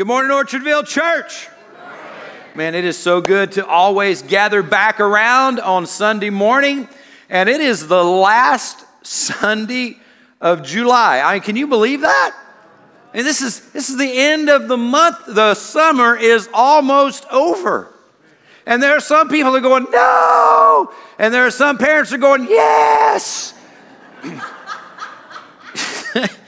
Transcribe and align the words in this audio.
Good 0.00 0.06
morning, 0.06 0.30
Orchardville 0.30 0.86
Church. 0.86 1.50
Man, 2.54 2.74
it 2.74 2.86
is 2.86 2.96
so 2.96 3.20
good 3.20 3.52
to 3.52 3.66
always 3.66 4.22
gather 4.22 4.62
back 4.62 4.98
around 4.98 5.60
on 5.60 5.84
Sunday 5.84 6.30
morning. 6.30 6.88
And 7.28 7.50
it 7.50 7.60
is 7.60 7.86
the 7.86 8.02
last 8.02 8.82
Sunday 9.02 9.98
of 10.40 10.62
July. 10.62 11.20
I 11.20 11.34
mean, 11.34 11.42
can 11.42 11.54
you 11.54 11.66
believe 11.66 12.00
that? 12.00 12.34
And 13.12 13.26
this 13.26 13.42
is 13.42 13.70
this 13.72 13.90
is 13.90 13.98
the 13.98 14.10
end 14.10 14.48
of 14.48 14.68
the 14.68 14.78
month. 14.78 15.18
The 15.26 15.54
summer 15.54 16.16
is 16.16 16.48
almost 16.54 17.26
over. 17.30 17.92
And 18.64 18.82
there 18.82 18.96
are 18.96 19.00
some 19.00 19.28
people 19.28 19.52
that 19.52 19.58
are 19.58 19.60
going, 19.60 19.84
no. 19.92 20.94
And 21.18 21.34
there 21.34 21.46
are 21.46 21.50
some 21.50 21.76
parents 21.76 22.10
that 22.10 22.16
are 22.16 22.20
going, 22.20 22.44
yes. 22.44 23.52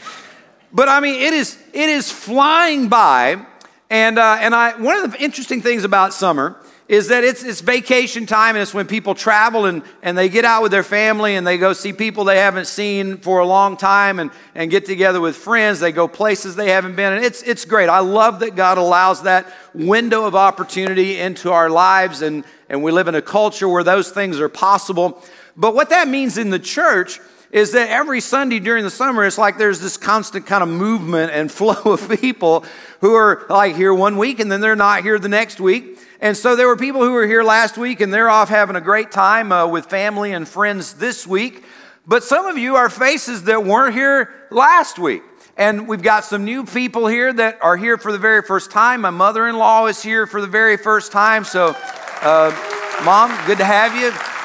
but 0.72 0.88
I 0.88 1.00
mean, 1.00 1.20
it 1.20 1.34
is 1.34 1.58
it 1.72 1.88
is 1.88 2.10
flying 2.10 2.88
by, 2.88 3.44
and 3.90 4.18
uh, 4.18 4.38
and 4.40 4.54
I 4.54 4.80
one 4.80 5.04
of 5.04 5.12
the 5.12 5.22
interesting 5.22 5.60
things 5.60 5.84
about 5.84 6.14
summer 6.14 6.56
is 6.88 7.08
that 7.08 7.24
it's 7.24 7.42
it's 7.42 7.60
vacation 7.60 8.26
time 8.26 8.54
and 8.54 8.62
it's 8.62 8.74
when 8.74 8.86
people 8.86 9.14
travel 9.14 9.66
and 9.66 9.82
and 10.02 10.16
they 10.16 10.28
get 10.28 10.44
out 10.44 10.62
with 10.62 10.72
their 10.72 10.82
family 10.82 11.36
and 11.36 11.46
they 11.46 11.56
go 11.56 11.72
see 11.72 11.92
people 11.92 12.24
they 12.24 12.38
haven't 12.38 12.66
seen 12.66 13.16
for 13.16 13.38
a 13.38 13.46
long 13.46 13.76
time 13.76 14.18
and 14.18 14.30
and 14.54 14.70
get 14.70 14.84
together 14.84 15.20
with 15.20 15.36
friends. 15.36 15.80
They 15.80 15.92
go 15.92 16.08
places 16.08 16.56
they 16.56 16.70
haven't 16.70 16.96
been, 16.96 17.12
and 17.12 17.24
it's 17.24 17.42
it's 17.42 17.64
great. 17.64 17.88
I 17.88 18.00
love 18.00 18.40
that 18.40 18.56
God 18.56 18.78
allows 18.78 19.22
that 19.22 19.52
window 19.74 20.24
of 20.24 20.34
opportunity 20.34 21.18
into 21.18 21.52
our 21.52 21.70
lives, 21.70 22.22
and 22.22 22.44
and 22.68 22.82
we 22.82 22.92
live 22.92 23.08
in 23.08 23.14
a 23.14 23.22
culture 23.22 23.68
where 23.68 23.84
those 23.84 24.10
things 24.10 24.40
are 24.40 24.48
possible. 24.48 25.22
But 25.56 25.74
what 25.74 25.90
that 25.90 26.08
means 26.08 26.38
in 26.38 26.48
the 26.48 26.58
church 26.58 27.20
is 27.52 27.72
that 27.72 27.90
every 27.90 28.20
Sunday 28.20 28.58
during 28.58 28.82
the 28.82 28.90
summer, 28.90 29.24
it's 29.24 29.36
like 29.36 29.58
there's 29.58 29.78
this 29.78 29.98
constant 29.98 30.46
kind 30.46 30.62
of 30.62 30.70
movement 30.70 31.30
and 31.32 31.52
flow 31.52 31.92
of 31.92 32.08
people 32.20 32.64
who 33.00 33.14
are 33.14 33.46
like 33.48 33.76
here 33.76 33.92
one 33.92 34.16
week 34.16 34.40
and 34.40 34.50
then 34.50 34.60
they're 34.60 34.74
not 34.74 35.02
here 35.02 35.18
the 35.18 35.28
next 35.28 35.60
week. 35.60 35.98
And 36.20 36.36
so 36.36 36.56
there 36.56 36.66
were 36.66 36.76
people 36.76 37.02
who 37.02 37.12
were 37.12 37.26
here 37.26 37.42
last 37.42 37.76
week 37.76 38.00
and 38.00 38.12
they're 38.12 38.30
off 38.30 38.48
having 38.48 38.76
a 38.76 38.80
great 38.80 39.10
time 39.10 39.52
uh, 39.52 39.66
with 39.66 39.86
family 39.86 40.32
and 40.32 40.48
friends 40.48 40.94
this 40.94 41.26
week. 41.26 41.62
But 42.06 42.24
some 42.24 42.46
of 42.46 42.56
you 42.56 42.76
are 42.76 42.88
faces 42.88 43.44
that 43.44 43.64
weren't 43.64 43.94
here 43.94 44.32
last 44.50 44.98
week. 44.98 45.22
And 45.56 45.86
we've 45.86 46.02
got 46.02 46.24
some 46.24 46.44
new 46.44 46.64
people 46.64 47.06
here 47.06 47.30
that 47.32 47.58
are 47.60 47.76
here 47.76 47.98
for 47.98 48.10
the 48.10 48.18
very 48.18 48.42
first 48.42 48.70
time. 48.70 49.02
My 49.02 49.10
mother 49.10 49.46
in 49.46 49.58
law 49.58 49.86
is 49.86 50.02
here 50.02 50.26
for 50.26 50.40
the 50.40 50.46
very 50.46 50.78
first 50.78 51.12
time. 51.12 51.44
So, 51.44 51.76
uh, 52.22 53.02
Mom, 53.04 53.30
good 53.46 53.58
to 53.58 53.64
have 53.64 53.94
you. 53.94 54.41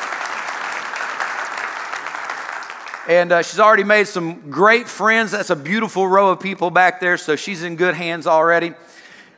And 3.07 3.31
uh, 3.31 3.41
she's 3.41 3.59
already 3.59 3.85
made 3.85 4.07
some 4.07 4.51
great 4.51 4.89
friends. 4.89 5.31
That's 5.31 5.49
a 5.49 5.55
beautiful 5.55 6.05
row 6.05 6.31
of 6.31 6.41
people 6.41 6.69
back 6.69 6.99
there, 6.99 7.15
so 7.15 7.37
she's 7.37 7.63
in 7.63 7.77
good 7.77 7.95
hands 7.95 8.27
already. 8.27 8.73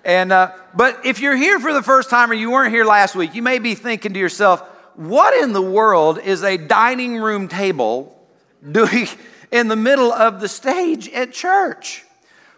And 0.03 0.31
uh, 0.31 0.53
but 0.73 1.05
if 1.05 1.19
you're 1.19 1.35
here 1.35 1.59
for 1.59 1.71
the 1.71 1.83
first 1.83 2.09
time 2.09 2.31
or 2.31 2.33
you 2.33 2.49
weren't 2.49 2.73
here 2.73 2.83
last 2.83 3.15
week, 3.15 3.35
you 3.35 3.43
may 3.43 3.59
be 3.59 3.75
thinking 3.75 4.13
to 4.13 4.19
yourself, 4.19 4.61
"What 4.95 5.39
in 5.43 5.53
the 5.53 5.61
world 5.61 6.17
is 6.17 6.43
a 6.43 6.57
dining 6.57 7.17
room 7.17 7.47
table 7.47 8.19
doing 8.71 9.07
in 9.51 9.67
the 9.67 9.75
middle 9.75 10.11
of 10.11 10.41
the 10.41 10.47
stage 10.47 11.07
at 11.09 11.31
church?" 11.31 12.05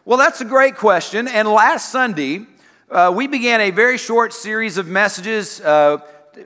Well, 0.06 0.18
that's 0.18 0.40
a 0.40 0.46
great 0.46 0.78
question. 0.78 1.28
And 1.28 1.46
last 1.46 1.92
Sunday, 1.92 2.46
uh, 2.90 3.12
we 3.14 3.28
began 3.28 3.60
a 3.60 3.72
very 3.72 3.98
short 3.98 4.32
series 4.32 4.78
of 4.78 4.88
messages. 4.88 5.60
Uh, 5.60 5.98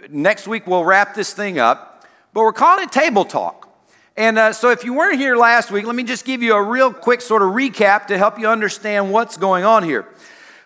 next 0.09 0.47
week, 0.47 0.65
we'll 0.65 0.83
wrap 0.83 1.13
this 1.13 1.33
thing 1.33 1.59
up, 1.59 2.03
but 2.33 2.41
we're 2.41 2.51
calling 2.51 2.83
it 2.83 2.91
Table 2.91 3.25
Talk. 3.25 3.64
And 4.17 4.39
uh, 4.39 4.53
so, 4.53 4.69
if 4.69 4.85
you 4.85 4.93
weren't 4.93 5.19
here 5.19 5.35
last 5.35 5.71
week, 5.71 5.85
let 5.85 5.93
me 5.93 6.03
just 6.03 6.23
give 6.23 6.41
you 6.41 6.53
a 6.53 6.63
real 6.63 6.93
quick 6.93 7.19
sort 7.19 7.41
of 7.41 7.49
recap 7.49 8.07
to 8.07 8.17
help 8.17 8.39
you 8.39 8.47
understand 8.47 9.11
what's 9.11 9.35
going 9.35 9.65
on 9.65 9.83
here. 9.83 10.07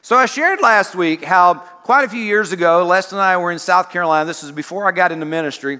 So, 0.03 0.15
I 0.15 0.27
shared 0.27 0.61
last 0.61 0.93
week 0.93 1.23
how 1.23 1.55
quite 1.55 2.05
a 2.05 2.09
few 2.09 2.21
years 2.21 2.51
ago, 2.51 2.85
Les 2.85 3.11
and 3.11 3.19
I 3.19 3.37
were 3.37 3.51
in 3.51 3.57
South 3.57 3.91
Carolina. 3.91 4.27
This 4.27 4.43
was 4.43 4.51
before 4.51 4.87
I 4.87 4.91
got 4.91 5.11
into 5.11 5.25
ministry. 5.25 5.79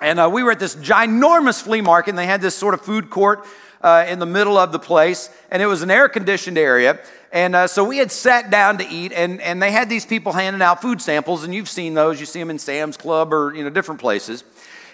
And 0.00 0.18
uh, 0.18 0.30
we 0.32 0.42
were 0.42 0.52
at 0.52 0.58
this 0.58 0.74
ginormous 0.74 1.60
flea 1.62 1.82
market, 1.82 2.10
and 2.10 2.18
they 2.18 2.24
had 2.24 2.40
this 2.40 2.54
sort 2.54 2.72
of 2.72 2.80
food 2.80 3.10
court 3.10 3.44
uh, 3.82 4.06
in 4.08 4.18
the 4.18 4.24
middle 4.24 4.56
of 4.56 4.72
the 4.72 4.78
place, 4.78 5.28
and 5.50 5.62
it 5.62 5.66
was 5.66 5.82
an 5.82 5.90
air 5.90 6.08
conditioned 6.08 6.56
area. 6.56 6.98
And 7.30 7.54
uh, 7.54 7.66
so 7.66 7.84
we 7.84 7.98
had 7.98 8.10
sat 8.10 8.50
down 8.50 8.78
to 8.78 8.88
eat, 8.88 9.12
and, 9.12 9.42
and 9.42 9.62
they 9.62 9.70
had 9.70 9.90
these 9.90 10.06
people 10.06 10.32
handing 10.32 10.62
out 10.62 10.80
food 10.80 11.02
samples, 11.02 11.44
and 11.44 11.54
you've 11.54 11.68
seen 11.68 11.92
those. 11.92 12.18
You 12.18 12.24
see 12.26 12.38
them 12.38 12.48
in 12.48 12.58
Sam's 12.58 12.96
Club 12.96 13.34
or 13.34 13.54
you 13.54 13.62
know 13.62 13.70
different 13.70 14.00
places. 14.00 14.44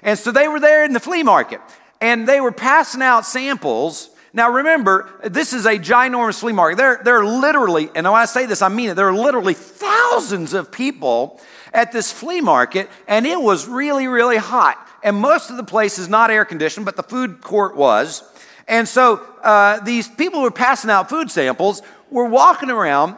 And 0.02 0.18
so 0.18 0.32
they 0.32 0.48
were 0.48 0.60
there 0.60 0.84
in 0.84 0.92
the 0.92 1.00
flea 1.00 1.22
market 1.22 1.60
and 2.00 2.28
they 2.28 2.40
were 2.40 2.52
passing 2.52 3.02
out 3.02 3.24
samples. 3.24 4.10
Now 4.32 4.50
remember, 4.50 5.10
this 5.24 5.52
is 5.52 5.66
a 5.66 5.78
ginormous 5.78 6.40
flea 6.40 6.52
market. 6.52 6.76
There, 6.76 7.00
there 7.02 7.18
are 7.18 7.26
literally, 7.26 7.90
and 7.94 8.06
when 8.06 8.14
I 8.14 8.26
say 8.26 8.46
this, 8.46 8.62
I 8.62 8.68
mean 8.68 8.90
it, 8.90 8.94
there 8.94 9.08
are 9.08 9.16
literally 9.16 9.54
thousands 9.54 10.52
of 10.52 10.70
people 10.70 11.40
at 11.72 11.92
this 11.92 12.12
flea 12.12 12.40
market, 12.40 12.88
and 13.08 13.26
it 13.26 13.40
was 13.40 13.66
really, 13.66 14.06
really 14.08 14.36
hot. 14.36 14.78
And 15.02 15.16
most 15.16 15.50
of 15.50 15.56
the 15.56 15.64
place 15.64 15.98
is 15.98 16.08
not 16.08 16.30
air 16.30 16.44
conditioned, 16.44 16.86
but 16.86 16.96
the 16.96 17.02
food 17.02 17.40
court 17.40 17.76
was. 17.76 18.22
And 18.68 18.88
so 18.88 19.22
uh, 19.42 19.80
these 19.80 20.08
people 20.08 20.40
who 20.40 20.44
were 20.44 20.50
passing 20.50 20.90
out 20.90 21.08
food 21.08 21.30
samples 21.30 21.82
were 22.10 22.26
walking 22.26 22.70
around 22.70 23.16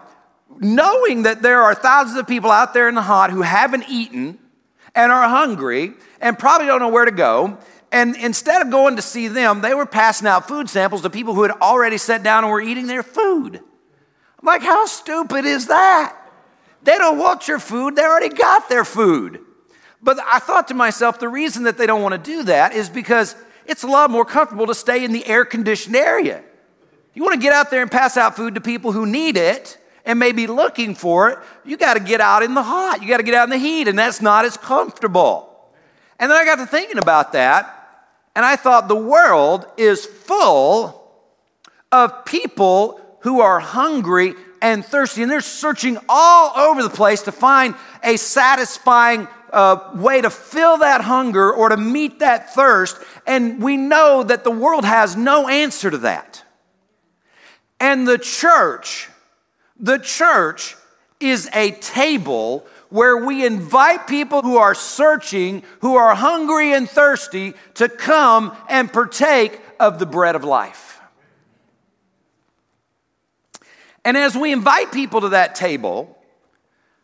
knowing 0.61 1.23
that 1.23 1.43
there 1.43 1.63
are 1.63 1.75
thousands 1.75 2.19
of 2.19 2.27
people 2.27 2.51
out 2.51 2.75
there 2.75 2.89
in 2.89 2.95
the 2.95 3.03
hot 3.03 3.31
who 3.31 3.43
haven't 3.43 3.85
eaten 3.89 4.39
and 4.95 5.13
are 5.13 5.29
hungry 5.29 5.95
and 6.21 6.39
probably 6.39 6.67
don't 6.67 6.81
know 6.81 6.89
where 6.89 7.05
to 7.05 7.11
go. 7.11 7.59
And 7.91 8.17
instead 8.17 8.61
of 8.63 8.71
going 8.71 8.97
to 8.97 9.03
see 9.03 9.29
them, 9.29 9.61
they 9.61 9.75
were 9.75 9.87
passing 9.87 10.29
out 10.29 10.47
food 10.47 10.69
samples 10.69 11.03
to 11.03 11.11
people 11.11 11.35
who 11.35 11.43
had 11.43 11.53
already 11.53 11.97
sat 11.97 12.23
down 12.23 12.45
and 12.45 12.53
were 12.53 12.61
eating 12.61 12.87
their 12.87 13.03
food. 13.03 13.57
I'm 13.57 14.47
like, 14.47 14.63
how 14.63 14.87
stupid 14.87 15.45
is 15.45 15.69
that? 15.69 16.15
They 16.83 16.97
don't 16.99 17.19
want 17.19 17.49
your 17.49 17.59
food, 17.59 17.97
they 17.97 18.03
already 18.03 18.29
got 18.29 18.69
their 18.69 18.85
food. 18.85 19.41
But 20.01 20.19
I 20.25 20.39
thought 20.39 20.69
to 20.69 20.75
myself, 20.75 21.19
the 21.19 21.29
reason 21.29 21.65
that 21.65 21.77
they 21.77 21.87
don't 21.87 22.03
want 22.03 22.13
to 22.13 22.31
do 22.31 22.45
that 22.45 22.73
is 22.73 22.89
because 22.89 23.35
it's 23.67 23.83
a 23.83 23.89
lot 23.89 24.11
more 24.11 24.25
comfortable 24.25 24.67
to 24.67 24.75
stay 24.75 25.05
in 25.05 25.13
the 25.13 25.27
air 25.27 25.45
conditioned 25.45 25.97
area. 25.97 26.43
You 27.15 27.25
want 27.25 27.35
to 27.35 27.41
get 27.41 27.53
out 27.53 27.71
there 27.71 27.83
and 27.83 27.91
pass 27.91 28.17
out 28.17 28.37
food 28.37 28.55
to 28.55 28.61
people 28.61 28.93
who 28.93 29.07
need 29.07 29.37
it 29.37 29.77
and 30.05 30.19
may 30.19 30.33
be 30.33 30.47
looking 30.47 30.95
for 30.95 31.31
it, 31.31 31.39
you 31.65 31.77
got 31.77 31.95
to 31.95 32.01
get 32.01 32.21
out 32.21 32.43
in 32.43 32.55
the 32.55 32.63
hot. 32.63 33.03
You 33.03 33.09
got 33.09 33.19
to 33.19 33.23
get 33.23 33.35
out 33.35 33.45
in 33.45 33.51
the 33.51 33.59
heat, 33.59 33.89
and 33.89 33.99
that's 33.99 34.23
not 34.23 34.47
as 34.47 34.57
comfortable. 34.57 35.48
And 36.19 36.31
then 36.31 36.37
I 36.37 36.45
got 36.45 36.57
to 36.57 36.67
thinking 36.67 36.99
about 36.99 37.33
that, 37.33 37.75
and 38.35 38.45
I 38.45 38.57
thought 38.57 38.89
the 38.89 38.97
world 38.97 39.67
is 39.77 40.05
full 40.05 41.13
of 41.93 42.25
people 42.25 43.01
who 43.21 43.41
are 43.41 43.61
hungry 43.61 44.35
and 44.61 44.85
thirsty, 44.85 45.23
and 45.23 45.31
they're 45.31 45.41
searching 45.41 45.99
all 46.09 46.53
over 46.57 46.83
the 46.83 46.91
place 46.91 47.23
to 47.23 47.33
find 47.33 47.75
a 48.03 48.17
satisfying 48.17 49.29
uh, 49.53 49.91
way 49.95 50.21
to 50.21 50.31
fill 50.31 50.79
that 50.79 51.03
hunger 51.03 51.53
or 51.53 51.69
to 51.69 51.77
meet 51.77 52.19
that 52.19 52.55
thirst. 52.55 52.99
And 53.27 53.63
we 53.63 53.77
know 53.77 54.23
that 54.23 54.45
the 54.45 54.51
world 54.51 54.85
has 54.85 55.17
no 55.17 55.49
answer 55.49 55.91
to 55.91 55.99
that. 55.99 56.43
And 57.81 58.07
the 58.07 58.19
church, 58.19 59.09
the 59.79 59.99
church 59.99 60.77
is 61.21 61.49
a 61.55 61.73
table 61.73 62.67
where 62.91 63.17
we 63.17 63.45
invite 63.45 64.07
people 64.07 64.43
who 64.43 64.57
are 64.57 64.75
searching, 64.75 65.63
who 65.81 65.97
are 65.97 66.15
hungry 66.15 66.73
and 66.73 66.89
thirsty, 66.89 67.55
to 67.75 67.89
come 67.89 68.57
and 68.69 68.93
partake 68.93 69.61
of 69.79 69.99
the 69.99 70.07
bread 70.07 70.35
of 70.35 70.45
life. 70.45 71.01
And 74.05 74.17
as 74.17 74.37
we 74.37 74.53
invite 74.53 74.91
people 74.91 75.21
to 75.21 75.31
that 75.31 75.55
table, 75.55 76.17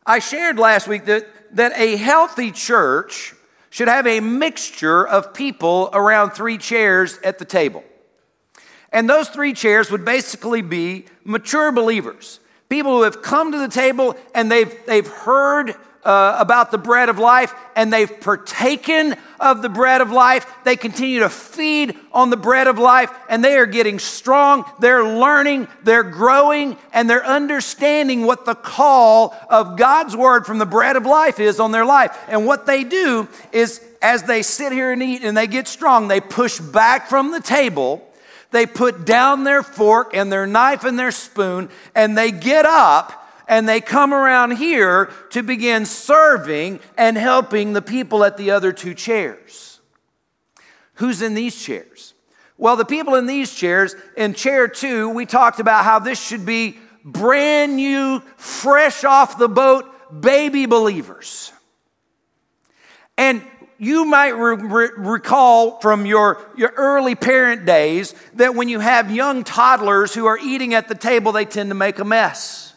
I 0.06 0.20
shared 0.20 0.58
last 0.58 0.88
week 0.88 1.04
that, 1.06 1.26
that 1.56 1.72
a 1.76 1.96
healthy 1.96 2.50
church 2.50 3.34
should 3.68 3.88
have 3.88 4.06
a 4.06 4.20
mixture 4.20 5.06
of 5.06 5.34
people 5.34 5.90
around 5.92 6.30
three 6.30 6.56
chairs 6.56 7.18
at 7.24 7.38
the 7.38 7.44
table. 7.44 7.84
And 8.92 9.10
those 9.10 9.28
three 9.28 9.52
chairs 9.52 9.90
would 9.90 10.04
basically 10.04 10.62
be 10.62 11.06
mature 11.24 11.72
believers 11.72 12.38
people 12.68 12.96
who 12.96 13.02
have 13.02 13.22
come 13.22 13.52
to 13.52 13.58
the 13.58 13.68
table 13.68 14.16
and 14.34 14.50
they've, 14.50 14.74
they've 14.86 15.06
heard 15.06 15.76
uh, 16.04 16.36
about 16.38 16.70
the 16.70 16.78
bread 16.78 17.08
of 17.08 17.18
life 17.18 17.54
and 17.76 17.92
they've 17.92 18.20
partaken 18.20 19.16
of 19.40 19.62
the 19.62 19.68
bread 19.68 20.00
of 20.00 20.10
life. 20.10 20.46
They 20.64 20.76
continue 20.76 21.20
to 21.20 21.30
feed 21.30 21.96
on 22.12 22.30
the 22.30 22.36
bread 22.36 22.66
of 22.66 22.78
life 22.78 23.10
and 23.28 23.42
they 23.42 23.56
are 23.56 23.66
getting 23.66 23.98
strong. 23.98 24.64
They're 24.80 25.04
learning, 25.04 25.68
they're 25.82 26.02
growing, 26.02 26.76
and 26.92 27.08
they're 27.08 27.24
understanding 27.24 28.26
what 28.26 28.44
the 28.44 28.54
call 28.54 29.34
of 29.48 29.76
God's 29.78 30.16
word 30.16 30.46
from 30.46 30.58
the 30.58 30.66
bread 30.66 30.96
of 30.96 31.06
life 31.06 31.40
is 31.40 31.58
on 31.58 31.72
their 31.72 31.86
life. 31.86 32.16
And 32.28 32.46
what 32.46 32.66
they 32.66 32.84
do 32.84 33.28
is 33.52 33.82
as 34.02 34.24
they 34.24 34.42
sit 34.42 34.72
here 34.72 34.92
and 34.92 35.02
eat 35.02 35.22
and 35.22 35.36
they 35.36 35.46
get 35.46 35.66
strong, 35.66 36.08
they 36.08 36.20
push 36.20 36.60
back 36.60 37.08
from 37.08 37.32
the 37.32 37.40
table 37.40 38.06
they 38.54 38.66
put 38.66 39.04
down 39.04 39.42
their 39.42 39.64
fork 39.64 40.14
and 40.14 40.30
their 40.30 40.46
knife 40.46 40.84
and 40.84 40.96
their 40.96 41.10
spoon, 41.10 41.68
and 41.92 42.16
they 42.16 42.30
get 42.30 42.64
up 42.64 43.20
and 43.48 43.68
they 43.68 43.80
come 43.80 44.14
around 44.14 44.52
here 44.52 45.10
to 45.30 45.42
begin 45.42 45.84
serving 45.84 46.78
and 46.96 47.16
helping 47.16 47.72
the 47.72 47.82
people 47.82 48.22
at 48.22 48.36
the 48.36 48.52
other 48.52 48.72
two 48.72 48.94
chairs. 48.94 49.80
Who's 50.94 51.20
in 51.20 51.34
these 51.34 51.60
chairs? 51.60 52.14
Well, 52.56 52.76
the 52.76 52.84
people 52.84 53.16
in 53.16 53.26
these 53.26 53.52
chairs, 53.52 53.96
in 54.16 54.34
chair 54.34 54.68
two, 54.68 55.08
we 55.08 55.26
talked 55.26 55.58
about 55.58 55.84
how 55.84 55.98
this 55.98 56.24
should 56.24 56.46
be 56.46 56.78
brand 57.04 57.74
new, 57.74 58.20
fresh 58.36 59.02
off 59.02 59.36
the 59.36 59.48
boat 59.48 59.90
baby 60.20 60.66
believers. 60.66 61.50
And 63.18 63.42
you 63.78 64.04
might 64.04 64.30
re- 64.30 64.56
re- 64.56 64.90
recall 64.96 65.80
from 65.80 66.06
your, 66.06 66.44
your 66.56 66.72
early 66.76 67.14
parent 67.14 67.66
days 67.66 68.14
that 68.34 68.54
when 68.54 68.68
you 68.68 68.80
have 68.80 69.10
young 69.10 69.44
toddlers 69.44 70.14
who 70.14 70.26
are 70.26 70.38
eating 70.38 70.74
at 70.74 70.88
the 70.88 70.94
table, 70.94 71.32
they 71.32 71.44
tend 71.44 71.70
to 71.70 71.74
make 71.74 71.98
a 71.98 72.04
mess. 72.04 72.74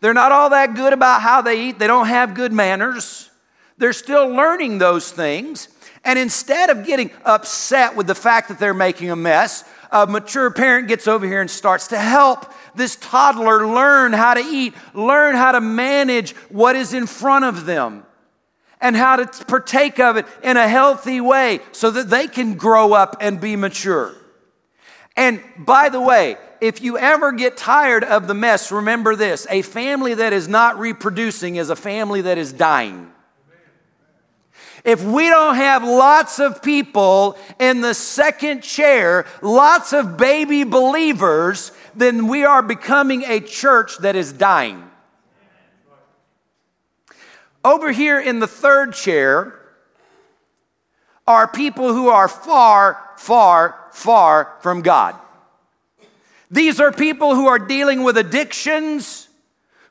They're 0.00 0.14
not 0.14 0.32
all 0.32 0.50
that 0.50 0.74
good 0.74 0.92
about 0.92 1.22
how 1.22 1.42
they 1.42 1.68
eat, 1.68 1.78
they 1.78 1.86
don't 1.86 2.08
have 2.08 2.34
good 2.34 2.52
manners. 2.52 3.30
They're 3.78 3.92
still 3.92 4.28
learning 4.28 4.78
those 4.78 5.10
things. 5.10 5.68
And 6.04 6.18
instead 6.18 6.70
of 6.70 6.86
getting 6.86 7.10
upset 7.24 7.96
with 7.96 8.06
the 8.06 8.14
fact 8.14 8.48
that 8.48 8.58
they're 8.58 8.74
making 8.74 9.10
a 9.10 9.16
mess, 9.16 9.64
a 9.90 10.06
mature 10.06 10.50
parent 10.50 10.88
gets 10.88 11.06
over 11.06 11.26
here 11.26 11.40
and 11.40 11.50
starts 11.50 11.88
to 11.88 11.98
help 11.98 12.52
this 12.74 12.96
toddler 12.96 13.66
learn 13.66 14.12
how 14.12 14.34
to 14.34 14.40
eat, 14.40 14.74
learn 14.94 15.34
how 15.34 15.52
to 15.52 15.60
manage 15.60 16.34
what 16.48 16.74
is 16.76 16.94
in 16.94 17.06
front 17.06 17.44
of 17.44 17.66
them, 17.66 18.04
and 18.82 18.96
how 18.96 19.16
to 19.16 19.44
partake 19.46 19.98
of 19.98 20.16
it 20.18 20.26
in 20.42 20.58
a 20.58 20.68
healthy 20.68 21.20
way 21.20 21.60
so 21.70 21.90
that 21.90 22.10
they 22.10 22.26
can 22.26 22.54
grow 22.54 22.92
up 22.92 23.16
and 23.20 23.40
be 23.40 23.56
mature. 23.56 24.14
And 25.16 25.40
by 25.56 25.88
the 25.88 26.00
way, 26.00 26.36
if 26.60 26.82
you 26.82 26.98
ever 26.98 27.32
get 27.32 27.56
tired 27.56 28.04
of 28.04 28.26
the 28.26 28.34
mess, 28.34 28.70
remember 28.70 29.16
this 29.16 29.46
a 29.48 29.62
family 29.62 30.14
that 30.14 30.32
is 30.32 30.48
not 30.48 30.78
reproducing 30.78 31.56
is 31.56 31.70
a 31.70 31.76
family 31.76 32.22
that 32.22 32.38
is 32.38 32.52
dying. 32.52 33.08
If 34.84 35.04
we 35.04 35.28
don't 35.28 35.54
have 35.54 35.84
lots 35.84 36.40
of 36.40 36.60
people 36.60 37.38
in 37.60 37.82
the 37.82 37.94
second 37.94 38.62
chair, 38.62 39.26
lots 39.40 39.92
of 39.92 40.16
baby 40.16 40.64
believers, 40.64 41.70
then 41.94 42.26
we 42.26 42.44
are 42.44 42.62
becoming 42.62 43.22
a 43.22 43.38
church 43.38 43.98
that 43.98 44.16
is 44.16 44.32
dying. 44.32 44.90
Over 47.64 47.92
here 47.92 48.20
in 48.20 48.40
the 48.40 48.46
third 48.46 48.92
chair 48.92 49.58
are 51.26 51.46
people 51.46 51.92
who 51.92 52.08
are 52.08 52.28
far, 52.28 52.98
far, 53.16 53.78
far 53.92 54.56
from 54.60 54.82
God. 54.82 55.14
These 56.50 56.80
are 56.80 56.92
people 56.92 57.34
who 57.34 57.46
are 57.46 57.58
dealing 57.58 58.02
with 58.02 58.18
addictions, 58.18 59.28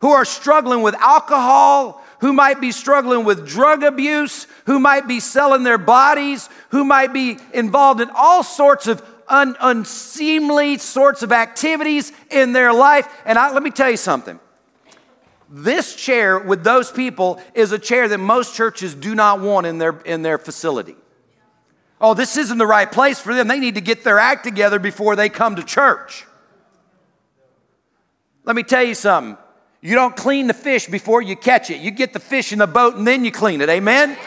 who 0.01 0.11
are 0.11 0.25
struggling 0.25 0.81
with 0.81 0.95
alcohol, 0.95 2.03
who 2.19 2.33
might 2.33 2.61
be 2.61 2.71
struggling 2.71 3.25
with 3.25 3.47
drug 3.47 3.83
abuse, 3.83 4.45
who 4.65 4.79
might 4.79 5.07
be 5.07 5.19
selling 5.19 5.63
their 5.63 5.79
bodies, 5.79 6.49
who 6.69 6.83
might 6.83 7.13
be 7.13 7.39
involved 7.53 7.99
in 7.99 8.09
all 8.13 8.43
sorts 8.43 8.85
of 8.85 9.01
un- 9.27 9.55
unseemly 9.59 10.77
sorts 10.77 11.23
of 11.23 11.31
activities 11.31 12.11
in 12.29 12.53
their 12.53 12.73
life. 12.73 13.07
And 13.25 13.39
I, 13.39 13.51
let 13.51 13.63
me 13.63 13.71
tell 13.71 13.89
you 13.89 13.97
something. 13.97 14.39
This 15.53 15.95
chair 15.95 16.39
with 16.39 16.63
those 16.63 16.89
people 16.89 17.41
is 17.53 17.73
a 17.73 17.79
chair 17.79 18.07
that 18.07 18.17
most 18.19 18.55
churches 18.55 18.95
do 18.95 19.13
not 19.13 19.41
want 19.41 19.67
in 19.67 19.77
their, 19.79 19.99
in 20.05 20.21
their 20.21 20.37
facility. 20.37 20.95
Oh, 21.99 22.13
this 22.13 22.37
isn't 22.37 22.57
the 22.57 22.65
right 22.65 22.89
place 22.89 23.19
for 23.19 23.33
them. 23.33 23.49
They 23.49 23.59
need 23.59 23.75
to 23.75 23.81
get 23.81 24.05
their 24.05 24.17
act 24.17 24.45
together 24.45 24.79
before 24.79 25.17
they 25.17 25.27
come 25.27 25.57
to 25.57 25.63
church. 25.63 26.25
Let 28.45 28.55
me 28.55 28.63
tell 28.63 28.83
you 28.83 28.95
something. 28.95 29.37
You 29.81 29.95
don't 29.95 30.15
clean 30.15 30.47
the 30.47 30.53
fish 30.53 30.87
before 30.87 31.21
you 31.21 31.35
catch 31.35 31.69
it. 31.69 31.81
You 31.81 31.91
get 31.91 32.13
the 32.13 32.19
fish 32.19 32.53
in 32.53 32.59
the 32.59 32.67
boat 32.67 32.95
and 32.95 33.05
then 33.05 33.25
you 33.25 33.31
clean 33.31 33.61
it. 33.61 33.69
Amen? 33.69 34.17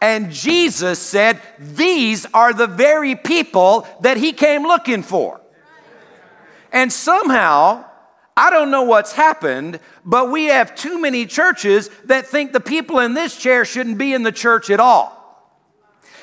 And 0.00 0.30
Jesus 0.30 0.98
said, 0.98 1.40
These 1.58 2.26
are 2.32 2.52
the 2.52 2.66
very 2.66 3.14
people 3.14 3.86
that 4.00 4.16
he 4.16 4.32
came 4.32 4.62
looking 4.62 5.02
for. 5.02 5.40
And 6.72 6.92
somehow, 6.92 7.84
I 8.36 8.50
don't 8.50 8.70
know 8.70 8.82
what's 8.82 9.12
happened, 9.12 9.80
but 10.04 10.30
we 10.30 10.46
have 10.46 10.74
too 10.74 10.98
many 11.00 11.26
churches 11.26 11.90
that 12.04 12.26
think 12.26 12.52
the 12.52 12.60
people 12.60 13.00
in 13.00 13.14
this 13.14 13.36
chair 13.36 13.64
shouldn't 13.64 13.98
be 13.98 14.14
in 14.14 14.22
the 14.22 14.32
church 14.32 14.70
at 14.70 14.80
all. 14.80 15.16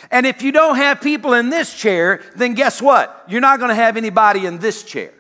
And 0.10 0.26
if 0.26 0.42
you 0.42 0.52
don't 0.52 0.78
have 0.78 1.02
people 1.02 1.34
in 1.34 1.50
this 1.50 1.74
chair, 1.74 2.24
then 2.36 2.54
guess 2.54 2.82
what? 2.82 3.26
You're 3.28 3.42
not 3.42 3.60
going 3.60 3.70
to 3.70 3.76
have 3.76 3.98
anybody 3.98 4.46
in 4.46 4.58
this 4.58 4.84
chair 4.84 5.12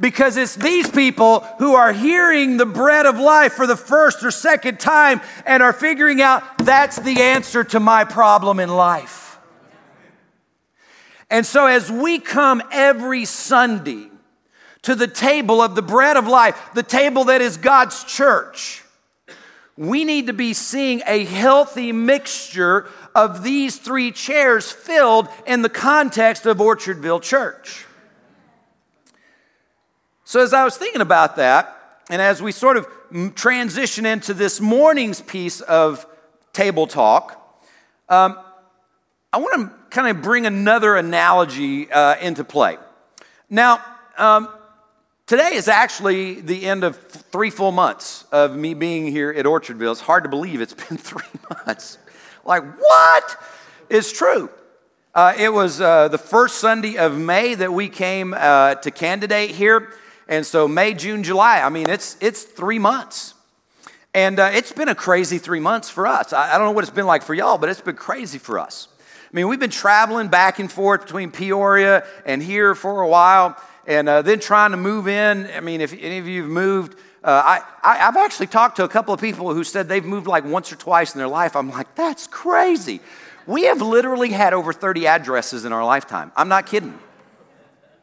because 0.00 0.36
it's 0.36 0.56
these 0.56 0.90
people 0.90 1.40
who 1.58 1.74
are 1.74 1.92
hearing 1.92 2.56
the 2.56 2.66
bread 2.66 3.06
of 3.06 3.18
life 3.18 3.52
for 3.52 3.66
the 3.66 3.76
first 3.76 4.24
or 4.24 4.30
second 4.30 4.80
time 4.80 5.20
and 5.44 5.62
are 5.62 5.74
figuring 5.74 6.22
out 6.22 6.42
that's 6.58 6.96
the 6.96 7.20
answer 7.20 7.62
to 7.62 7.78
my 7.78 8.04
problem 8.04 8.58
in 8.58 8.70
life. 8.70 9.38
And 11.28 11.46
so, 11.46 11.66
as 11.66 11.92
we 11.92 12.18
come 12.18 12.62
every 12.72 13.24
Sunday 13.24 14.08
to 14.82 14.94
the 14.94 15.06
table 15.06 15.60
of 15.60 15.74
the 15.74 15.82
bread 15.82 16.16
of 16.16 16.26
life, 16.26 16.58
the 16.74 16.82
table 16.82 17.24
that 17.24 17.40
is 17.40 17.56
God's 17.56 18.02
church, 18.02 18.82
we 19.76 20.04
need 20.04 20.26
to 20.26 20.32
be 20.32 20.54
seeing 20.54 21.02
a 21.06 21.24
healthy 21.24 21.92
mixture 21.92 22.88
of 23.14 23.42
these 23.42 23.76
three 23.76 24.10
chairs 24.10 24.72
filled 24.72 25.28
in 25.46 25.62
the 25.62 25.68
context 25.68 26.46
of 26.46 26.58
Orchardville 26.58 27.22
Church. 27.22 27.86
So, 30.30 30.38
as 30.40 30.52
I 30.52 30.62
was 30.62 30.76
thinking 30.76 31.00
about 31.00 31.34
that, 31.36 31.98
and 32.08 32.22
as 32.22 32.40
we 32.40 32.52
sort 32.52 32.76
of 32.76 32.86
transition 33.34 34.06
into 34.06 34.32
this 34.32 34.60
morning's 34.60 35.20
piece 35.20 35.60
of 35.60 36.06
table 36.52 36.86
talk, 36.86 37.32
um, 38.08 38.38
I 39.32 39.38
want 39.38 39.54
to 39.60 39.76
kind 39.90 40.06
of 40.06 40.22
bring 40.22 40.46
another 40.46 40.94
analogy 40.94 41.90
uh, 41.90 42.14
into 42.18 42.44
play. 42.44 42.78
Now, 43.48 43.84
um, 44.16 44.48
today 45.26 45.54
is 45.54 45.66
actually 45.66 46.40
the 46.40 46.64
end 46.64 46.84
of 46.84 46.96
three 46.96 47.50
full 47.50 47.72
months 47.72 48.24
of 48.30 48.54
me 48.54 48.74
being 48.74 49.08
here 49.08 49.32
at 49.32 49.46
Orchardville. 49.46 49.90
It's 49.90 50.00
hard 50.00 50.22
to 50.22 50.30
believe 50.30 50.60
it's 50.60 50.74
been 50.88 50.96
three 50.96 51.26
months. 51.66 51.98
Like, 52.44 52.62
what? 52.78 53.36
It's 53.88 54.12
true. 54.12 54.48
Uh, 55.12 55.34
it 55.36 55.52
was 55.52 55.80
uh, 55.80 56.06
the 56.06 56.18
first 56.18 56.58
Sunday 56.58 56.98
of 56.98 57.18
May 57.18 57.56
that 57.56 57.72
we 57.72 57.88
came 57.88 58.32
uh, 58.32 58.76
to 58.76 58.92
candidate 58.92 59.50
here. 59.50 59.92
And 60.30 60.46
so 60.46 60.68
May, 60.68 60.94
June, 60.94 61.24
July, 61.24 61.60
I 61.60 61.68
mean, 61.70 61.90
it's, 61.90 62.16
it's 62.20 62.44
three 62.44 62.78
months. 62.78 63.34
And 64.14 64.38
uh, 64.38 64.50
it's 64.54 64.70
been 64.70 64.88
a 64.88 64.94
crazy 64.94 65.38
three 65.38 65.58
months 65.58 65.90
for 65.90 66.06
us. 66.06 66.32
I, 66.32 66.54
I 66.54 66.58
don't 66.58 66.68
know 66.68 66.72
what 66.72 66.84
it's 66.84 66.92
been 66.92 67.06
like 67.06 67.24
for 67.24 67.34
y'all, 67.34 67.58
but 67.58 67.68
it's 67.68 67.80
been 67.80 67.96
crazy 67.96 68.38
for 68.38 68.60
us. 68.60 68.86
I 68.98 69.36
mean, 69.36 69.48
we've 69.48 69.60
been 69.60 69.70
traveling 69.70 70.28
back 70.28 70.60
and 70.60 70.70
forth 70.70 71.02
between 71.02 71.32
Peoria 71.32 72.06
and 72.24 72.40
here 72.40 72.76
for 72.76 73.00
a 73.00 73.08
while, 73.08 73.60
and 73.86 74.08
uh, 74.08 74.22
then 74.22 74.38
trying 74.38 74.70
to 74.70 74.76
move 74.76 75.08
in. 75.08 75.48
I 75.54 75.60
mean, 75.60 75.80
if 75.80 75.92
any 75.92 76.18
of 76.18 76.28
you 76.28 76.42
have 76.42 76.50
moved, 76.50 76.94
uh, 77.24 77.60
I, 77.82 77.96
have 77.96 78.16
actually 78.16 78.46
talked 78.46 78.76
to 78.76 78.84
a 78.84 78.88
couple 78.88 79.12
of 79.12 79.20
people 79.20 79.52
who 79.52 79.64
said 79.64 79.88
they've 79.88 80.04
moved 80.04 80.28
like 80.28 80.44
once 80.44 80.72
or 80.72 80.76
twice 80.76 81.12
in 81.14 81.18
their 81.18 81.28
life. 81.28 81.56
I'm 81.56 81.70
like, 81.70 81.94
that's 81.96 82.28
crazy. 82.28 83.00
We 83.46 83.64
have 83.64 83.82
literally 83.82 84.30
had 84.30 84.52
over 84.52 84.72
30 84.72 85.08
addresses 85.08 85.64
in 85.64 85.72
our 85.72 85.84
lifetime. 85.84 86.30
I'm 86.36 86.48
not 86.48 86.66
kidding. 86.66 86.96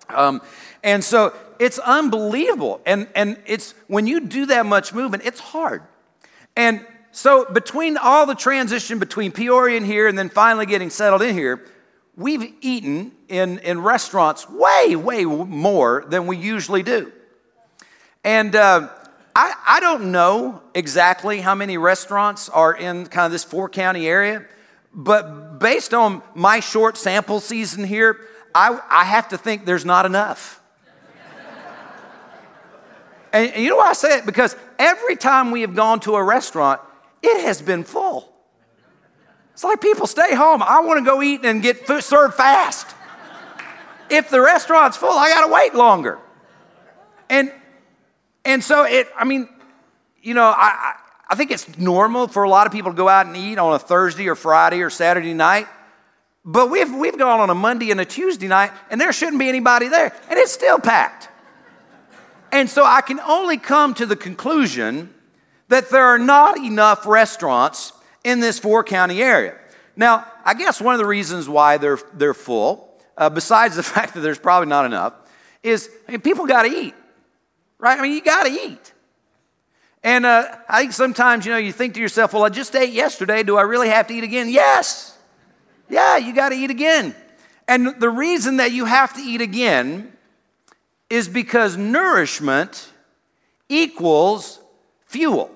Um, 0.09 0.41
and 0.83 1.03
so 1.03 1.33
it's 1.59 1.79
unbelievable. 1.79 2.81
And, 2.85 3.07
and 3.15 3.37
it's 3.45 3.73
when 3.87 4.07
you 4.07 4.21
do 4.21 4.45
that 4.47 4.65
much 4.65 4.93
movement, 4.93 5.23
it's 5.25 5.39
hard. 5.39 5.83
And 6.55 6.85
so 7.11 7.45
between 7.45 7.97
all 7.97 8.25
the 8.25 8.35
transition 8.35 8.99
between 8.99 9.31
Peoria 9.31 9.77
and 9.77 9.85
here 9.85 10.07
and 10.07 10.17
then 10.17 10.29
finally 10.29 10.65
getting 10.65 10.89
settled 10.89 11.21
in 11.21 11.33
here, 11.33 11.65
we've 12.15 12.53
eaten 12.61 13.11
in, 13.27 13.59
in 13.59 13.81
restaurants 13.81 14.49
way, 14.49 14.95
way 14.95 15.25
more 15.25 16.05
than 16.07 16.27
we 16.27 16.37
usually 16.37 16.83
do. 16.83 17.11
And 18.23 18.55
uh, 18.55 18.89
I, 19.35 19.53
I 19.67 19.79
don't 19.79 20.11
know 20.11 20.61
exactly 20.73 21.39
how 21.41 21.55
many 21.55 21.77
restaurants 21.77 22.49
are 22.49 22.75
in 22.75 23.05
kind 23.05 23.25
of 23.25 23.31
this 23.31 23.43
four 23.43 23.69
county 23.69 24.07
area, 24.07 24.45
but 24.93 25.59
based 25.59 25.93
on 25.93 26.23
my 26.33 26.59
short 26.59 26.97
sample 26.97 27.39
season 27.39 27.83
here, 27.83 28.19
I, 28.53 28.79
I 28.89 29.03
have 29.05 29.29
to 29.29 29.37
think 29.37 29.65
there's 29.65 29.85
not 29.85 30.05
enough. 30.05 30.59
And, 33.33 33.55
you 33.55 33.69
know 33.69 33.77
why 33.77 33.89
I 33.89 33.93
say 33.93 34.17
it? 34.17 34.25
Because 34.25 34.55
every 34.79 35.15
time 35.15 35.51
we 35.51 35.61
have 35.61 35.75
gone 35.75 35.99
to 36.01 36.15
a 36.15 36.23
restaurant, 36.23 36.81
it 37.21 37.41
has 37.41 37.61
been 37.61 37.83
full. 37.83 38.31
It's 39.53 39.63
like 39.63 39.81
people 39.81 40.07
stay 40.07 40.35
home. 40.35 40.61
I 40.61 40.81
want 40.81 40.99
to 40.99 41.05
go 41.05 41.21
eat 41.21 41.43
and 41.43 41.61
get 41.61 41.87
food 41.87 42.03
served 42.03 42.35
fast. 42.35 42.87
If 44.09 44.29
the 44.29 44.39
restaurant's 44.39 44.97
full, 44.97 45.09
I 45.09 45.29
got 45.29 45.47
to 45.47 45.53
wait 45.53 45.73
longer. 45.73 46.19
And 47.29 47.51
and 48.45 48.63
so 48.63 48.83
it, 48.83 49.09
I 49.17 49.25
mean, 49.25 49.49
you 50.21 50.33
know, 50.33 50.45
I, 50.45 50.93
I 51.29 51.35
think 51.35 51.51
it's 51.51 51.77
normal 51.77 52.29
for 52.29 52.43
a 52.43 52.49
lot 52.49 52.65
of 52.65 52.71
people 52.71 52.91
to 52.91 52.97
go 52.97 53.09
out 53.09 53.25
and 53.25 53.35
eat 53.35 53.57
on 53.57 53.73
a 53.73 53.79
Thursday 53.79 54.29
or 54.29 54.35
Friday 54.35 54.81
or 54.81 54.89
Saturday 54.89 55.33
night. 55.33 55.67
But 56.45 56.69
we've, 56.69 56.93
we've 56.93 57.17
gone 57.17 57.41
on 57.41 57.49
a 57.49 57.55
Monday 57.55 57.91
and 57.91 57.99
a 57.99 58.05
Tuesday 58.05 58.47
night, 58.47 58.71
and 58.89 59.01
there 59.01 59.11
shouldn't 59.11 59.37
be 59.37 59.49
anybody 59.49 59.89
there, 59.89 60.13
and 60.29 60.39
it's 60.39 60.53
still 60.53 60.79
packed. 60.79 61.27
And 62.51 62.69
so 62.69 62.85
I 62.85 63.01
can 63.01 63.19
only 63.19 63.57
come 63.57 63.93
to 63.95 64.05
the 64.05 64.15
conclusion 64.15 65.13
that 65.67 65.89
there 65.89 66.05
are 66.05 66.19
not 66.19 66.57
enough 66.57 67.05
restaurants 67.05 67.93
in 68.23 68.39
this 68.39 68.59
four 68.59 68.83
county 68.83 69.21
area. 69.21 69.55
Now, 69.95 70.25
I 70.45 70.53
guess 70.53 70.79
one 70.79 70.93
of 70.93 70.99
the 70.99 71.05
reasons 71.05 71.49
why 71.49 71.77
they're, 71.77 71.99
they're 72.13 72.33
full, 72.33 73.01
uh, 73.17 73.29
besides 73.29 73.75
the 73.75 73.83
fact 73.95 74.13
that 74.13 74.21
there's 74.21 74.39
probably 74.39 74.69
not 74.69 74.85
enough, 74.85 75.13
is 75.63 75.89
I 76.07 76.11
mean, 76.11 76.21
people 76.21 76.45
got 76.45 76.63
to 76.63 76.69
eat, 76.69 76.93
right? 77.79 77.99
I 77.99 78.01
mean, 78.01 78.13
you 78.13 78.21
got 78.21 78.43
to 78.45 78.51
eat. 78.51 78.93
And 80.03 80.25
uh, 80.25 80.55
I 80.69 80.81
think 80.81 80.93
sometimes, 80.93 81.45
you 81.45 81.51
know, 81.51 81.57
you 81.57 81.71
think 81.71 81.95
to 81.95 81.99
yourself, 81.99 82.33
well, 82.33 82.43
I 82.43 82.49
just 82.49 82.75
ate 82.75 82.93
yesterday. 82.93 83.43
Do 83.43 83.57
I 83.57 83.63
really 83.63 83.89
have 83.89 84.07
to 84.07 84.13
eat 84.13 84.23
again? 84.23 84.47
Yes. 84.49 85.17
Yeah, 85.89 86.17
you 86.17 86.33
got 86.33 86.49
to 86.49 86.55
eat 86.55 86.69
again. 86.69 87.15
And 87.67 87.99
the 87.99 88.09
reason 88.09 88.57
that 88.57 88.71
you 88.71 88.85
have 88.85 89.13
to 89.15 89.21
eat 89.21 89.41
again 89.41 90.13
is 91.09 91.27
because 91.27 91.77
nourishment 91.77 92.91
equals 93.69 94.59
fuel. 95.05 95.51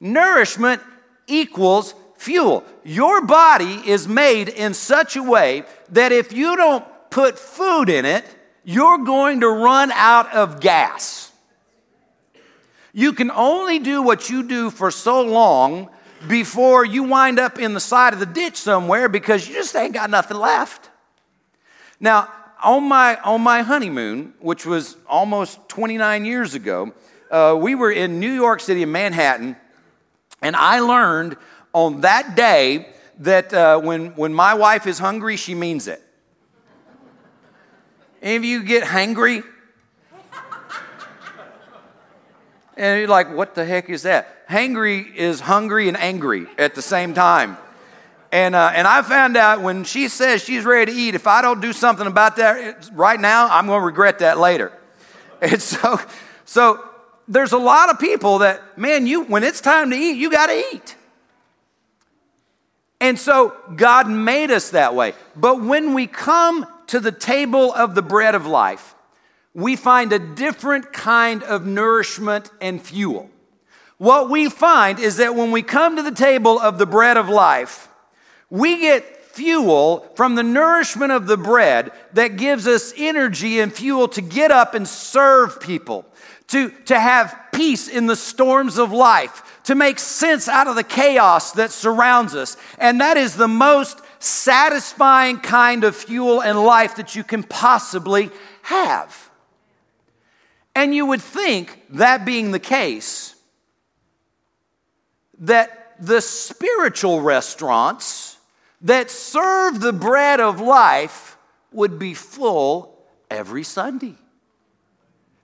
Nourishment 0.00 0.82
equals 1.26 1.94
fuel. 2.16 2.64
Your 2.84 3.24
body 3.24 3.82
is 3.86 4.06
made 4.06 4.48
in 4.48 4.74
such 4.74 5.16
a 5.16 5.22
way 5.22 5.64
that 5.90 6.12
if 6.12 6.32
you 6.32 6.56
don't 6.56 6.84
put 7.10 7.38
food 7.38 7.88
in 7.88 8.04
it, 8.04 8.24
you're 8.64 8.98
going 8.98 9.40
to 9.40 9.48
run 9.48 9.90
out 9.92 10.32
of 10.34 10.60
gas. 10.60 11.32
You 12.92 13.12
can 13.12 13.30
only 13.30 13.78
do 13.78 14.02
what 14.02 14.28
you 14.28 14.42
do 14.42 14.70
for 14.70 14.90
so 14.90 15.22
long 15.22 15.88
before 16.26 16.84
you 16.84 17.04
wind 17.04 17.38
up 17.38 17.58
in 17.58 17.74
the 17.74 17.80
side 17.80 18.12
of 18.12 18.18
the 18.18 18.26
ditch 18.26 18.56
somewhere 18.56 19.08
because 19.08 19.48
you 19.48 19.54
just 19.54 19.74
ain't 19.76 19.94
got 19.94 20.10
nothing 20.10 20.36
left. 20.36 20.90
Now, 22.00 22.28
on 22.62 22.84
my, 22.84 23.16
on 23.20 23.40
my 23.40 23.62
honeymoon, 23.62 24.34
which 24.40 24.66
was 24.66 24.96
almost 25.06 25.68
29 25.68 26.24
years 26.24 26.54
ago, 26.54 26.92
uh, 27.30 27.56
we 27.60 27.74
were 27.74 27.92
in 27.92 28.20
New 28.20 28.32
York 28.32 28.60
City, 28.60 28.82
in 28.82 28.92
Manhattan, 28.92 29.56
and 30.42 30.56
I 30.56 30.80
learned 30.80 31.36
on 31.72 32.00
that 32.02 32.36
day 32.36 32.88
that 33.20 33.52
uh, 33.52 33.78
when, 33.80 34.10
when 34.16 34.32
my 34.32 34.54
wife 34.54 34.86
is 34.86 34.98
hungry, 34.98 35.36
she 35.36 35.54
means 35.54 35.88
it. 35.88 36.02
Any 38.22 38.36
of 38.36 38.44
you 38.44 38.62
get 38.62 38.84
hangry? 38.84 39.44
And 42.76 43.00
you're 43.00 43.08
like, 43.08 43.34
what 43.34 43.54
the 43.54 43.64
heck 43.64 43.90
is 43.90 44.02
that? 44.02 44.48
Hangry 44.48 45.14
is 45.14 45.40
hungry 45.40 45.88
and 45.88 45.96
angry 45.96 46.46
at 46.56 46.74
the 46.74 46.82
same 46.82 47.12
time. 47.12 47.58
And, 48.30 48.54
uh, 48.54 48.72
and 48.74 48.86
I 48.86 49.02
found 49.02 49.36
out 49.36 49.62
when 49.62 49.84
she 49.84 50.08
says 50.08 50.42
she's 50.42 50.64
ready 50.64 50.92
to 50.92 50.98
eat, 50.98 51.14
if 51.14 51.26
I 51.26 51.40
don't 51.40 51.60
do 51.60 51.72
something 51.72 52.06
about 52.06 52.36
that 52.36 52.90
right 52.92 53.18
now, 53.18 53.48
I'm 53.48 53.66
going 53.66 53.80
to 53.80 53.86
regret 53.86 54.20
that 54.20 54.38
later. 54.38 54.72
And 55.40 55.62
so, 55.62 56.00
so 56.44 56.84
there's 57.28 57.52
a 57.52 57.58
lot 57.58 57.90
of 57.90 58.00
people 58.00 58.38
that, 58.38 58.76
man, 58.76 59.06
you 59.06 59.22
when 59.22 59.44
it's 59.44 59.60
time 59.60 59.90
to 59.90 59.96
eat, 59.96 60.16
you 60.16 60.32
got 60.32 60.48
to 60.48 60.64
eat. 60.72 60.96
And 63.00 63.16
so 63.16 63.54
God 63.76 64.08
made 64.08 64.50
us 64.50 64.70
that 64.70 64.96
way. 64.96 65.14
But 65.36 65.62
when 65.62 65.94
we 65.94 66.08
come 66.08 66.66
to 66.88 66.98
the 66.98 67.12
table 67.12 67.72
of 67.72 67.94
the 67.94 68.02
bread 68.02 68.34
of 68.34 68.46
life, 68.46 68.96
we 69.54 69.76
find 69.76 70.12
a 70.12 70.18
different 70.18 70.92
kind 70.92 71.42
of 71.44 71.64
nourishment 71.64 72.50
and 72.60 72.82
fuel. 72.82 73.30
What 73.98 74.30
we 74.30 74.48
find 74.48 74.98
is 74.98 75.16
that 75.16 75.34
when 75.34 75.50
we 75.50 75.62
come 75.62 75.96
to 75.96 76.02
the 76.02 76.10
table 76.10 76.58
of 76.58 76.78
the 76.78 76.86
bread 76.86 77.16
of 77.16 77.28
life, 77.28 77.88
we 78.50 78.80
get 78.80 79.16
fuel 79.38 80.06
from 80.14 80.34
the 80.34 80.42
nourishment 80.42 81.12
of 81.12 81.26
the 81.26 81.36
bread 81.36 81.92
that 82.12 82.36
gives 82.36 82.66
us 82.66 82.92
energy 82.96 83.60
and 83.60 83.72
fuel 83.72 84.08
to 84.08 84.20
get 84.20 84.50
up 84.50 84.74
and 84.74 84.86
serve 84.88 85.60
people, 85.60 86.04
to, 86.48 86.70
to 86.86 86.98
have 86.98 87.38
peace 87.52 87.88
in 87.88 88.06
the 88.06 88.16
storms 88.16 88.78
of 88.78 88.90
life, 88.90 89.60
to 89.64 89.74
make 89.74 89.98
sense 89.98 90.48
out 90.48 90.66
of 90.66 90.74
the 90.74 90.84
chaos 90.84 91.52
that 91.52 91.70
surrounds 91.70 92.34
us. 92.34 92.56
And 92.78 93.00
that 93.00 93.16
is 93.16 93.36
the 93.36 93.48
most 93.48 94.00
satisfying 94.18 95.38
kind 95.38 95.84
of 95.84 95.94
fuel 95.94 96.42
and 96.42 96.60
life 96.60 96.96
that 96.96 97.14
you 97.14 97.22
can 97.22 97.44
possibly 97.44 98.30
have. 98.62 99.30
And 100.74 100.94
you 100.94 101.06
would 101.06 101.22
think, 101.22 101.82
that 101.90 102.24
being 102.24 102.50
the 102.50 102.58
case, 102.58 103.34
that 105.38 105.94
the 106.00 106.20
spiritual 106.20 107.20
restaurants 107.20 108.27
that 108.82 109.10
serve 109.10 109.80
the 109.80 109.92
bread 109.92 110.40
of 110.40 110.60
life 110.60 111.36
would 111.72 111.98
be 111.98 112.14
full 112.14 112.98
every 113.30 113.64
Sunday. 113.64 114.14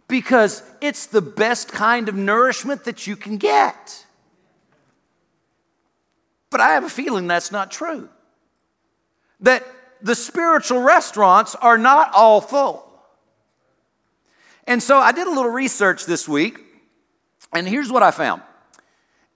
Because 0.07 0.62
it's 0.81 1.07
the 1.07 1.23
best 1.23 1.69
kind 1.73 2.09
of 2.09 2.14
nourishment 2.14 2.85
that 2.85 3.07
you 3.07 3.17
can 3.17 3.37
get. 3.37 4.07
But 6.50 6.61
I 6.61 6.71
have 6.71 6.85
a 6.85 6.91
feeling 6.91 7.26
that's 7.26 7.50
not 7.50 7.71
true. 7.71 8.09
That 9.41 9.64
the 10.00 10.14
spiritual 10.14 10.83
restaurants 10.83 11.55
are 11.57 11.79
not 11.79 12.12
all 12.14 12.41
full. 12.41 12.88
And 14.67 14.83
so 14.83 14.99
I 14.99 15.12
did 15.12 15.26
a 15.26 15.31
little 15.31 15.50
research 15.50 16.07
this 16.07 16.29
week, 16.29 16.61
and 17.53 17.67
here's 17.67 17.91
what 17.91 18.03
I 18.03 18.11
found. 18.11 18.43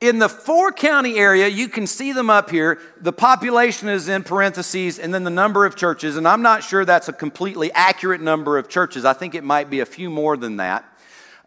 In 0.01 0.21
the 0.21 0.29
four 0.29 0.71
county 0.71 1.17
area, 1.17 1.49
you 1.49 1.69
can 1.69 1.89
see 1.89 2.13
them 2.13 2.31
up 2.31 2.51
here. 2.51 2.79
The 3.01 3.13
population 3.13 3.89
is 3.89 4.09
in 4.09 4.23
parentheses 4.23 5.01
and 5.01 5.13
then 5.13 5.25
the 5.25 5.31
number 5.31 5.67
of 5.67 5.75
churches. 5.75 6.17
And 6.17 6.29
I'm 6.29 6.43
not 6.43 6.63
sure 6.63 6.85
that's 6.85 7.09
a 7.09 7.13
completely 7.13 7.73
accurate 7.73 8.21
number 8.21 8.59
of 8.59 8.69
churches. 8.69 9.05
I 9.05 9.13
think 9.13 9.35
it 9.35 9.43
might 9.43 9.71
be 9.71 9.81
a 9.81 9.87
few 9.87 10.09
more 10.09 10.37
than 10.37 10.59
that. 10.59 10.85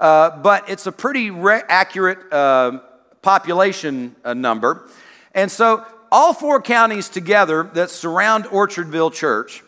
Uh, 0.02 0.38
but 0.38 0.70
it's 0.70 0.86
a 0.86 0.92
pretty 0.92 1.32
re- 1.32 1.62
accurate 1.70 2.20
uh, 2.34 2.82
population 3.22 4.18
uh, 4.26 4.34
number. 4.34 4.90
And 5.34 5.50
so, 5.50 5.86
all 6.12 6.34
four 6.34 6.62
counties 6.62 7.08
together 7.08 7.70
that 7.76 7.90
surround 7.90 8.44
Orchardville 8.46 9.14
Church, 9.14 9.64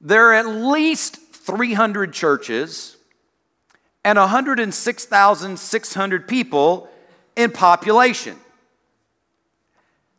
there 0.00 0.30
are 0.30 0.34
at 0.34 0.46
least 0.46 1.16
300 1.16 2.14
churches 2.14 2.96
and 4.04 4.18
106,600 4.18 6.28
people 6.28 6.88
in 7.36 7.50
population. 7.50 8.36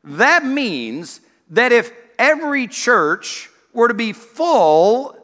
That 0.03 0.45
means 0.45 1.21
that 1.49 1.71
if 1.71 1.91
every 2.19 2.67
church 2.67 3.49
were 3.73 3.87
to 3.87 3.93
be 3.93 4.11
full 4.13 5.17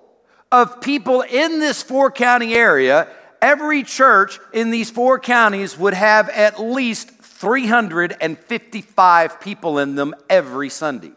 of 0.51 0.81
people 0.81 1.21
in 1.21 1.59
this 1.59 1.83
four 1.83 2.11
county 2.11 2.55
area, 2.55 3.07
every 3.41 3.83
church 3.83 4.39
in 4.53 4.71
these 4.71 4.89
four 4.89 5.19
counties 5.19 5.77
would 5.77 5.93
have 5.93 6.29
at 6.29 6.59
least 6.59 7.09
355 7.09 9.39
people 9.39 9.79
in 9.79 9.95
them 9.95 10.13
every 10.29 10.69
Sunday. 10.69 11.11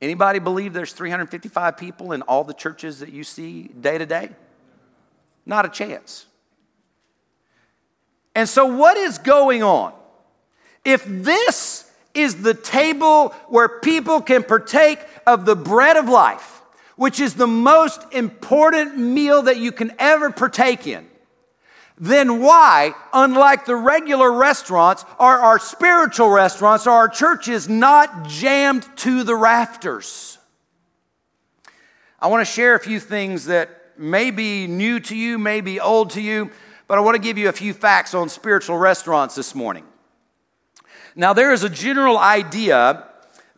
Anybody 0.00 0.38
believe 0.38 0.72
there's 0.72 0.92
355 0.92 1.76
people 1.76 2.12
in 2.12 2.22
all 2.22 2.44
the 2.44 2.54
churches 2.54 3.00
that 3.00 3.12
you 3.12 3.24
see 3.24 3.64
day 3.68 3.98
to 3.98 4.06
day? 4.06 4.30
Not 5.46 5.64
a 5.64 5.68
chance. 5.68 6.26
And 8.34 8.48
so, 8.48 8.66
what 8.66 8.96
is 8.96 9.18
going 9.18 9.62
on? 9.62 9.92
If 10.84 11.04
this 11.06 11.90
is 12.14 12.42
the 12.42 12.54
table 12.54 13.30
where 13.48 13.68
people 13.68 14.20
can 14.20 14.42
partake 14.42 14.98
of 15.26 15.46
the 15.46 15.56
bread 15.56 15.96
of 15.96 16.08
life, 16.08 16.62
which 16.96 17.20
is 17.20 17.34
the 17.34 17.46
most 17.46 18.00
important 18.12 18.98
meal 18.98 19.42
that 19.42 19.56
you 19.56 19.72
can 19.72 19.92
ever 19.98 20.30
partake 20.30 20.86
in, 20.86 21.06
then 21.96 22.40
why, 22.40 22.92
unlike 23.12 23.66
the 23.66 23.76
regular 23.76 24.32
restaurants, 24.32 25.04
are 25.18 25.38
our 25.40 25.58
spiritual 25.58 26.28
restaurants, 26.28 26.86
are 26.86 26.96
our 26.96 27.08
churches 27.08 27.68
not 27.68 28.26
jammed 28.26 28.86
to 28.96 29.22
the 29.22 29.36
rafters? 29.36 30.38
I 32.20 32.26
want 32.26 32.40
to 32.46 32.52
share 32.52 32.74
a 32.74 32.80
few 32.80 32.98
things 32.98 33.46
that 33.46 33.98
may 33.98 34.30
be 34.32 34.66
new 34.66 34.98
to 35.00 35.16
you, 35.16 35.38
may 35.38 35.60
be 35.60 35.78
old 35.78 36.10
to 36.10 36.20
you, 36.20 36.50
but 36.86 36.98
I 36.98 37.00
want 37.00 37.14
to 37.14 37.22
give 37.22 37.38
you 37.38 37.48
a 37.48 37.52
few 37.52 37.72
facts 37.72 38.14
on 38.14 38.28
spiritual 38.28 38.76
restaurants 38.76 39.34
this 39.34 39.54
morning. 39.54 39.84
Now, 41.16 41.32
there 41.32 41.52
is 41.52 41.62
a 41.62 41.70
general 41.70 42.18
idea 42.18 43.04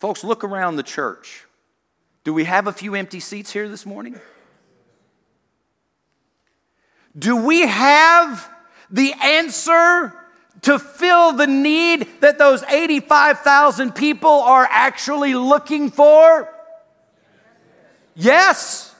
Folks, 0.00 0.24
look 0.24 0.42
around 0.42 0.76
the 0.76 0.82
church. 0.82 1.44
Do 2.24 2.34
we 2.34 2.44
have 2.44 2.66
a 2.66 2.72
few 2.72 2.94
empty 2.94 3.20
seats 3.20 3.52
here 3.52 3.68
this 3.68 3.86
morning? 3.86 4.18
Do 7.18 7.36
we 7.36 7.62
have 7.62 8.48
the 8.90 9.12
answer 9.22 10.14
to 10.62 10.78
fill 10.78 11.32
the 11.32 11.46
need 11.46 12.08
that 12.20 12.38
those 12.38 12.62
85,000 12.62 13.94
people 13.94 14.30
are 14.30 14.66
actually 14.70 15.34
looking 15.34 15.90
for? 15.90 16.48
Yes 18.14 18.92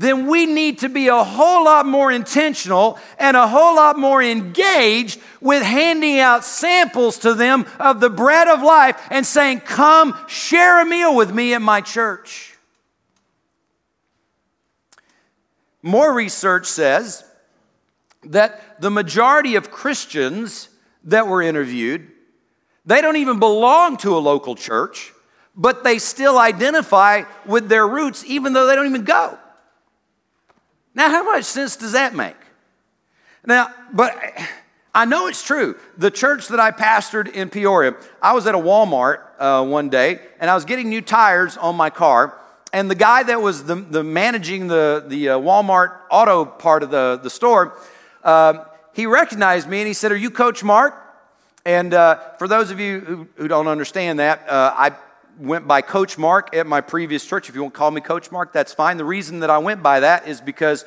then 0.00 0.28
we 0.28 0.46
need 0.46 0.78
to 0.78 0.88
be 0.88 1.08
a 1.08 1.22
whole 1.22 1.66
lot 1.66 1.84
more 1.84 2.10
intentional 2.10 2.98
and 3.18 3.36
a 3.36 3.46
whole 3.46 3.76
lot 3.76 3.98
more 3.98 4.22
engaged 4.22 5.20
with 5.42 5.62
handing 5.62 6.18
out 6.18 6.42
samples 6.42 7.18
to 7.18 7.34
them 7.34 7.66
of 7.78 8.00
the 8.00 8.08
bread 8.08 8.48
of 8.48 8.62
life 8.62 8.98
and 9.10 9.26
saying, 9.26 9.60
Come 9.60 10.18
share 10.26 10.80
a 10.80 10.86
meal 10.86 11.14
with 11.14 11.34
me 11.34 11.52
at 11.52 11.60
my 11.60 11.82
church. 11.82 12.49
More 15.82 16.12
research 16.12 16.66
says 16.66 17.24
that 18.24 18.80
the 18.80 18.90
majority 18.90 19.54
of 19.54 19.70
Christians 19.70 20.68
that 21.04 21.26
were 21.26 21.40
interviewed, 21.40 22.08
they 22.84 23.00
don't 23.00 23.16
even 23.16 23.38
belong 23.38 23.96
to 23.98 24.16
a 24.16 24.18
local 24.18 24.54
church, 24.54 25.12
but 25.56 25.84
they 25.84 25.98
still 25.98 26.38
identify 26.38 27.24
with 27.46 27.68
their 27.68 27.86
roots 27.86 28.24
even 28.26 28.52
though 28.52 28.66
they 28.66 28.76
don't 28.76 28.86
even 28.86 29.04
go. 29.04 29.38
Now, 30.94 31.08
how 31.08 31.22
much 31.22 31.44
sense 31.44 31.76
does 31.76 31.92
that 31.92 32.14
make? 32.14 32.36
Now, 33.46 33.72
but 33.92 34.16
I 34.94 35.04
know 35.04 35.28
it's 35.28 35.42
true. 35.42 35.78
The 35.96 36.10
church 36.10 36.48
that 36.48 36.60
I 36.60 36.72
pastored 36.72 37.32
in 37.32 37.48
Peoria, 37.48 37.94
I 38.20 38.32
was 38.32 38.46
at 38.46 38.54
a 38.54 38.58
Walmart 38.58 39.20
uh, 39.38 39.64
one 39.64 39.88
day 39.88 40.20
and 40.40 40.50
I 40.50 40.54
was 40.54 40.64
getting 40.64 40.88
new 40.88 41.00
tires 41.00 41.56
on 41.56 41.76
my 41.76 41.90
car. 41.90 42.36
And 42.72 42.90
the 42.90 42.94
guy 42.94 43.24
that 43.24 43.42
was 43.42 43.64
the, 43.64 43.74
the 43.74 44.04
managing 44.04 44.68
the, 44.68 45.04
the 45.06 45.30
uh, 45.30 45.38
Walmart 45.38 45.98
auto 46.10 46.44
part 46.44 46.82
of 46.82 46.90
the, 46.90 47.18
the 47.20 47.30
store, 47.30 47.76
uh, 48.22 48.64
he 48.92 49.06
recognized 49.06 49.68
me 49.68 49.80
and 49.80 49.88
he 49.88 49.94
said, 49.94 50.12
Are 50.12 50.16
you 50.16 50.30
Coach 50.30 50.62
Mark? 50.62 50.94
And 51.64 51.92
uh, 51.92 52.18
for 52.38 52.46
those 52.48 52.70
of 52.70 52.78
you 52.78 53.00
who, 53.00 53.28
who 53.36 53.48
don't 53.48 53.66
understand 53.66 54.20
that, 54.20 54.48
uh, 54.48 54.74
I 54.76 54.92
went 55.38 55.66
by 55.66 55.82
Coach 55.82 56.16
Mark 56.16 56.54
at 56.54 56.66
my 56.66 56.80
previous 56.80 57.24
church. 57.26 57.48
If 57.48 57.54
you 57.54 57.62
want 57.62 57.74
to 57.74 57.78
call 57.78 57.90
me 57.90 58.00
Coach 58.00 58.30
Mark, 58.30 58.52
that's 58.52 58.72
fine. 58.72 58.96
The 58.96 59.04
reason 59.04 59.40
that 59.40 59.50
I 59.50 59.58
went 59.58 59.82
by 59.82 60.00
that 60.00 60.28
is 60.28 60.40
because 60.40 60.84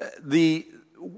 uh, 0.00 0.06
the 0.20 0.66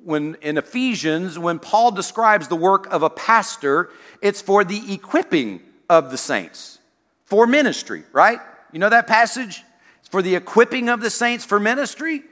when 0.04 0.36
in 0.42 0.58
Ephesians, 0.58 1.38
when 1.38 1.58
Paul 1.58 1.92
describes 1.92 2.48
the 2.48 2.56
work 2.56 2.92
of 2.92 3.02
a 3.02 3.10
pastor, 3.10 3.90
it's 4.20 4.42
for 4.42 4.64
the 4.64 4.92
equipping 4.92 5.60
of 5.88 6.10
the 6.10 6.18
saints 6.18 6.80
for 7.24 7.46
ministry, 7.46 8.02
right? 8.12 8.40
You 8.72 8.78
know 8.78 8.88
that 8.88 9.06
passage? 9.06 9.62
For 10.10 10.22
the 10.22 10.34
equipping 10.34 10.88
of 10.88 11.00
the 11.00 11.10
saints 11.10 11.44
for 11.44 11.58
ministry. 11.58 12.22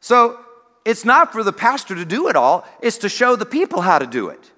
So 0.00 0.38
it's 0.84 1.04
not 1.04 1.32
for 1.32 1.42
the 1.42 1.52
pastor 1.52 1.94
to 1.94 2.04
do 2.04 2.28
it 2.28 2.36
all, 2.36 2.66
it's 2.80 2.98
to 2.98 3.08
show 3.08 3.36
the 3.36 3.46
people 3.46 3.82
how 3.82 3.98
to 3.98 4.06
do 4.06 4.28
it. 4.28 4.50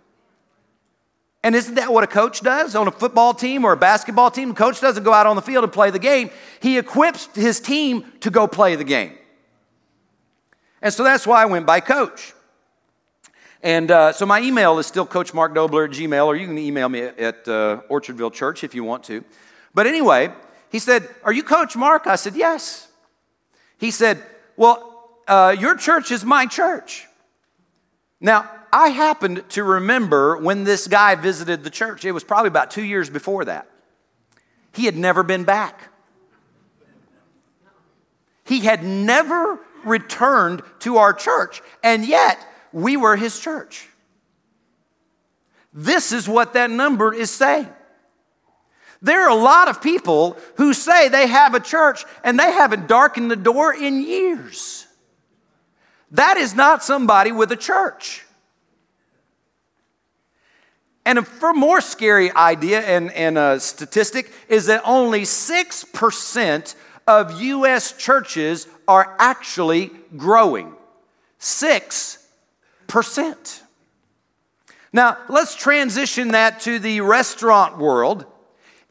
And 1.43 1.55
isn't 1.55 1.77
that 1.77 1.93
what 1.93 2.05
a 2.05 2.07
coach 2.07 2.43
does 2.43 2.77
on 2.77 2.87
a 2.87 2.91
football 2.91 3.33
team 3.33 3.65
or 3.65 3.73
a 3.73 3.77
basketball 3.77 4.31
team? 4.31 4.51
The 4.51 4.55
coach 4.55 4.81
doesn't 4.81 5.05
go 5.05 5.13
out 5.13 5.27
on 5.27 5.37
the 5.37 5.43
field 5.43 5.65
and 5.65 5.73
play 5.73 5.91
the 5.91 5.99
game, 5.99 6.31
he 6.61 6.79
equips 6.79 7.29
his 7.35 7.61
team 7.61 8.05
to 8.21 8.31
go 8.31 8.47
play 8.47 8.77
the 8.77 8.85
game. 8.85 9.15
And 10.83 10.93
so 10.93 11.03
that's 11.03 11.27
why 11.27 11.43
I 11.43 11.47
went 11.47 11.67
by 11.67 11.81
coach. 11.81 12.35
And 13.63 13.91
uh, 13.91 14.13
so 14.13 14.25
my 14.25 14.41
email 14.41 14.79
is 14.79 14.87
still 14.87 15.05
Coach 15.05 15.35
Mark 15.35 15.55
Doebler 15.55 15.85
at 15.87 15.91
Gmail, 15.91 16.27
or 16.27 16.35
you 16.35 16.47
can 16.47 16.57
email 16.57 16.89
me 16.89 17.03
at, 17.03 17.19
at 17.19 17.49
uh, 17.49 17.83
Orchardville 17.91 18.33
Church 18.33 18.65
if 18.65 18.75
you 18.75 18.85
want 18.85 19.05
to. 19.05 19.23
But 19.75 19.87
anyway, 19.87 20.33
he 20.71 20.79
said, 20.79 21.09
Are 21.25 21.33
you 21.33 21.43
Coach 21.43 21.77
Mark? 21.77 22.07
I 22.07 22.17
said, 22.17 22.37
Yes. 22.37 22.89
He 23.79 23.91
said, 23.91 24.23
Well, 24.57 25.09
uh, 25.27 25.55
your 25.59 25.77
church 25.77 26.11
is 26.11 26.25
my 26.25 26.47
church. 26.47 27.07
Now, 28.21 28.51
I 28.73 28.89
happened 28.89 29.45
to 29.51 29.65
remember 29.65 30.37
when 30.37 30.65
this 30.65 30.87
guy 30.87 31.15
visited 31.17 31.65
the 31.65 31.71
church. 31.71 32.05
It 32.05 32.13
was 32.13 32.23
probably 32.23 32.49
about 32.49 32.71
two 32.71 32.85
years 32.85 33.11
before 33.11 33.45
that. 33.47 33.69
He 34.73 34.85
had 34.85 34.97
never 34.97 35.23
been 35.23 35.45
back. 35.45 35.89
He 38.45 38.61
had 38.61 38.85
never 38.85 39.59
returned 39.85 40.63
to 40.81 40.99
our 40.99 41.13
church, 41.13 41.63
and 41.83 42.05
yet 42.05 42.39
we 42.73 42.97
were 42.97 43.17
his 43.17 43.39
church. 43.39 43.89
This 45.73 46.13
is 46.13 46.29
what 46.29 46.55
that 46.55 46.71
number 46.71 47.13
is 47.15 47.31
saying. 47.31 47.69
There 49.03 49.25
are 49.25 49.31
a 49.31 49.35
lot 49.35 49.69
of 49.69 49.81
people 49.81 50.37
who 50.57 50.75
say 50.75 51.09
they 51.09 51.27
have 51.27 51.55
a 51.55 51.61
church 51.61 52.05
and 52.23 52.39
they 52.39 52.53
haven't 52.53 52.87
darkened 52.87 53.31
the 53.31 53.37
door 53.37 53.75
in 53.75 54.03
years. 54.03 54.87
That 56.11 56.37
is 56.37 56.55
not 56.55 56.83
somebody 56.83 57.33
with 57.33 57.51
a 57.53 57.57
church. 57.57 58.27
And 61.05 61.19
a 61.19 61.53
more 61.55 61.81
scary 61.81 62.31
idea 62.33 62.81
and, 62.81 63.11
and 63.13 63.39
a 63.39 63.59
statistic 63.59 64.31
is 64.49 64.67
that 64.67 64.83
only 64.85 65.23
6% 65.23 66.75
of 67.07 67.41
U.S. 67.41 67.93
churches 67.93 68.67
are 68.87 69.17
actually 69.19 69.91
growing. 70.17 70.75
6%. 71.41 73.63
Now, 74.93 75.17
let's 75.29 75.55
transition 75.55 76.33
that 76.33 76.61
to 76.61 76.79
the 76.79 77.01
restaurant 77.01 77.79
world. 77.79 78.27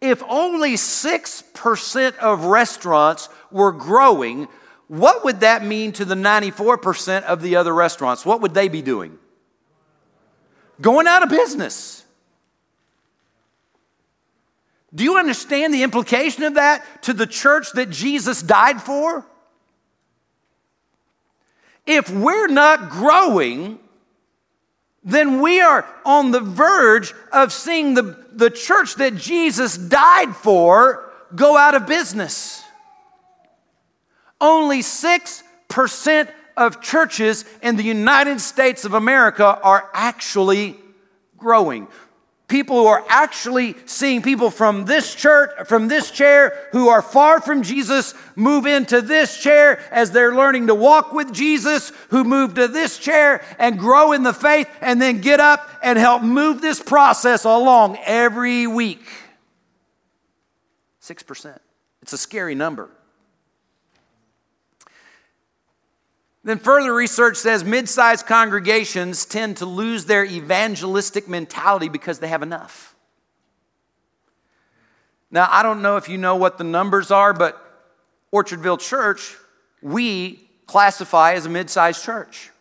If 0.01 0.23
only 0.27 0.75
6% 0.75 2.17
of 2.17 2.45
restaurants 2.45 3.29
were 3.51 3.71
growing, 3.71 4.47
what 4.87 5.23
would 5.25 5.41
that 5.41 5.63
mean 5.63 5.91
to 5.93 6.05
the 6.05 6.15
94% 6.15 7.23
of 7.23 7.41
the 7.41 7.57
other 7.57 7.73
restaurants? 7.73 8.25
What 8.25 8.41
would 8.41 8.53
they 8.53 8.69
be 8.69 8.81
doing? 8.81 9.17
Going 10.81 11.07
out 11.07 11.23
of 11.23 11.29
business. 11.29 12.05
Do 14.95 15.03
you 15.03 15.17
understand 15.17 15.73
the 15.73 15.83
implication 15.83 16.43
of 16.43 16.55
that 16.55 17.03
to 17.03 17.13
the 17.13 17.27
church 17.27 17.73
that 17.73 17.89
Jesus 17.89 18.41
died 18.41 18.81
for? 18.81 19.25
If 21.85 22.09
we're 22.09 22.47
not 22.47 22.89
growing, 22.89 23.79
then 25.03 25.41
we 25.41 25.61
are 25.61 25.85
on 26.05 26.31
the 26.31 26.41
verge 26.41 27.13
of 27.31 27.53
seeing 27.53 27.93
the, 27.93 28.17
the 28.31 28.49
church 28.49 28.95
that 28.95 29.15
Jesus 29.15 29.77
died 29.77 30.35
for 30.35 31.09
go 31.35 31.57
out 31.57 31.75
of 31.75 31.87
business. 31.87 32.63
Only 34.41 34.79
6% 34.79 36.29
of 36.57 36.81
churches 36.81 37.45
in 37.61 37.75
the 37.75 37.83
United 37.83 38.41
States 38.41 38.83
of 38.83 38.93
America 38.93 39.59
are 39.61 39.89
actually 39.93 40.77
growing 41.37 41.87
people 42.49 42.81
who 42.81 42.87
are 42.87 43.05
actually 43.07 43.75
seeing 43.85 44.21
people 44.21 44.51
from 44.51 44.85
this 44.85 45.15
church, 45.15 45.51
from 45.67 45.87
this 45.87 46.11
chair, 46.11 46.67
who 46.71 46.89
are 46.89 47.01
far 47.01 47.39
from 47.39 47.61
Jesus, 47.61 48.13
move 48.35 48.65
into 48.65 49.01
this 49.01 49.41
chair 49.41 49.79
as 49.91 50.11
they're 50.11 50.35
learning 50.35 50.67
to 50.67 50.75
walk 50.75 51.13
with 51.13 51.31
Jesus, 51.31 51.93
who 52.09 52.23
move 52.23 52.55
to 52.55 52.67
this 52.67 52.97
chair 52.97 53.41
and 53.57 53.79
grow 53.79 54.11
in 54.11 54.23
the 54.23 54.33
faith, 54.33 54.67
and 54.81 55.01
then 55.01 55.21
get 55.21 55.39
up 55.39 55.69
and 55.81 55.97
help 55.97 56.23
move 56.23 56.59
this 56.59 56.81
process 56.81 57.45
along 57.45 57.97
every 58.03 58.67
week. 58.67 59.05
6%. 61.01 61.57
It's 62.01 62.13
a 62.13 62.17
scary 62.17 62.55
number. 62.55 62.89
Then 66.43 66.57
further 66.57 66.93
research 66.93 67.37
says 67.37 67.63
mid 67.63 67.89
sized 67.89 68.25
congregations 68.25 69.25
tend 69.25 69.57
to 69.57 69.65
lose 69.65 70.05
their 70.05 70.23
evangelistic 70.23 71.27
mentality 71.27 71.89
because 71.89 72.19
they 72.19 72.29
have 72.29 72.43
enough. 72.43 72.95
Now, 75.31 75.47
I 75.51 75.61
don't 75.61 75.81
know 75.81 75.97
if 75.97 76.09
you 76.09 76.17
know 76.17 76.35
what 76.35 76.57
the 76.57 76.63
numbers 76.63 77.11
are, 77.11 77.33
but 77.33 77.61
Orchardville 78.33 78.79
Church, 78.79 79.35
we 79.81 80.49
classify 80.65 81.33
as 81.33 81.45
a 81.45 81.49
mid 81.49 81.69
sized 81.69 82.03
church. 82.03 82.51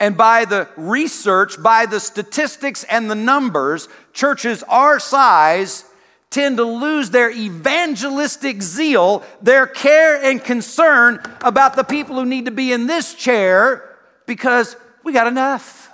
And 0.00 0.16
by 0.16 0.44
the 0.44 0.68
research, 0.76 1.62
by 1.62 1.86
the 1.86 2.00
statistics 2.00 2.82
and 2.84 3.08
the 3.08 3.14
numbers, 3.14 3.88
churches 4.12 4.64
our 4.64 4.98
size 4.98 5.84
tend 6.32 6.56
to 6.56 6.64
lose 6.64 7.10
their 7.10 7.30
evangelistic 7.30 8.62
zeal, 8.62 9.22
their 9.40 9.66
care 9.66 10.22
and 10.22 10.42
concern 10.42 11.20
about 11.42 11.76
the 11.76 11.84
people 11.84 12.16
who 12.16 12.24
need 12.24 12.46
to 12.46 12.50
be 12.50 12.72
in 12.72 12.86
this 12.86 13.14
chair 13.14 13.96
because 14.26 14.74
we 15.04 15.12
got 15.12 15.26
enough. 15.26 15.90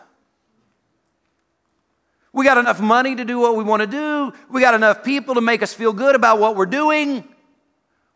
We 2.33 2.45
got 2.45 2.59
enough 2.59 2.81
money 2.81 3.17
to 3.17 3.25
do 3.25 3.39
what 3.39 3.57
we 3.57 3.65
want 3.65 3.83
to 3.83 3.87
do. 3.87 4.33
We 4.51 4.61
got 4.61 4.75
enough 4.75 5.05
people 5.05 5.35
to 5.35 5.41
make 5.41 5.63
us 5.63 5.75
feel 5.75 5.93
good 5.93 6.15
about 6.15 6.39
what 6.39 6.57
we're 6.57 6.67
doing. 6.67 7.25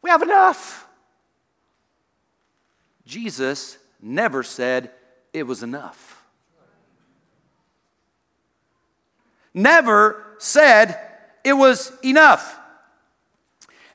We 0.00 0.10
have 0.10 0.22
enough. 0.22 0.86
Jesus 3.04 3.78
never 4.00 4.42
said 4.42 4.90
it 5.32 5.42
was 5.42 5.62
enough. 5.62 6.22
never 9.54 10.24
said 10.38 10.98
it 11.44 11.52
was 11.52 11.92
enough. 12.04 12.58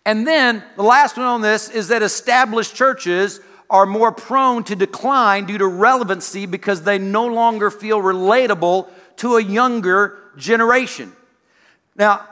And 0.06 0.26
then 0.26 0.64
the 0.76 0.84
last 0.84 1.18
one 1.18 1.26
on 1.26 1.42
this 1.42 1.70
is 1.70 1.90
that 1.90 2.02
established 2.02 2.76
churches 2.76 3.42
are 3.70 3.86
more 3.86 4.12
prone 4.12 4.64
to 4.64 4.76
decline 4.76 5.46
due 5.46 5.58
to 5.58 5.68
relevancy 5.68 6.46
because 6.46 6.84
they 6.84 6.98
no 6.98 7.26
longer 7.26 7.70
feel 7.70 8.02
relatable 8.02 8.88
to 9.18 9.36
a 9.36 9.44
younger 9.44 10.18
generation. 10.38 11.12
Now, 11.96 12.26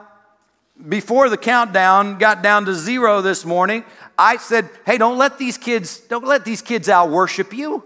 before 0.87 1.29
the 1.29 1.37
countdown 1.37 2.17
got 2.17 2.41
down 2.41 2.65
to 2.65 2.73
zero 2.73 3.21
this 3.21 3.43
morning, 3.43 3.83
I 4.17 4.37
said, 4.37 4.69
"Hey, 4.85 4.97
don't 4.97 5.17
let 5.17 5.37
these 5.37 5.57
kids 5.57 5.97
don't 5.97 6.25
let 6.25 6.45
these 6.45 6.61
kids 6.61 6.87
out 6.87 7.09
worship 7.09 7.53
you. 7.53 7.83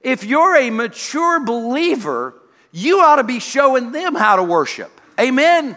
If 0.00 0.24
you're 0.24 0.56
a 0.56 0.70
mature 0.70 1.40
believer, 1.40 2.34
you 2.72 3.00
ought 3.00 3.16
to 3.16 3.24
be 3.24 3.38
showing 3.38 3.92
them 3.92 4.14
how 4.14 4.36
to 4.36 4.42
worship." 4.42 5.00
Amen. 5.22 5.76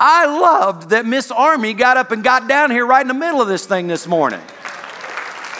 I 0.00 0.24
loved 0.24 0.88
that 0.90 1.04
Miss 1.04 1.30
Army 1.30 1.74
got 1.74 1.98
up 1.98 2.12
and 2.12 2.24
got 2.24 2.48
down 2.48 2.70
here 2.70 2.86
right 2.86 3.02
in 3.02 3.08
the 3.08 3.12
middle 3.12 3.42
of 3.42 3.48
this 3.48 3.66
thing 3.66 3.88
this 3.88 4.06
morning. 4.06 4.40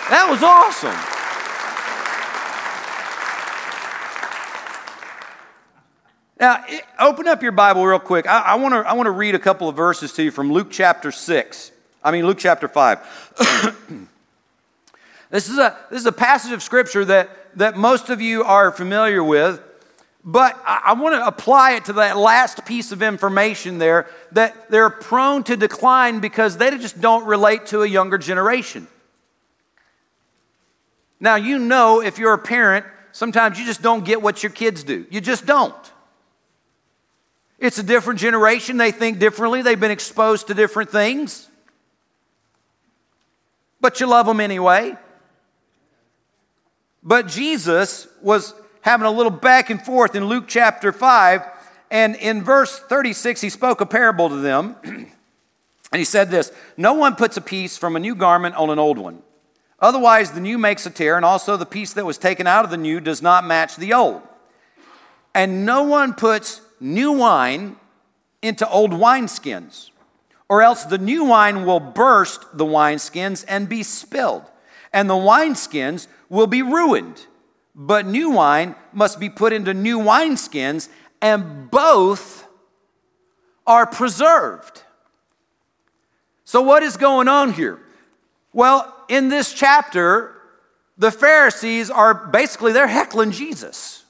That 0.09 0.27
was 0.31 0.43
awesome. 0.43 0.97
Now, 6.41 6.65
open 6.99 7.29
up 7.29 7.43
your 7.43 7.53
Bible 7.53 7.85
real 7.85 7.99
quick. 7.99 8.27
I, 8.27 8.41
I 8.41 8.55
want 8.55 8.73
to 8.73 8.79
I 8.79 8.95
wanna 8.95 9.11
read 9.11 9.35
a 9.35 9.39
couple 9.39 9.69
of 9.69 9.77
verses 9.77 10.15
to 10.15 10.23
you 10.23 10.31
from 10.31 10.51
Luke 10.51 10.69
chapter 10.71 11.13
6. 11.13 11.73
I 12.03 12.11
mean, 12.11 12.27
Luke 12.27 12.39
chapter 12.39 12.69
5. 12.69 13.37
this, 15.31 15.51
is 15.51 15.59
a, 15.59 15.77
this 15.91 16.01
is 16.01 16.07
a 16.07 16.13
passage 16.13 16.53
of 16.53 16.63
Scripture 16.63 17.05
that, 17.05 17.29
that 17.59 17.77
most 17.77 18.09
of 18.09 18.23
you 18.23 18.45
are 18.45 18.71
familiar 18.73 19.23
with. 19.23 19.61
But 20.25 20.59
I, 20.67 20.95
want 20.95 21.15
to 21.15 21.27
apply 21.27 21.73
it 21.73 21.85
to 21.87 21.93
that 21.95 22.17
last 22.17 22.65
piece 22.65 22.93
of 22.93 23.03
information 23.03 23.77
there 23.77 24.09
that 24.33 24.71
they're 24.71 24.89
prone 24.89 25.45
to 25.45 25.57
decline 25.57 26.21
because 26.21 26.57
they 26.57 26.71
just 26.79 26.99
don't 26.99 27.27
relate 27.27 27.67
to 27.67 27.83
a 27.83 27.87
younger 27.87 28.17
generation. 28.17 28.89
Now, 31.21 31.37
you 31.37 31.59
know, 31.59 32.01
if 32.01 32.19
you're 32.19 32.33
a 32.33 32.39
parent, 32.39 32.87
sometimes 33.13 33.59
you 33.59 33.67
just 33.67 33.83
don't 33.83 34.03
get 34.03 34.23
what 34.23 34.43
your 34.43 34.51
kids 34.51 34.83
do. 34.83 35.07
You 35.11 35.21
just 35.21 35.45
don't. 35.45 35.75
It's 37.59 37.79
a 37.79 37.83
different 37.83 38.19
generation. 38.19 38.79
They 38.79 38.93
think 38.93 39.19
differently. 39.19 39.61
They've 39.61 39.79
been 39.79 39.91
exposed 39.91 40.47
to 40.47 40.55
different 40.55 40.91
things. 40.91 41.49
But 43.79 44.01
you 44.01 44.07
love 44.07 44.25
them 44.25 44.41
anyway. 44.41 44.97
But 47.03 47.29
Jesus 47.29 48.09
was 48.23 48.55
having 48.85 49.07
a 49.07 49.11
little 49.11 49.31
back 49.31 49.71
and 49.71 49.81
forth 49.81 50.15
in 50.15 50.27
Luke 50.27 50.45
chapter 50.47 50.93
5. 50.93 51.43
And 51.91 52.17
in 52.17 52.45
verse 52.45 52.79
36, 52.79 53.41
he 53.41 53.49
spoke 53.49 53.81
a 53.81 53.87
parable 53.87 54.29
to 54.29 54.37
them. 54.37 54.77
and 54.85 55.09
he 55.93 56.05
said 56.05 56.31
this 56.31 56.53
No 56.77 56.93
one 56.93 57.17
puts 57.17 57.37
a 57.37 57.41
piece 57.41 57.77
from 57.79 57.97
a 57.97 58.01
new 58.01 58.15
garment 58.15 58.55
on 58.57 58.71
an 58.71 58.79
old 58.79 58.99
one. 58.99 59.23
Otherwise, 59.81 60.33
the 60.33 60.41
new 60.41 60.59
makes 60.59 60.87
a 60.87 60.91
tear, 60.91 61.17
and 61.17 61.25
also 61.25 61.57
the 61.57 61.67
piece 61.67 61.95
that 61.95 62.05
was 62.05 62.19
taken 62.19 62.47
out 62.47 62.65
of 62.65 62.71
the 62.71 62.77
new 62.77 63.01
does 63.01 63.23
not 63.23 63.47
match 63.47 63.77
the 63.77 63.95
old. 63.95 64.23
And 65.35 65.67
no 65.67 65.83
one 65.83 66.13
puts 66.13 66.61
new 66.79 67.13
wine 67.13 67.77
into 68.41 68.69
old 68.69 68.93
wineskins, 68.93 69.91
or 70.49 70.63
else 70.63 70.85
the 70.85 70.99
new 70.99 71.25
wine 71.25 71.65
will 71.65 71.81
burst 71.81 72.57
the 72.57 72.67
wineskins 72.67 73.45
and 73.49 73.69
be 73.69 73.83
spilled, 73.83 74.45
and 74.93 75.09
the 75.09 75.15
wineskins 75.15 76.07
will 76.29 76.47
be 76.47 76.63
ruined 76.63 77.27
but 77.75 78.07
new 78.07 78.31
wine 78.31 78.75
must 78.93 79.19
be 79.19 79.29
put 79.29 79.53
into 79.53 79.75
new 79.75 79.99
wineskins, 79.99 80.89
and 81.21 81.71
both 81.71 82.47
are 83.67 83.87
preserved. 83.87 84.83
So, 86.45 86.61
what 86.61 86.83
is 86.83 86.97
going 86.97 87.29
on 87.29 87.53
here? 87.53 87.81
Well, 88.53 88.95
in 89.09 89.29
this 89.29 89.53
chapter, 89.53 90.41
the 90.97 91.11
Pharisees 91.11 91.91
are 91.91 92.15
basically 92.15 92.73
they're 92.73 92.87
heckling 92.87 93.33
Jesus. 93.33 94.05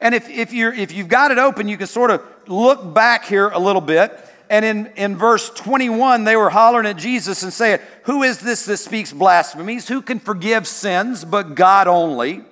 And 0.00 0.14
if, 0.14 0.30
if, 0.30 0.52
you're, 0.52 0.72
if 0.72 0.92
you've 0.92 1.08
got 1.08 1.30
it 1.30 1.38
open, 1.38 1.68
you 1.68 1.76
can 1.76 1.86
sort 1.86 2.10
of 2.10 2.22
look 2.46 2.94
back 2.94 3.26
here 3.26 3.48
a 3.48 3.58
little 3.58 3.82
bit. 3.82 4.18
And 4.50 4.64
in, 4.64 4.86
in 4.96 5.16
verse 5.16 5.48
21, 5.48 6.24
they 6.24 6.34
were 6.34 6.50
hollering 6.50 6.86
at 6.86 6.96
Jesus 6.96 7.44
and 7.44 7.52
saying, 7.52 7.78
Who 8.02 8.24
is 8.24 8.40
this 8.40 8.66
that 8.66 8.78
speaks 8.78 9.12
blasphemies? 9.12 9.86
Who 9.86 10.02
can 10.02 10.18
forgive 10.18 10.66
sins 10.66 11.24
but 11.24 11.54
God 11.54 11.86
only? 11.86 12.42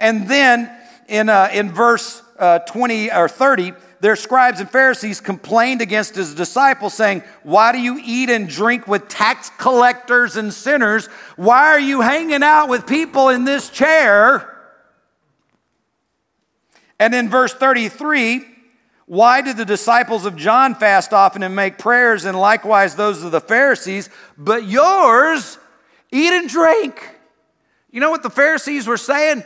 And 0.00 0.28
then 0.28 0.68
in, 1.08 1.28
uh, 1.28 1.50
in 1.52 1.70
verse 1.70 2.20
uh, 2.36 2.58
20 2.58 3.12
or 3.12 3.28
30, 3.28 3.74
their 4.00 4.16
scribes 4.16 4.58
and 4.58 4.68
Pharisees 4.68 5.20
complained 5.20 5.82
against 5.82 6.16
his 6.16 6.34
disciples, 6.34 6.94
saying, 6.94 7.22
Why 7.44 7.70
do 7.70 7.78
you 7.78 8.00
eat 8.04 8.28
and 8.28 8.48
drink 8.48 8.88
with 8.88 9.06
tax 9.06 9.50
collectors 9.58 10.34
and 10.34 10.52
sinners? 10.52 11.06
Why 11.36 11.68
are 11.68 11.80
you 11.80 12.00
hanging 12.00 12.42
out 12.42 12.68
with 12.68 12.88
people 12.88 13.28
in 13.28 13.44
this 13.44 13.70
chair? 13.70 14.52
And 16.98 17.14
in 17.14 17.30
verse 17.30 17.54
33, 17.54 18.55
why 19.06 19.40
did 19.40 19.56
the 19.56 19.64
disciples 19.64 20.26
of 20.26 20.36
John 20.36 20.74
fast 20.74 21.12
often 21.12 21.44
and 21.44 21.54
make 21.54 21.78
prayers, 21.78 22.24
and 22.24 22.38
likewise 22.38 22.96
those 22.96 23.22
of 23.22 23.30
the 23.30 23.40
Pharisees, 23.40 24.10
but 24.36 24.64
yours 24.64 25.58
eat 26.10 26.32
and 26.32 26.48
drink? 26.48 27.16
You 27.92 28.00
know 28.00 28.10
what 28.10 28.24
the 28.24 28.30
Pharisees 28.30 28.88
were 28.88 28.96
saying? 28.96 29.44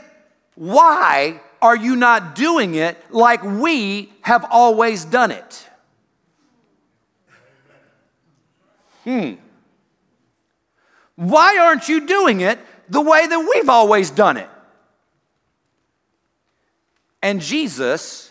Why 0.54 1.40
are 1.60 1.76
you 1.76 1.94
not 1.94 2.34
doing 2.34 2.74
it 2.74 2.96
like 3.10 3.42
we 3.44 4.10
have 4.22 4.46
always 4.50 5.04
done 5.04 5.30
it? 5.30 5.68
Hmm. 9.04 9.34
Why 11.16 11.58
aren't 11.58 11.86
you 11.86 12.06
doing 12.06 12.40
it 12.40 12.58
the 12.88 13.00
way 13.02 13.26
that 13.26 13.38
we've 13.38 13.68
always 13.68 14.10
done 14.10 14.38
it? 14.38 14.48
And 17.22 17.42
Jesus 17.42 18.29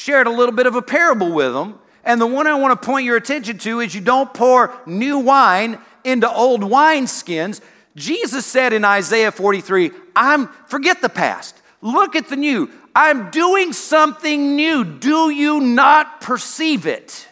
shared 0.00 0.26
a 0.26 0.30
little 0.30 0.54
bit 0.54 0.66
of 0.66 0.76
a 0.76 0.80
parable 0.80 1.30
with 1.30 1.52
them. 1.52 1.78
And 2.04 2.18
the 2.18 2.26
one 2.26 2.46
I 2.46 2.54
want 2.54 2.80
to 2.80 2.86
point 2.86 3.04
your 3.04 3.18
attention 3.18 3.58
to 3.58 3.80
is 3.80 3.94
you 3.94 4.00
don't 4.00 4.32
pour 4.32 4.74
new 4.86 5.18
wine 5.18 5.78
into 6.04 6.30
old 6.32 6.62
wineskins. 6.62 7.60
Jesus 7.94 8.46
said 8.46 8.72
in 8.72 8.82
Isaiah 8.82 9.30
43, 9.30 9.90
I'm 10.16 10.46
forget 10.68 11.02
the 11.02 11.10
past. 11.10 11.60
Look 11.82 12.16
at 12.16 12.28
the 12.28 12.36
new. 12.36 12.70
I'm 12.96 13.30
doing 13.30 13.74
something 13.74 14.56
new. 14.56 14.84
Do 14.84 15.28
you 15.28 15.60
not 15.60 16.22
perceive 16.22 16.86
it? 16.86 17.28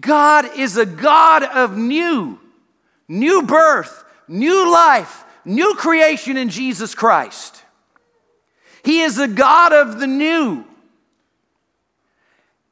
God 0.00 0.56
is 0.56 0.76
a 0.76 0.86
God 0.86 1.44
of 1.44 1.76
new, 1.76 2.40
new 3.06 3.42
birth, 3.42 4.04
new 4.26 4.72
life, 4.72 5.24
new 5.44 5.76
creation 5.76 6.36
in 6.36 6.48
Jesus 6.48 6.96
Christ. 6.96 7.62
He 8.82 9.02
is 9.02 9.20
a 9.20 9.28
God 9.28 9.72
of 9.72 10.00
the 10.00 10.08
new. 10.08 10.64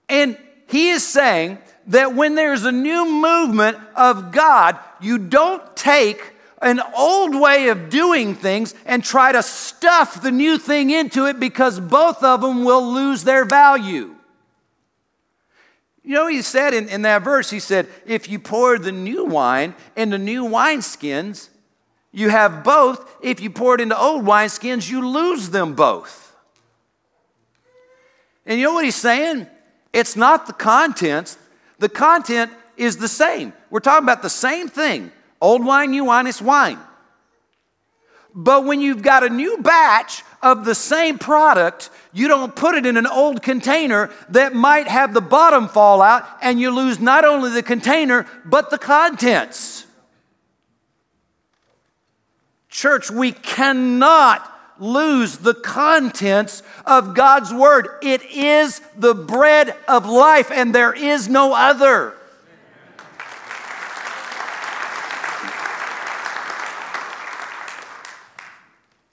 And 0.08 0.38
he 0.66 0.90
is 0.90 1.06
saying 1.06 1.58
that 1.88 2.14
when 2.14 2.34
there's 2.34 2.64
a 2.64 2.72
new 2.72 3.10
movement 3.10 3.78
of 3.96 4.32
God, 4.32 4.78
you 5.00 5.18
don't 5.18 5.76
take 5.76 6.34
an 6.60 6.80
old 6.96 7.34
way 7.34 7.68
of 7.68 7.88
doing 7.88 8.34
things 8.34 8.74
and 8.84 9.02
try 9.02 9.32
to 9.32 9.42
stuff 9.42 10.22
the 10.22 10.30
new 10.30 10.58
thing 10.58 10.90
into 10.90 11.26
it 11.26 11.38
because 11.38 11.78
both 11.78 12.22
of 12.22 12.40
them 12.40 12.64
will 12.64 12.92
lose 12.92 13.24
their 13.24 13.44
value. 13.44 14.14
You 16.02 16.14
know, 16.14 16.26
he 16.26 16.42
said 16.42 16.74
in, 16.74 16.88
in 16.88 17.02
that 17.02 17.22
verse, 17.22 17.50
he 17.50 17.60
said, 17.60 17.86
if 18.06 18.28
you 18.28 18.38
pour 18.38 18.78
the 18.78 18.92
new 18.92 19.26
wine 19.26 19.74
into 19.94 20.18
new 20.18 20.44
wineskins, 20.44 21.50
you 22.12 22.30
have 22.30 22.64
both. 22.64 23.16
If 23.22 23.40
you 23.40 23.50
pour 23.50 23.74
it 23.74 23.80
into 23.80 23.98
old 23.98 24.24
wineskins, 24.24 24.90
you 24.90 25.06
lose 25.06 25.50
them 25.50 25.74
both. 25.74 26.34
And 28.46 28.58
you 28.58 28.66
know 28.66 28.72
what 28.72 28.86
he's 28.86 28.96
saying? 28.96 29.46
It's 29.98 30.14
not 30.14 30.46
the 30.46 30.52
contents, 30.52 31.36
the 31.80 31.88
content 31.88 32.52
is 32.76 32.98
the 32.98 33.08
same. 33.08 33.52
We're 33.68 33.80
talking 33.80 34.04
about 34.04 34.22
the 34.22 34.30
same 34.30 34.68
thing 34.68 35.10
old 35.40 35.64
wine, 35.64 35.90
new 35.90 36.04
wine, 36.04 36.28
it's 36.28 36.40
wine. 36.40 36.78
But 38.32 38.64
when 38.64 38.80
you've 38.80 39.02
got 39.02 39.24
a 39.24 39.28
new 39.28 39.58
batch 39.58 40.22
of 40.40 40.64
the 40.64 40.76
same 40.76 41.18
product, 41.18 41.90
you 42.12 42.28
don't 42.28 42.54
put 42.54 42.76
it 42.76 42.86
in 42.86 42.96
an 42.96 43.08
old 43.08 43.42
container 43.42 44.10
that 44.28 44.54
might 44.54 44.86
have 44.86 45.14
the 45.14 45.20
bottom 45.20 45.66
fall 45.66 46.00
out 46.00 46.24
and 46.40 46.60
you 46.60 46.70
lose 46.70 47.00
not 47.00 47.24
only 47.24 47.50
the 47.50 47.62
container, 47.64 48.24
but 48.44 48.70
the 48.70 48.78
contents. 48.78 49.84
Church, 52.68 53.10
we 53.10 53.32
cannot 53.32 54.57
lose 54.78 55.38
the 55.38 55.54
contents 55.54 56.62
of 56.86 57.14
God's 57.14 57.52
Word. 57.52 57.88
It 58.02 58.22
is 58.24 58.80
the 58.96 59.14
bread 59.14 59.74
of 59.86 60.06
life, 60.06 60.50
and 60.50 60.74
there 60.74 60.92
is 60.92 61.28
no 61.28 61.54
other. 61.54 62.14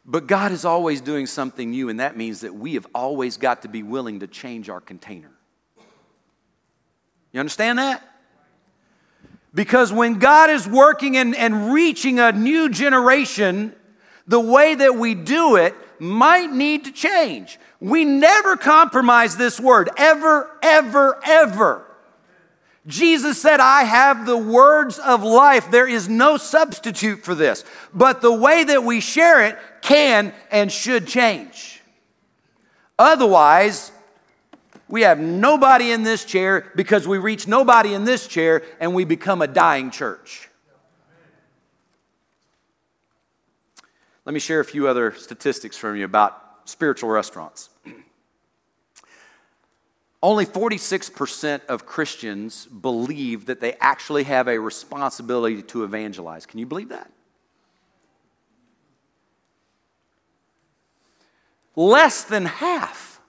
But 0.07 0.27
God 0.27 0.51
is 0.51 0.65
always 0.65 1.01
doing 1.01 1.25
something 1.25 1.71
new, 1.71 1.89
and 1.89 1.99
that 1.99 2.15
means 2.15 2.41
that 2.41 2.53
we 2.53 2.75
have 2.75 2.87
always 2.93 3.37
got 3.37 3.63
to 3.63 3.67
be 3.67 3.83
willing 3.83 4.19
to 4.19 4.27
change 4.27 4.69
our 4.69 4.79
container. 4.79 5.31
You 7.33 7.39
understand 7.39 7.79
that? 7.79 8.01
Because 9.53 9.91
when 9.91 10.19
God 10.19 10.49
is 10.49 10.67
working 10.67 11.17
and, 11.17 11.35
and 11.35 11.73
reaching 11.73 12.19
a 12.19 12.31
new 12.31 12.69
generation, 12.69 13.73
the 14.27 14.39
way 14.39 14.75
that 14.75 14.95
we 14.95 15.13
do 15.13 15.55
it 15.55 15.75
might 15.99 16.51
need 16.51 16.85
to 16.85 16.91
change. 16.91 17.59
We 17.79 18.05
never 18.05 18.57
compromise 18.57 19.37
this 19.37 19.59
word, 19.59 19.89
ever, 19.97 20.49
ever, 20.61 21.19
ever. 21.23 21.85
Jesus 22.87 23.41
said, 23.41 23.59
I 23.59 23.83
have 23.83 24.25
the 24.25 24.37
words 24.37 24.99
of 24.99 25.23
life. 25.23 25.71
There 25.71 25.87
is 25.87 26.07
no 26.07 26.37
substitute 26.37 27.23
for 27.23 27.33
this. 27.33 27.63
But 27.93 28.21
the 28.21 28.31
way 28.31 28.63
that 28.63 28.83
we 28.83 28.99
share 28.99 29.43
it 29.45 29.57
can 29.81 30.33
and 30.51 30.71
should 30.71 31.07
change. 31.07 31.81
Otherwise, 32.97 33.91
we 34.87 35.01
have 35.01 35.19
nobody 35.19 35.91
in 35.91 36.03
this 36.03 36.25
chair 36.25 36.71
because 36.75 37.07
we 37.07 37.17
reach 37.17 37.47
nobody 37.47 37.93
in 37.93 38.05
this 38.05 38.27
chair 38.27 38.61
and 38.79 38.93
we 38.93 39.03
become 39.03 39.41
a 39.41 39.47
dying 39.47 39.89
church. 39.89 40.49
Let 44.25 44.33
me 44.33 44.39
share 44.39 44.59
a 44.59 44.65
few 44.65 44.87
other 44.87 45.13
statistics 45.13 45.77
from 45.77 45.95
you 45.95 46.05
about 46.05 46.41
spiritual 46.65 47.09
restaurants. 47.09 47.69
Only 50.23 50.47
46% 50.47 51.65
of 51.67 51.85
Christians 51.85 52.65
believe 52.65 53.45
that 53.45 53.61
they 53.61 53.73
actually 53.79 54.23
have 54.23 54.47
a 54.47 54.57
responsibility 54.57 55.61
to 55.61 55.83
evangelize. 55.83 56.47
Can 56.47 56.59
you 56.59 56.65
believe 56.65 56.89
that? 56.89 57.11
Less 61.75 62.23
than 62.23 62.45
half 62.45 63.21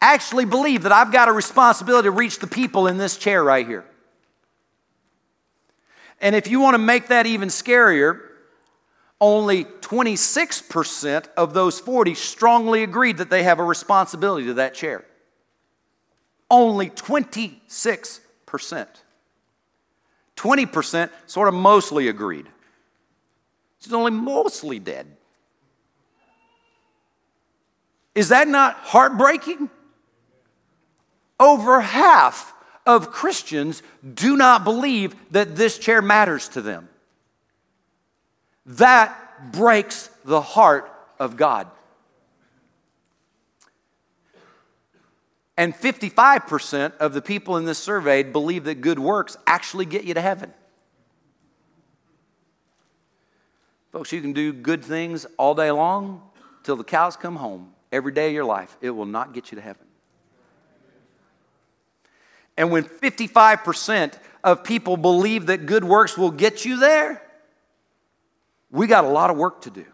actually 0.00 0.46
believe 0.46 0.84
that 0.84 0.92
I've 0.92 1.12
got 1.12 1.28
a 1.28 1.32
responsibility 1.32 2.06
to 2.06 2.12
reach 2.12 2.38
the 2.38 2.46
people 2.46 2.86
in 2.86 2.96
this 2.96 3.18
chair 3.18 3.44
right 3.44 3.66
here. 3.66 3.84
And 6.22 6.34
if 6.34 6.48
you 6.48 6.60
want 6.60 6.74
to 6.74 6.78
make 6.78 7.08
that 7.08 7.26
even 7.26 7.48
scarier, 7.50 8.29
only 9.20 9.64
26% 9.64 11.28
of 11.36 11.52
those 11.52 11.78
40 11.78 12.14
strongly 12.14 12.82
agreed 12.82 13.18
that 13.18 13.28
they 13.28 13.42
have 13.42 13.58
a 13.58 13.64
responsibility 13.64 14.46
to 14.46 14.54
that 14.54 14.74
chair. 14.74 15.04
Only 16.50 16.90
26%. 16.90 18.86
20% 20.36 21.10
sort 21.26 21.48
of 21.48 21.54
mostly 21.54 22.08
agreed. 22.08 22.46
She's 23.80 23.92
only 23.92 24.10
mostly 24.10 24.78
dead. 24.78 25.06
Is 28.14 28.30
that 28.30 28.48
not 28.48 28.74
heartbreaking? 28.76 29.68
Over 31.38 31.80
half 31.80 32.54
of 32.86 33.10
Christians 33.10 33.82
do 34.14 34.36
not 34.36 34.64
believe 34.64 35.14
that 35.30 35.56
this 35.56 35.78
chair 35.78 36.02
matters 36.02 36.48
to 36.48 36.62
them. 36.62 36.88
That 38.70 39.52
breaks 39.52 40.08
the 40.24 40.40
heart 40.40 40.90
of 41.18 41.36
God. 41.36 41.66
And 45.56 45.74
55% 45.74 46.96
of 46.98 47.12
the 47.12 47.20
people 47.20 47.56
in 47.56 47.64
this 47.64 47.78
survey 47.78 48.22
believe 48.22 48.64
that 48.64 48.80
good 48.80 48.98
works 48.98 49.36
actually 49.46 49.86
get 49.86 50.04
you 50.04 50.14
to 50.14 50.20
heaven. 50.20 50.54
Folks, 53.90 54.12
you 54.12 54.20
can 54.20 54.32
do 54.32 54.52
good 54.52 54.84
things 54.84 55.26
all 55.36 55.54
day 55.54 55.72
long 55.72 56.22
till 56.62 56.76
the 56.76 56.84
cows 56.84 57.16
come 57.16 57.36
home. 57.36 57.72
Every 57.90 58.12
day 58.12 58.28
of 58.28 58.34
your 58.34 58.44
life, 58.44 58.76
it 58.80 58.90
will 58.90 59.04
not 59.04 59.34
get 59.34 59.50
you 59.50 59.56
to 59.56 59.62
heaven. 59.62 59.84
And 62.56 62.70
when 62.70 62.84
55% 62.84 64.14
of 64.44 64.62
people 64.62 64.96
believe 64.96 65.46
that 65.46 65.66
good 65.66 65.82
works 65.82 66.16
will 66.16 66.30
get 66.30 66.64
you 66.64 66.78
there, 66.78 67.20
we 68.70 68.86
got 68.86 69.04
a 69.04 69.08
lot 69.08 69.30
of 69.30 69.36
work 69.36 69.62
to 69.62 69.70
do. 69.70 69.86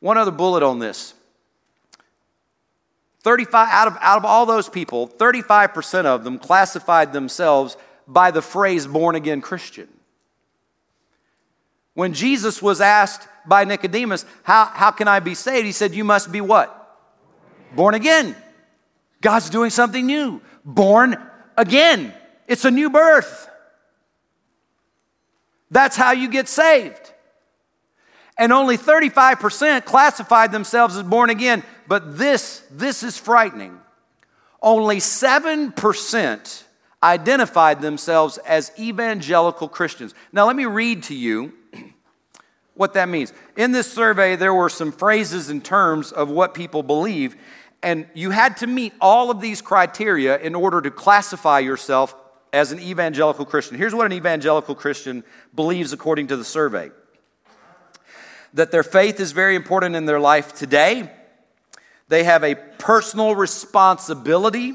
One 0.00 0.18
other 0.18 0.30
bullet 0.30 0.62
on 0.62 0.78
this 0.78 1.14
35 3.22 3.68
out 3.70 3.88
of, 3.88 3.96
out 4.00 4.18
of 4.18 4.24
all 4.24 4.46
those 4.46 4.68
people, 4.68 5.08
35% 5.08 6.04
of 6.04 6.22
them 6.22 6.38
classified 6.38 7.12
themselves 7.12 7.76
by 8.06 8.30
the 8.30 8.42
phrase 8.42 8.86
born 8.86 9.16
again 9.16 9.40
Christian. 9.40 9.88
When 11.94 12.12
Jesus 12.12 12.62
was 12.62 12.80
asked 12.80 13.26
by 13.46 13.64
Nicodemus, 13.64 14.24
how, 14.42 14.66
how 14.66 14.90
can 14.90 15.08
I 15.08 15.20
be 15.20 15.34
saved? 15.34 15.66
He 15.66 15.72
said, 15.72 15.94
You 15.94 16.04
must 16.04 16.30
be 16.30 16.40
what? 16.40 16.72
Born 17.74 17.94
again. 17.94 18.36
God's 19.20 19.50
doing 19.50 19.70
something 19.70 20.06
new. 20.06 20.40
Born 20.64 21.16
again. 21.56 22.12
It's 22.46 22.64
a 22.64 22.70
new 22.70 22.90
birth. 22.90 23.48
That's 25.70 25.96
how 25.96 26.12
you 26.12 26.28
get 26.28 26.48
saved. 26.48 27.12
And 28.38 28.52
only 28.52 28.76
35% 28.76 29.84
classified 29.84 30.52
themselves 30.52 30.96
as 30.96 31.02
born 31.02 31.30
again. 31.30 31.62
But 31.88 32.18
this, 32.18 32.62
this 32.70 33.02
is 33.02 33.16
frightening. 33.16 33.78
Only 34.60 34.96
7% 34.96 36.62
identified 37.02 37.80
themselves 37.80 38.38
as 38.38 38.72
evangelical 38.78 39.68
Christians. 39.68 40.14
Now, 40.32 40.46
let 40.46 40.56
me 40.56 40.66
read 40.66 41.04
to 41.04 41.14
you 41.14 41.52
what 42.74 42.94
that 42.94 43.08
means. 43.08 43.32
In 43.56 43.72
this 43.72 43.90
survey, 43.90 44.36
there 44.36 44.54
were 44.54 44.68
some 44.68 44.92
phrases 44.92 45.48
and 45.48 45.64
terms 45.64 46.12
of 46.12 46.28
what 46.28 46.52
people 46.52 46.82
believe, 46.82 47.36
and 47.82 48.06
you 48.14 48.30
had 48.30 48.56
to 48.58 48.66
meet 48.66 48.92
all 49.00 49.30
of 49.30 49.40
these 49.40 49.62
criteria 49.62 50.38
in 50.38 50.54
order 50.54 50.80
to 50.80 50.90
classify 50.90 51.60
yourself 51.60 52.14
as 52.56 52.72
an 52.72 52.80
evangelical 52.80 53.44
Christian. 53.44 53.76
Here's 53.76 53.94
what 53.94 54.06
an 54.06 54.12
evangelical 54.12 54.74
Christian 54.74 55.22
believes 55.54 55.92
according 55.92 56.28
to 56.28 56.36
the 56.36 56.44
survey 56.44 56.90
that 58.54 58.70
their 58.70 58.82
faith 58.82 59.20
is 59.20 59.32
very 59.32 59.54
important 59.54 59.94
in 59.94 60.06
their 60.06 60.20
life 60.20 60.54
today 60.54 61.10
they 62.08 62.24
have 62.24 62.44
a 62.44 62.54
personal 62.54 63.34
responsibility 63.34 64.74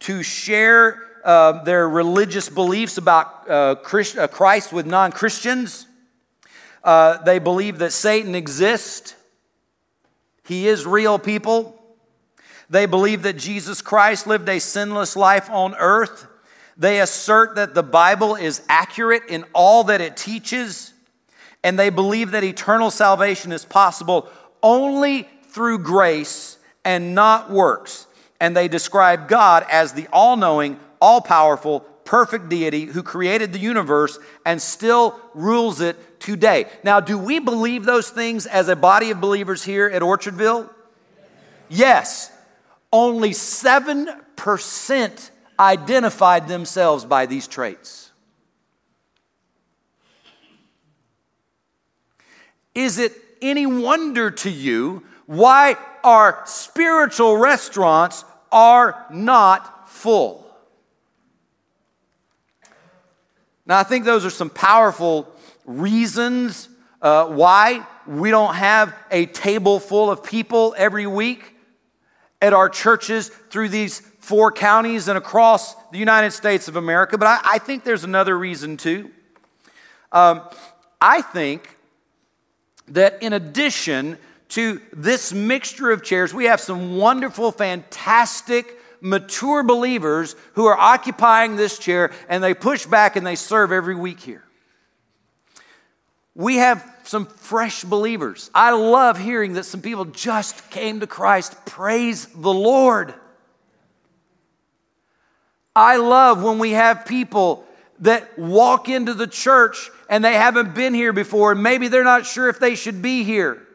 to 0.00 0.22
share 0.22 1.06
uh, 1.24 1.62
their 1.64 1.86
religious 1.86 2.48
beliefs 2.48 2.96
about 2.96 3.50
uh, 3.50 3.74
Christ, 3.76 4.16
uh, 4.16 4.28
Christ 4.28 4.72
with 4.72 4.86
non 4.86 5.12
Christians. 5.12 5.86
Uh, 6.82 7.18
they 7.18 7.38
believe 7.38 7.78
that 7.78 7.92
Satan 7.92 8.34
exists, 8.34 9.14
he 10.44 10.66
is 10.66 10.86
real, 10.86 11.18
people. 11.18 11.76
They 12.70 12.86
believe 12.86 13.22
that 13.22 13.36
Jesus 13.36 13.82
Christ 13.82 14.26
lived 14.26 14.48
a 14.48 14.60
sinless 14.60 15.16
life 15.16 15.50
on 15.50 15.74
earth. 15.74 16.26
They 16.80 17.00
assert 17.00 17.56
that 17.56 17.74
the 17.74 17.82
Bible 17.82 18.36
is 18.36 18.62
accurate 18.66 19.24
in 19.28 19.44
all 19.52 19.84
that 19.84 20.00
it 20.00 20.16
teaches. 20.16 20.94
And 21.62 21.78
they 21.78 21.90
believe 21.90 22.30
that 22.30 22.42
eternal 22.42 22.90
salvation 22.90 23.52
is 23.52 23.66
possible 23.66 24.30
only 24.62 25.28
through 25.48 25.80
grace 25.80 26.56
and 26.82 27.14
not 27.14 27.50
works. 27.50 28.06
And 28.40 28.56
they 28.56 28.66
describe 28.66 29.28
God 29.28 29.66
as 29.70 29.92
the 29.92 30.08
all 30.10 30.38
knowing, 30.38 30.80
all 31.02 31.20
powerful, 31.20 31.80
perfect 32.06 32.48
deity 32.48 32.86
who 32.86 33.02
created 33.02 33.52
the 33.52 33.58
universe 33.58 34.18
and 34.46 34.60
still 34.60 35.20
rules 35.34 35.82
it 35.82 36.18
today. 36.18 36.64
Now, 36.82 36.98
do 36.98 37.18
we 37.18 37.40
believe 37.40 37.84
those 37.84 38.08
things 38.08 38.46
as 38.46 38.68
a 38.68 38.76
body 38.76 39.10
of 39.10 39.20
believers 39.20 39.62
here 39.62 39.86
at 39.86 40.00
Orchardville? 40.00 40.70
Yes. 41.68 42.32
Only 42.90 43.30
7% 43.32 45.30
identified 45.60 46.48
themselves 46.48 47.04
by 47.04 47.26
these 47.26 47.46
traits. 47.46 48.10
Is 52.74 52.98
it 52.98 53.12
any 53.42 53.66
wonder 53.66 54.30
to 54.30 54.50
you 54.50 55.04
why 55.26 55.76
our 56.02 56.42
spiritual 56.46 57.36
restaurants 57.36 58.24
are 58.50 59.06
not 59.10 59.88
full. 59.88 60.46
Now, 63.66 63.78
I 63.78 63.82
think 63.84 64.04
those 64.04 64.24
are 64.24 64.30
some 64.30 64.50
powerful 64.50 65.32
reasons 65.64 66.68
uh, 67.00 67.26
why 67.26 67.86
we 68.06 68.30
don't 68.30 68.54
have 68.54 68.94
a 69.10 69.26
table 69.26 69.78
full 69.78 70.10
of 70.10 70.24
people 70.24 70.74
every 70.76 71.06
week 71.06 71.54
at 72.42 72.52
our 72.52 72.68
churches 72.68 73.28
through 73.28 73.68
these 73.68 74.00
four 74.30 74.52
counties 74.52 75.08
and 75.08 75.18
across 75.18 75.74
the 75.90 75.98
United 75.98 76.30
States 76.30 76.68
of 76.68 76.76
America. 76.76 77.18
But 77.18 77.26
I, 77.26 77.40
I 77.54 77.58
think 77.58 77.82
there's 77.82 78.04
another 78.04 78.38
reason 78.38 78.76
too. 78.76 79.10
Um, 80.12 80.42
I 81.00 81.20
think 81.20 81.76
that 82.86 83.20
in 83.24 83.32
addition 83.32 84.18
to 84.50 84.80
this 84.92 85.32
mixture 85.32 85.90
of 85.90 86.04
chairs, 86.04 86.32
we 86.32 86.44
have 86.44 86.60
some 86.60 86.96
wonderful, 86.96 87.50
fantastic, 87.50 88.78
mature 89.00 89.64
believers 89.64 90.36
who 90.54 90.66
are 90.66 90.78
occupying 90.78 91.56
this 91.56 91.76
chair 91.76 92.12
and 92.28 92.40
they 92.40 92.54
push 92.54 92.86
back 92.86 93.16
and 93.16 93.26
they 93.26 93.34
serve 93.34 93.72
every 93.72 93.96
week 93.96 94.20
here. 94.20 94.44
we 96.36 96.58
have 96.58 96.88
some 97.02 97.26
fresh 97.26 97.82
believers. 97.82 98.48
I 98.54 98.70
love 98.70 99.18
hearing 99.18 99.54
that 99.54 99.64
some 99.64 99.82
people 99.82 100.04
just 100.04 100.70
came 100.70 101.00
to 101.00 101.08
Christ. 101.08 101.56
Praise 101.66 102.26
the 102.26 102.54
Lord. 102.54 103.12
I 105.74 105.96
love 105.96 106.42
when 106.42 106.58
we 106.58 106.72
have 106.72 107.06
people 107.06 107.64
that 108.00 108.38
walk 108.38 108.88
into 108.88 109.14
the 109.14 109.26
church 109.26 109.90
and 110.08 110.24
they 110.24 110.34
haven't 110.34 110.74
been 110.74 110.94
here 110.94 111.12
before, 111.12 111.52
and 111.52 111.62
maybe 111.62 111.88
they're 111.88 112.02
not 112.02 112.26
sure 112.26 112.48
if 112.48 112.58
they 112.58 112.74
should 112.74 113.00
be 113.02 113.22
here, 113.22 113.66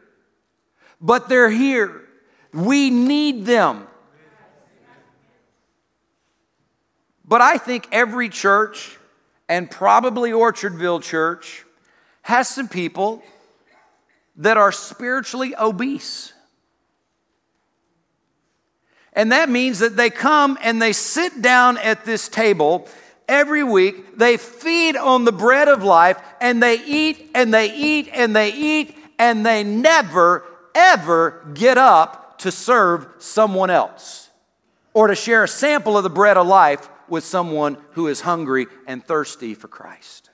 but 1.00 1.30
they're 1.30 1.50
here. 1.50 2.02
We 2.54 2.90
need 2.90 3.46
them. 3.46 3.88
But 7.24 7.42
I 7.42 7.58
think 7.58 7.88
every 7.92 8.30
church, 8.30 8.98
and 9.50 9.70
probably 9.70 10.32
Orchardville 10.32 11.02
Church, 11.02 11.66
has 12.22 12.48
some 12.48 12.68
people 12.68 13.24
that 14.38 14.58
are 14.58 14.72
spiritually 14.72 15.56
obese. 15.58 16.34
And 19.16 19.32
that 19.32 19.50
means 19.50 19.80
that 19.80 19.96
they 19.96 20.10
come 20.10 20.58
and 20.62 20.82
they 20.82 20.94
sit 20.94 21.42
down 21.42 21.78
at 21.78 22.04
this 22.04 22.28
table 22.28 22.88
every 23.28 23.64
week. 23.64 24.18
They 24.18 24.38
feed 24.38 24.98
on 24.98 25.24
the 25.24 25.32
bread 25.32 25.70
of 25.70 25.84
life 25.84 26.20
and 26.42 26.62
they 26.62 26.84
eat 26.84 27.32
and 27.34 27.54
they 27.54 27.74
eat 27.74 28.10
and 28.14 28.36
they 28.36 28.52
eat 28.52 28.96
and 29.18 29.46
they 29.46 29.64
never, 29.64 30.44
ever 30.74 31.46
get 31.54 31.78
up 31.78 32.40
to 32.40 32.52
serve 32.52 33.08
someone 33.18 33.70
else 33.70 34.30
or 34.94 35.08
to 35.08 35.16
share 35.16 35.44
a 35.46 35.48
sample 35.48 35.98
of 35.98 36.04
the 36.04 36.10
bread 36.10 36.36
of 36.38 36.46
life 36.46 36.90
with 37.08 37.24
someone 37.24 37.78
who 37.92 38.08
is 38.08 38.22
hungry 38.22 38.68
and 38.88 39.04
thirsty 39.04 39.54
for 39.54 39.68
Christ. 39.68 40.30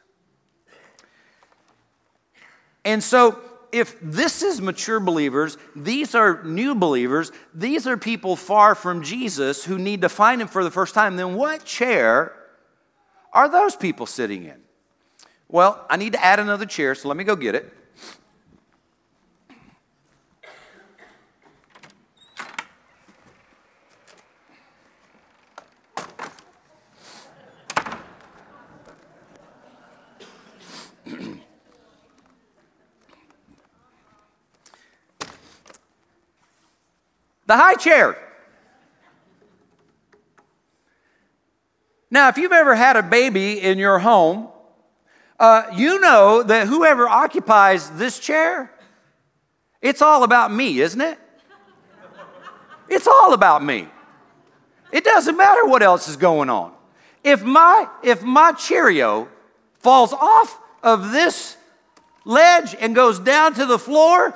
And 2.83 3.03
so, 3.03 3.39
if 3.71 3.97
this 4.01 4.41
is 4.41 4.61
mature 4.61 4.99
believers, 4.99 5.57
these 5.75 6.15
are 6.15 6.43
new 6.43 6.75
believers, 6.75 7.31
these 7.53 7.87
are 7.87 7.97
people 7.97 8.35
far 8.35 8.75
from 8.75 9.03
Jesus 9.03 9.63
who 9.63 9.77
need 9.77 10.01
to 10.01 10.09
find 10.09 10.41
him 10.41 10.47
for 10.47 10.63
the 10.63 10.71
first 10.71 10.93
time, 10.93 11.15
then 11.15 11.35
what 11.35 11.63
chair 11.65 12.33
are 13.33 13.49
those 13.49 13.75
people 13.75 14.05
sitting 14.05 14.45
in? 14.45 14.61
Well, 15.47 15.85
I 15.89 15.97
need 15.97 16.13
to 16.13 16.23
add 16.23 16.39
another 16.39 16.65
chair, 16.65 16.95
so 16.95 17.07
let 17.07 17.17
me 17.17 17.23
go 17.23 17.35
get 17.35 17.55
it. 17.55 17.71
The 37.51 37.57
high 37.57 37.75
chair. 37.75 38.17
Now, 42.09 42.29
if 42.29 42.37
you've 42.37 42.53
ever 42.53 42.75
had 42.75 42.95
a 42.95 43.03
baby 43.03 43.59
in 43.59 43.77
your 43.77 43.99
home, 43.99 44.47
uh, 45.37 45.63
you 45.75 45.99
know 45.99 46.43
that 46.43 46.67
whoever 46.67 47.09
occupies 47.09 47.89
this 47.91 48.19
chair, 48.19 48.71
it's 49.81 50.01
all 50.01 50.23
about 50.23 50.53
me, 50.53 50.79
isn't 50.79 51.01
it? 51.01 51.19
It's 52.87 53.07
all 53.07 53.33
about 53.33 53.61
me. 53.61 53.89
It 54.93 55.03
doesn't 55.03 55.35
matter 55.35 55.65
what 55.65 55.83
else 55.83 56.07
is 56.07 56.15
going 56.15 56.49
on. 56.49 56.71
If 57.21 57.43
my 57.43 57.85
if 58.01 58.23
my 58.23 58.53
Cheerio 58.53 59.27
falls 59.79 60.13
off 60.13 60.57
of 60.81 61.11
this 61.11 61.57
ledge 62.23 62.77
and 62.79 62.95
goes 62.95 63.19
down 63.19 63.55
to 63.55 63.65
the 63.65 63.77
floor, 63.77 64.33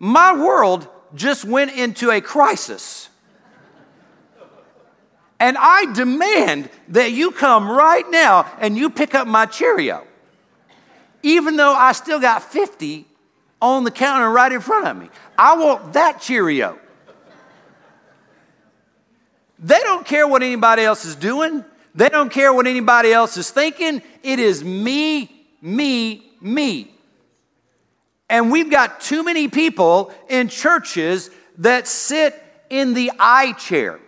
my 0.00 0.36
world 0.36 0.88
just 1.14 1.44
went 1.44 1.72
into 1.72 2.10
a 2.10 2.20
crisis. 2.20 3.08
And 5.38 5.56
I 5.58 5.92
demand 5.94 6.68
that 6.88 7.12
you 7.12 7.30
come 7.30 7.68
right 7.68 8.08
now 8.10 8.50
and 8.60 8.76
you 8.76 8.90
pick 8.90 9.14
up 9.14 9.26
my 9.26 9.46
Cheerio, 9.46 10.06
even 11.22 11.56
though 11.56 11.72
I 11.72 11.92
still 11.92 12.20
got 12.20 12.42
50 12.42 13.06
on 13.62 13.84
the 13.84 13.90
counter 13.90 14.30
right 14.30 14.52
in 14.52 14.60
front 14.60 14.86
of 14.86 14.96
me. 14.96 15.08
I 15.38 15.56
want 15.56 15.94
that 15.94 16.20
Cheerio. 16.20 16.78
They 19.58 19.78
don't 19.80 20.06
care 20.06 20.26
what 20.26 20.42
anybody 20.42 20.82
else 20.82 21.04
is 21.04 21.16
doing. 21.16 21.64
They 21.94 22.08
don't 22.08 22.30
care 22.30 22.52
what 22.52 22.66
anybody 22.66 23.12
else 23.12 23.36
is 23.36 23.50
thinking. 23.50 24.02
It 24.22 24.38
is 24.38 24.64
me, 24.64 25.46
me, 25.60 26.30
me. 26.40 26.94
And 28.30 28.52
we've 28.52 28.70
got 28.70 29.00
too 29.00 29.24
many 29.24 29.48
people 29.48 30.14
in 30.28 30.48
churches 30.48 31.30
that 31.58 31.88
sit 31.88 32.40
in 32.70 32.94
the 32.94 33.10
I 33.18 33.52
chair. 33.54 33.98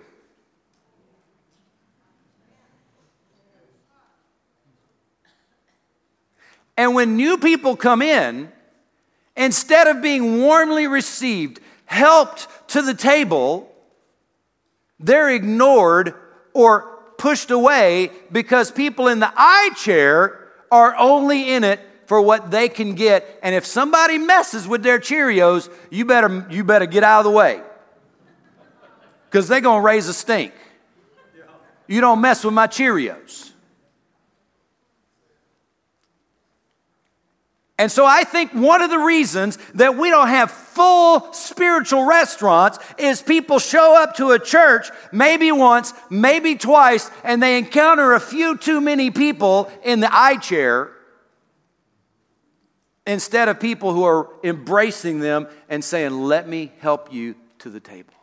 And 6.77 6.95
when 6.95 7.17
new 7.17 7.37
people 7.37 7.75
come 7.77 8.01
in, 8.01 8.51
instead 9.37 9.89
of 9.89 10.01
being 10.01 10.41
warmly 10.41 10.87
received, 10.87 11.59
helped 11.85 12.47
to 12.69 12.81
the 12.81 12.95
table, 12.95 13.69
they're 15.01 15.31
ignored 15.31 16.15
or 16.55 16.99
pushed 17.19 17.51
away 17.51 18.11
because 18.31 18.71
people 18.71 19.09
in 19.09 19.19
the 19.19 19.33
I 19.37 19.71
chair 19.77 20.49
are 20.71 20.95
only 20.97 21.53
in 21.53 21.65
it 21.65 21.81
for 22.13 22.21
what 22.21 22.51
they 22.51 22.69
can 22.69 22.95
get. 22.95 23.39
And 23.43 23.55
if 23.55 23.65
somebody 23.65 24.19
messes 24.19 24.69
with 24.69 24.83
their 24.83 24.99
Cheerios, 24.99 25.73
you 25.89 26.05
better, 26.05 26.47
you 26.51 26.63
better 26.63 26.85
get 26.85 27.03
out 27.03 27.21
of 27.21 27.25
the 27.25 27.31
way. 27.31 27.63
Because 29.31 29.49
they're 29.49 29.63
going 29.63 29.81
to 29.81 29.87
raise 29.87 30.09
a 30.09 30.13
stink. 30.13 30.53
You 31.87 32.03
don't 32.03 32.21
mess 32.21 32.45
with 32.45 32.53
my 32.53 32.67
Cheerios. 32.67 33.53
And 37.79 37.91
so 37.91 38.05
I 38.05 38.25
think 38.25 38.53
one 38.53 38.83
of 38.83 38.91
the 38.91 38.99
reasons 38.99 39.57
that 39.73 39.97
we 39.97 40.11
don't 40.11 40.29
have 40.29 40.51
full 40.51 41.33
spiritual 41.33 42.05
restaurants 42.05 42.79
is 42.99 43.23
people 43.23 43.59
show 43.59 43.97
up 43.97 44.17
to 44.17 44.33
a 44.33 44.39
church 44.39 44.91
maybe 45.13 45.51
once, 45.51 45.95
maybe 46.11 46.57
twice, 46.57 47.11
and 47.25 47.43
they 47.43 47.57
encounter 47.57 48.13
a 48.13 48.21
few 48.21 48.59
too 48.59 48.83
many 48.83 49.11
people 49.11 49.73
in 49.83 50.01
the 50.01 50.15
I 50.15 50.37
chair 50.37 50.92
instead 53.07 53.49
of 53.49 53.61
people 53.61 53.93
who 53.93 54.05
are 54.05 54.29
embracing 54.45 55.21
them 55.21 55.49
and 55.69 55.85
saying, 55.85 56.13
Let 56.13 56.49
me 56.49 56.73
help 56.81 57.13
you 57.13 57.35
to 57.61 57.71
the 57.71 57.81
table. 57.81 58.15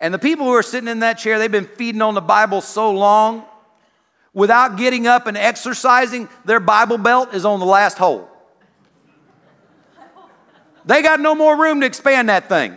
And 0.00 0.12
the 0.12 0.18
people 0.18 0.46
who 0.46 0.52
are 0.52 0.64
sitting 0.64 0.88
in 0.88 0.98
that 1.00 1.14
chair, 1.14 1.38
they've 1.38 1.50
been 1.50 1.64
feeding 1.64 2.02
on 2.02 2.14
the 2.14 2.20
Bible 2.20 2.60
so 2.60 2.90
long, 2.90 3.44
without 4.34 4.76
getting 4.76 5.06
up 5.06 5.28
and 5.28 5.36
exercising, 5.36 6.28
their 6.44 6.58
Bible 6.58 6.98
belt 6.98 7.34
is 7.34 7.44
on 7.44 7.60
the 7.60 7.66
last 7.66 7.98
hole. 7.98 8.28
They 10.84 11.02
got 11.02 11.20
no 11.20 11.36
more 11.36 11.56
room 11.56 11.80
to 11.82 11.86
expand 11.86 12.28
that 12.28 12.48
thing. 12.48 12.76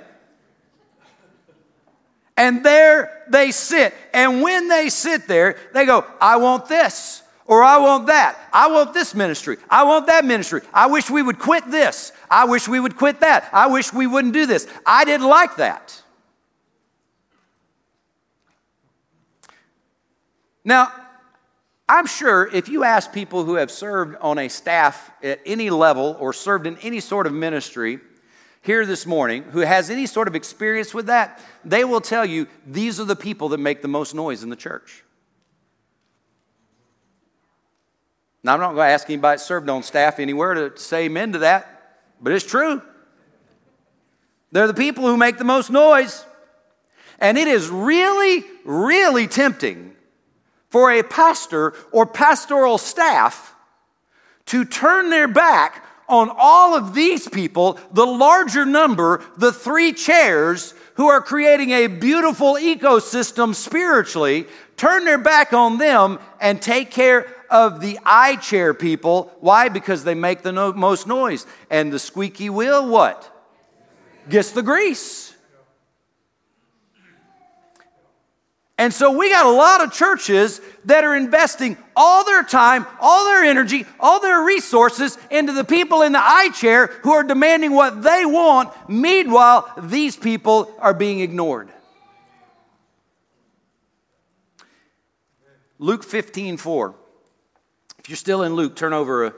And 2.37 2.63
there 2.63 3.23
they 3.29 3.51
sit. 3.51 3.93
And 4.13 4.43
when 4.43 4.67
they 4.67 4.89
sit 4.89 5.27
there, 5.27 5.57
they 5.73 5.85
go, 5.85 6.05
I 6.21 6.35
want 6.37 6.67
this. 6.67 7.23
Or 7.47 7.63
I 7.63 7.77
want 7.77 8.07
that. 8.07 8.37
I 8.51 8.67
want 8.71 8.93
this 8.93 9.13
ministry. 9.13 9.57
I 9.69 9.83
want 9.83 10.07
that 10.07 10.25
ministry. 10.25 10.61
I 10.73 10.87
wish 10.87 11.09
we 11.09 11.21
would 11.21 11.37
quit 11.37 11.69
this. 11.69 12.11
I 12.29 12.45
wish 12.45 12.67
we 12.67 12.79
would 12.79 12.97
quit 12.97 13.19
that. 13.19 13.47
I 13.53 13.67
wish 13.67 13.93
we 13.93 14.07
wouldn't 14.07 14.33
do 14.33 14.47
this. 14.47 14.67
I 14.85 15.05
didn't 15.05 15.27
like 15.27 15.57
that. 15.57 16.01
Now, 20.63 20.91
I'm 21.87 22.07
sure 22.07 22.49
if 22.51 22.67
you 22.67 22.83
ask 22.83 23.13
people 23.13 23.43
who 23.43 23.55
have 23.55 23.69
served 23.69 24.17
on 24.19 24.39
a 24.39 24.49
staff 24.49 25.11
at 25.21 25.39
any 25.45 25.69
level 25.69 26.17
or 26.19 26.33
served 26.33 26.65
in 26.65 26.77
any 26.79 26.99
sort 26.99 27.27
of 27.27 27.33
ministry 27.33 27.99
here 28.63 28.87
this 28.87 29.05
morning 29.05 29.43
who 29.51 29.59
has 29.59 29.91
any 29.91 30.07
sort 30.07 30.27
of 30.27 30.33
experience 30.33 30.95
with 30.95 31.05
that, 31.05 31.39
they 31.63 31.85
will 31.85 32.01
tell 32.01 32.25
you 32.25 32.47
these 32.65 32.99
are 32.99 33.05
the 33.05 33.15
people 33.15 33.49
that 33.49 33.59
make 33.59 33.83
the 33.83 33.87
most 33.87 34.15
noise 34.15 34.41
in 34.41 34.49
the 34.49 34.55
church. 34.55 35.04
Now, 38.45 38.53
I'm 38.53 38.59
not 38.59 38.75
going 38.75 38.87
to 38.87 38.93
ask 38.93 39.09
anybody 39.09 39.37
that 39.37 39.43
served 39.43 39.67
on 39.71 39.81
staff 39.81 40.19
anywhere 40.19 40.53
to 40.53 40.77
say 40.77 41.05
amen 41.05 41.31
to 41.31 41.39
that, 41.39 41.97
but 42.21 42.31
it's 42.31 42.45
true. 42.45 42.79
They're 44.51 44.67
the 44.67 44.73
people 44.75 45.07
who 45.07 45.17
make 45.17 45.39
the 45.39 45.43
most 45.43 45.71
noise. 45.71 46.23
And 47.17 47.39
it 47.39 47.47
is 47.47 47.69
really, 47.69 48.43
really 48.63 49.25
tempting 49.25 49.95
for 50.69 50.91
a 50.91 51.01
pastor 51.01 51.73
or 51.91 52.05
pastoral 52.05 52.77
staff 52.77 53.55
to 54.45 54.63
turn 54.63 55.09
their 55.09 55.27
back 55.27 55.83
on 56.07 56.29
all 56.31 56.75
of 56.75 56.93
these 56.93 57.27
people, 57.27 57.79
the 57.93 58.05
larger 58.05 58.63
number, 58.63 59.23
the 59.37 59.51
three 59.51 59.91
chairs 59.91 60.75
who 60.97 61.07
are 61.07 61.19
creating 61.19 61.71
a 61.71 61.87
beautiful 61.87 62.53
ecosystem 62.53 63.55
spiritually, 63.55 64.45
turn 64.77 65.03
their 65.03 65.17
back 65.17 65.51
on 65.51 65.79
them 65.79 66.19
and 66.39 66.61
take 66.61 66.91
care 66.91 67.34
of 67.55 67.79
the 67.79 67.97
I 68.05 68.35
chair 68.35 68.73
people. 68.73 69.31
Why? 69.39 69.69
Because 69.69 70.03
they 70.03 70.13
make 70.13 70.41
the 70.41 70.51
no- 70.51 70.73
most 70.73 71.07
noise. 71.07 71.45
And 71.69 71.91
the 71.91 71.99
squeaky 71.99 72.49
wheel, 72.49 72.87
what? 72.87 73.31
Gets 74.29 74.51
the 74.51 74.61
grease. 74.61 75.33
And 78.77 78.93
so 78.93 79.17
we 79.17 79.29
got 79.29 79.45
a 79.45 79.49
lot 79.49 79.81
of 79.81 79.93
churches 79.93 80.59
that 80.83 81.05
are 81.05 81.15
investing 81.15 81.77
all 81.95 82.25
their 82.25 82.43
time, 82.43 82.85
all 82.99 83.23
their 83.23 83.45
energy, 83.45 83.85
all 84.01 84.19
their 84.19 84.43
resources 84.43 85.17
into 85.31 85.53
the 85.53 85.63
people 85.63 86.01
in 86.01 86.11
the 86.11 86.19
I 86.21 86.49
chair 86.49 86.87
who 87.03 87.13
are 87.13 87.23
demanding 87.23 87.71
what 87.71 88.03
they 88.03 88.25
want. 88.25 88.73
Meanwhile, 88.89 89.71
these 89.81 90.17
people 90.17 90.75
are 90.79 90.93
being 90.93 91.21
ignored. 91.21 91.69
Luke 95.79 96.03
15, 96.03 96.57
4. 96.57 96.95
If 98.05 98.09
you're 98.09 98.17
still 98.17 98.43
in 98.43 98.53
Luke, 98.53 98.75
turn 98.75 98.93
over 98.93 99.25
a 99.25 99.33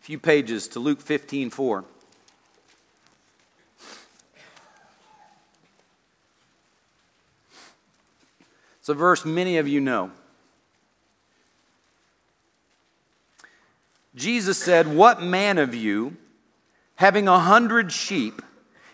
few 0.00 0.18
pages 0.18 0.68
to 0.68 0.80
Luke 0.80 1.02
15, 1.02 1.50
4. 1.50 1.84
It's 8.78 8.88
a 8.88 8.94
verse 8.94 9.26
many 9.26 9.58
of 9.58 9.68
you 9.68 9.82
know. 9.82 10.12
Jesus 14.14 14.56
said, 14.56 14.88
What 14.88 15.22
man 15.22 15.58
of 15.58 15.74
you, 15.74 16.16
having 16.94 17.28
a 17.28 17.38
hundred 17.38 17.92
sheep, 17.92 18.40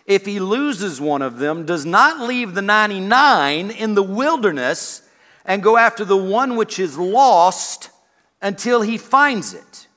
if 0.04 0.26
he 0.26 0.40
loses 0.40 1.00
one 1.00 1.22
of 1.22 1.38
them, 1.38 1.64
does 1.64 1.86
not 1.86 2.26
leave 2.26 2.54
the 2.54 2.60
99 2.62 3.70
in 3.70 3.94
the 3.94 4.02
wilderness 4.02 5.08
and 5.44 5.62
go 5.62 5.76
after 5.76 6.04
the 6.04 6.16
one 6.16 6.56
which 6.56 6.80
is 6.80 6.98
lost 6.98 7.90
until 8.40 8.82
he 8.82 8.98
finds 8.98 9.54
it? 9.54 9.88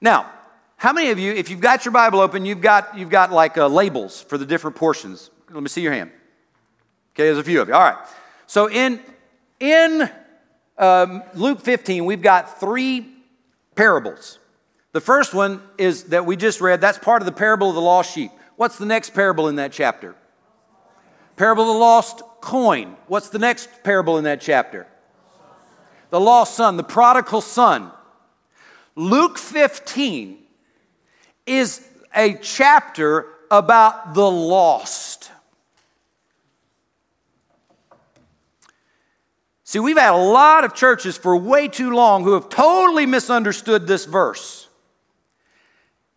Now, 0.00 0.30
how 0.76 0.92
many 0.92 1.10
of 1.10 1.18
you, 1.18 1.32
if 1.32 1.48
you've 1.48 1.60
got 1.60 1.84
your 1.84 1.92
Bible 1.92 2.20
open, 2.20 2.44
you've 2.44 2.60
got, 2.60 2.96
you've 2.96 3.10
got 3.10 3.32
like 3.32 3.56
uh, 3.56 3.68
labels 3.68 4.20
for 4.20 4.36
the 4.36 4.44
different 4.44 4.76
portions? 4.76 5.30
Let 5.50 5.62
me 5.62 5.68
see 5.68 5.80
your 5.80 5.92
hand. 5.92 6.10
Okay, 7.14 7.24
there's 7.24 7.38
a 7.38 7.44
few 7.44 7.60
of 7.60 7.68
you. 7.68 7.74
All 7.74 7.80
right. 7.80 8.06
So 8.46 8.68
in, 8.68 9.00
in 9.60 10.10
um, 10.76 11.22
Luke 11.34 11.60
15, 11.60 12.04
we've 12.04 12.22
got 12.22 12.60
three 12.60 13.06
parables. 13.76 14.38
The 14.92 15.00
first 15.00 15.32
one 15.32 15.62
is 15.78 16.04
that 16.04 16.26
we 16.26 16.36
just 16.36 16.60
read, 16.60 16.80
that's 16.80 16.98
part 16.98 17.22
of 17.22 17.26
the 17.26 17.32
parable 17.32 17.68
of 17.68 17.74
the 17.74 17.80
lost 17.80 18.14
sheep. 18.14 18.30
What's 18.56 18.78
the 18.78 18.86
next 18.86 19.10
parable 19.10 19.48
in 19.48 19.56
that 19.56 19.72
chapter? 19.72 20.14
Parable 21.36 21.62
of 21.62 21.68
the 21.68 21.80
lost 21.80 22.22
coin. 22.40 22.96
What's 23.06 23.30
the 23.30 23.38
next 23.38 23.68
parable 23.82 24.18
in 24.18 24.24
that 24.24 24.40
chapter? 24.40 24.86
The 26.14 26.20
lost 26.20 26.54
son, 26.54 26.76
the 26.76 26.84
prodigal 26.84 27.40
son. 27.40 27.90
Luke 28.94 29.36
15 29.36 30.38
is 31.44 31.84
a 32.14 32.34
chapter 32.34 33.26
about 33.50 34.14
the 34.14 34.30
lost. 34.30 35.32
See, 39.64 39.80
we've 39.80 39.98
had 39.98 40.14
a 40.14 40.16
lot 40.16 40.62
of 40.62 40.76
churches 40.76 41.18
for 41.18 41.36
way 41.36 41.66
too 41.66 41.90
long 41.90 42.22
who 42.22 42.34
have 42.34 42.48
totally 42.48 43.06
misunderstood 43.06 43.88
this 43.88 44.04
verse. 44.04 44.68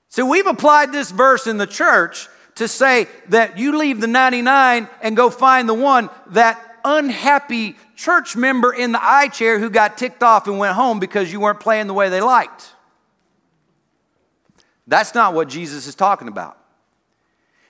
So 0.09 0.27
we've 0.27 0.45
applied 0.45 0.91
this 0.91 1.09
verse 1.09 1.47
in 1.47 1.57
the 1.57 1.65
church 1.65 2.27
to 2.57 2.67
say 2.67 3.07
that 3.29 3.57
you 3.57 3.75
leave 3.75 3.99
the 3.99 4.05
99 4.05 4.89
and 5.01 5.17
go 5.17 5.31
find 5.31 5.67
the 5.67 5.73
one 5.73 6.11
that 6.27 6.61
unhappy 6.85 7.75
church 7.97 8.35
member 8.37 8.71
in 8.71 8.93
the 8.93 9.03
I 9.03 9.27
chair 9.27 9.59
who 9.59 9.69
got 9.69 9.97
ticked 9.97 10.23
off 10.23 10.47
and 10.47 10.57
went 10.57 10.75
home 10.75 10.99
because 10.99 11.31
you 11.31 11.41
weren't 11.41 11.59
playing 11.59 11.87
the 11.87 11.93
way 11.93 12.07
they 12.09 12.21
liked. 12.21 12.71
That's 14.85 15.13
not 15.13 15.33
what 15.33 15.49
Jesus 15.49 15.87
is 15.87 15.95
talking 15.95 16.29
about. 16.29 16.57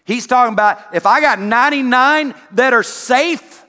He's 0.03 0.27
talking 0.27 0.53
about 0.53 0.79
if 0.93 1.05
I 1.05 1.21
got 1.21 1.39
99 1.39 2.35
that 2.51 2.73
are 2.73 2.83
safe, 2.83 3.65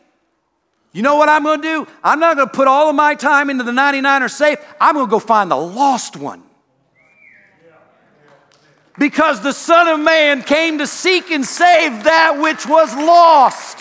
you 0.92 1.02
know 1.02 1.16
what 1.16 1.28
I'm 1.28 1.44
going 1.44 1.62
to 1.62 1.68
do? 1.68 1.86
I'm 2.02 2.20
not 2.20 2.36
going 2.36 2.48
to 2.48 2.54
put 2.54 2.68
all 2.68 2.90
of 2.90 2.96
my 2.96 3.14
time 3.14 3.50
into 3.50 3.64
the 3.64 3.72
99 3.72 4.22
are 4.22 4.28
safe. 4.28 4.59
I'm 4.80 4.94
going 4.94 5.06
to 5.06 5.11
go 5.11 5.18
find 5.18 5.50
the 5.50 5.56
lost 5.56 6.16
one. 6.16 6.42
Because 8.98 9.40
the 9.42 9.52
Son 9.52 9.86
of 9.86 10.00
Man 10.00 10.42
came 10.42 10.78
to 10.78 10.86
seek 10.86 11.30
and 11.30 11.46
save 11.46 12.04
that 12.04 12.40
which 12.40 12.66
was 12.66 12.94
lost. 12.96 13.78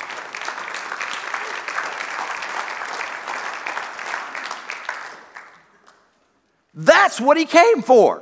That's 7.07 7.21
what 7.21 7.37
he 7.37 7.45
came 7.45 7.83
for. 7.83 8.21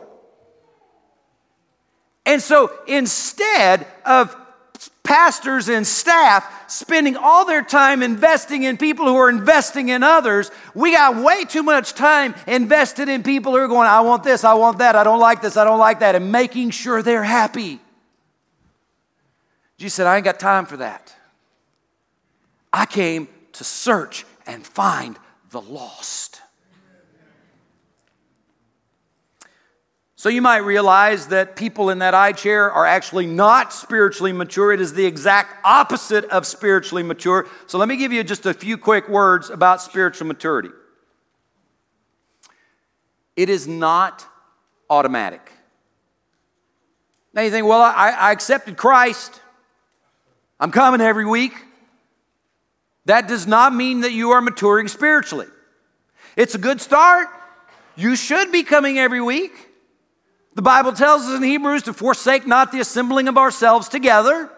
And 2.23 2.39
so 2.39 2.71
instead 2.85 3.87
of 4.05 4.37
pastors 5.01 5.69
and 5.69 5.87
staff 5.87 6.71
spending 6.71 7.17
all 7.17 7.45
their 7.45 7.63
time 7.63 8.03
investing 8.03 8.61
in 8.61 8.77
people 8.77 9.07
who 9.07 9.15
are 9.15 9.27
investing 9.27 9.89
in 9.89 10.03
others, 10.03 10.51
we 10.75 10.91
got 10.91 11.15
way 11.15 11.45
too 11.45 11.63
much 11.63 11.95
time 11.95 12.35
invested 12.45 13.09
in 13.09 13.23
people 13.23 13.53
who 13.53 13.57
are 13.57 13.67
going, 13.67 13.87
I 13.87 14.01
want 14.01 14.23
this, 14.23 14.43
I 14.43 14.53
want 14.53 14.77
that, 14.77 14.95
I 14.95 15.03
don't 15.03 15.19
like 15.19 15.41
this, 15.41 15.57
I 15.57 15.63
don't 15.63 15.79
like 15.79 16.01
that, 16.01 16.13
and 16.13 16.31
making 16.31 16.69
sure 16.69 17.01
they're 17.01 17.23
happy. 17.23 17.79
Jesus 19.79 19.95
said, 19.95 20.05
I 20.05 20.17
ain't 20.17 20.25
got 20.25 20.39
time 20.39 20.67
for 20.67 20.77
that. 20.77 21.11
I 22.71 22.85
came 22.85 23.29
to 23.53 23.63
search 23.63 24.27
and 24.45 24.63
find 24.63 25.17
the 25.49 25.61
lost. 25.61 26.43
So 30.25 30.29
you 30.29 30.41
might 30.41 30.63
realize 30.63 31.27
that 31.27 31.55
people 31.55 31.91
in 31.91 31.99
that 31.99 32.15
I 32.15 32.31
chair 32.31 32.71
are 32.71 32.87
actually 32.87 33.27
not 33.27 33.71
spiritually 33.71 34.33
mature. 34.33 34.71
It 34.71 34.81
is 34.81 34.91
the 34.91 35.05
exact 35.05 35.63
opposite 35.63 36.25
of 36.31 36.47
spiritually 36.47 37.03
mature. 37.03 37.47
So 37.67 37.77
let 37.77 37.87
me 37.87 37.95
give 37.95 38.11
you 38.11 38.23
just 38.23 38.47
a 38.47 38.53
few 38.55 38.75
quick 38.75 39.07
words 39.07 39.51
about 39.51 39.83
spiritual 39.83 40.25
maturity. 40.25 40.69
It 43.35 43.49
is 43.49 43.67
not 43.67 44.25
automatic. 44.89 45.51
Now 47.31 47.43
you 47.43 47.51
think, 47.51 47.67
well, 47.67 47.83
I, 47.83 48.09
I 48.09 48.31
accepted 48.31 48.77
Christ. 48.77 49.39
I'm 50.59 50.71
coming 50.71 51.01
every 51.01 51.27
week. 51.27 51.53
That 53.05 53.27
does 53.27 53.45
not 53.45 53.75
mean 53.75 53.99
that 53.99 54.11
you 54.11 54.31
are 54.31 54.41
maturing 54.41 54.87
spiritually. 54.87 55.45
It's 56.35 56.55
a 56.55 56.57
good 56.57 56.81
start. 56.81 57.27
You 57.95 58.15
should 58.15 58.51
be 58.51 58.63
coming 58.63 58.97
every 58.97 59.21
week. 59.21 59.64
The 60.55 60.61
Bible 60.61 60.93
tells 60.93 61.23
us 61.23 61.35
in 61.35 61.43
Hebrews 61.43 61.83
to 61.83 61.93
forsake 61.93 62.47
not 62.47 62.71
the 62.71 62.79
assembling 62.79 63.27
of 63.27 63.37
ourselves 63.37 63.89
together. 63.89 64.49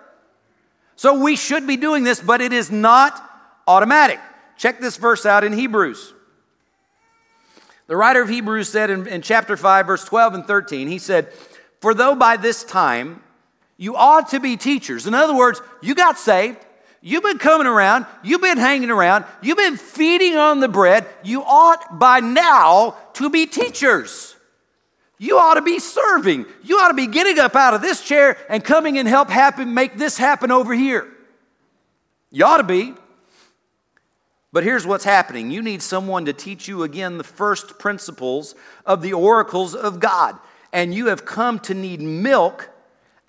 So 0.96 1.20
we 1.20 1.36
should 1.36 1.68
be 1.68 1.76
doing 1.76 2.04
this, 2.04 2.22
but 2.22 2.40
it 2.40 2.54
is 2.54 2.72
not 2.72 3.22
automatic. 3.68 4.20
Check 4.58 4.80
this 4.80 4.98
verse 4.98 5.26
out 5.26 5.44
in 5.44 5.54
Hebrews. 5.54 6.14
The 7.88 7.96
writer 7.96 8.22
of 8.22 8.30
Hebrews 8.30 8.70
said 8.70 8.90
in, 8.90 9.08
in, 9.08 9.22
chapter 9.22 9.58
5, 9.58 9.88
verse 9.88 10.04
12 10.06 10.34
and 10.36 10.46
13, 10.46 10.88
he 10.88 11.00
said, 11.00 11.32
For 11.82 11.94
though 11.94 12.16
by 12.16 12.38
this 12.38 12.64
time 12.64 13.24
you 13.78 13.96
ought 13.96 14.30
to 14.30 14.40
be 14.40 14.58
teachers. 14.58 15.08
In 15.08 15.14
other 15.14 15.36
words, 15.36 15.62
you 15.82 15.96
got 15.96 16.18
saved, 16.18 16.58
you've 17.02 17.24
been 17.24 17.38
coming 17.38 17.68
around, 17.68 18.06
you've 18.24 18.42
been 18.42 18.58
hanging 18.58 18.90
around, 18.90 19.26
you've 19.42 19.58
been 19.58 19.78
feeding 19.78 20.36
on 20.36 20.60
the 20.60 20.68
bread, 20.68 21.08
you 21.24 21.44
ought 21.44 21.98
by 21.98 22.20
now 22.20 22.98
to 23.14 23.30
be 23.30 23.46
teachers. 23.46 24.37
You 25.18 25.40
ought 25.40 25.56
to 25.56 25.62
be 25.62 25.80
serving. 25.80 26.46
You 26.64 26.78
ought 26.78 26.90
to 26.90 26.94
be 26.94 27.08
getting 27.08 27.40
up 27.40 27.56
out 27.56 27.74
of 27.74 27.82
this 27.82 28.04
chair 28.04 28.38
and 28.50 28.64
coming 28.64 28.98
and 28.98 29.08
help 29.08 29.30
happen, 29.30 29.74
make 29.74 29.98
this 29.98 30.18
happen 30.18 30.52
over 30.52 30.74
here. 30.74 31.08
You 32.32 32.46
ought 32.46 32.58
to 32.58 32.64
be. 32.64 32.94
But 34.54 34.64
here's 34.64 34.88
what's 34.88 35.04
happening 35.04 35.52
you 35.52 35.62
need 35.62 35.82
someone 35.82 36.26
to 36.26 36.34
teach 36.34 36.68
you 36.68 36.84
again 36.84 37.18
the 37.18 37.24
first 37.24 37.80
principles 37.80 38.56
of 38.86 39.02
the 39.02 39.14
oracles 39.14 39.76
of 39.76 40.00
God. 40.00 40.38
And 40.72 40.94
you 40.94 41.08
have 41.08 41.26
come 41.26 41.60
to 41.62 41.74
need 41.74 42.02
milk 42.02 42.70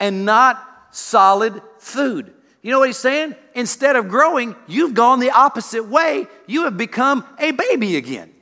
and 0.01 0.25
not 0.25 0.65
solid 0.91 1.61
food. 1.79 2.33
You 2.63 2.73
know 2.73 2.81
what 2.81 2.89
he's 2.89 2.97
saying? 2.99 3.35
Instead 3.55 3.97
of 3.97 4.09
growing, 4.09 4.57
you've 4.67 4.95
gone 4.95 5.21
the 5.21 5.31
opposite 5.31 5.85
way. 5.85 6.27
You 6.47 6.65
have 6.65 6.77
become 6.77 7.25
a 7.39 7.53
baby 7.53 7.97
again. 7.97 8.33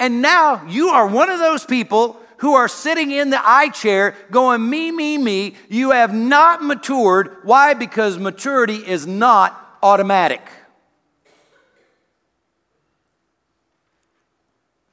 And 0.00 0.22
now 0.22 0.64
you 0.66 0.88
are 0.88 1.06
one 1.06 1.28
of 1.28 1.38
those 1.38 1.64
people 1.64 2.18
who 2.38 2.54
are 2.54 2.68
sitting 2.68 3.10
in 3.10 3.28
the 3.28 3.40
I 3.40 3.68
chair 3.68 4.16
going, 4.30 4.68
me, 4.68 4.90
me, 4.90 5.18
me. 5.18 5.54
You 5.68 5.90
have 5.90 6.14
not 6.14 6.64
matured. 6.64 7.36
Why? 7.42 7.74
Because 7.74 8.18
maturity 8.18 8.76
is 8.76 9.06
not 9.06 9.78
automatic. 9.82 10.40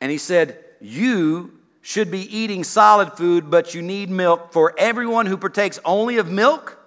And 0.02 0.12
he 0.12 0.18
said, 0.18 0.60
You 0.82 1.58
should 1.82 2.12
be 2.12 2.38
eating 2.38 2.66
solid 2.66 3.14
food, 3.14 3.50
but 3.50 3.74
you 3.74 3.82
need 3.82 4.10
milk. 4.10 4.52
For 4.52 4.74
everyone 4.78 5.26
who 5.26 5.38
partakes 5.38 5.80
only 5.86 6.18
of 6.18 6.30
milk 6.30 6.78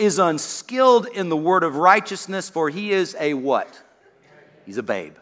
is 0.00 0.18
unskilled 0.18 1.06
in 1.06 1.28
the 1.28 1.36
word 1.36 1.62
of 1.62 1.76
righteousness, 1.76 2.50
for 2.50 2.68
he 2.68 2.90
is 2.90 3.14
a 3.20 3.34
what? 3.34 3.80
He's 4.66 4.78
a 4.78 4.82
babe. 4.82 5.14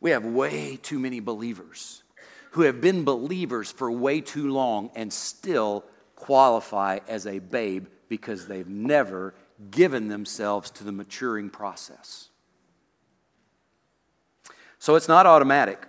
We 0.00 0.10
have 0.10 0.24
way 0.24 0.76
too 0.76 0.98
many 0.98 1.20
believers 1.20 2.02
who 2.52 2.62
have 2.62 2.80
been 2.80 3.04
believers 3.04 3.70
for 3.70 3.90
way 3.90 4.20
too 4.20 4.52
long 4.52 4.90
and 4.94 5.12
still 5.12 5.84
qualify 6.14 6.98
as 7.08 7.26
a 7.26 7.38
babe 7.38 7.86
because 8.08 8.46
they've 8.46 8.68
never 8.68 9.34
given 9.70 10.08
themselves 10.08 10.70
to 10.70 10.84
the 10.84 10.92
maturing 10.92 11.50
process. 11.50 12.28
So 14.78 14.94
it's 14.94 15.08
not 15.08 15.26
automatic, 15.26 15.86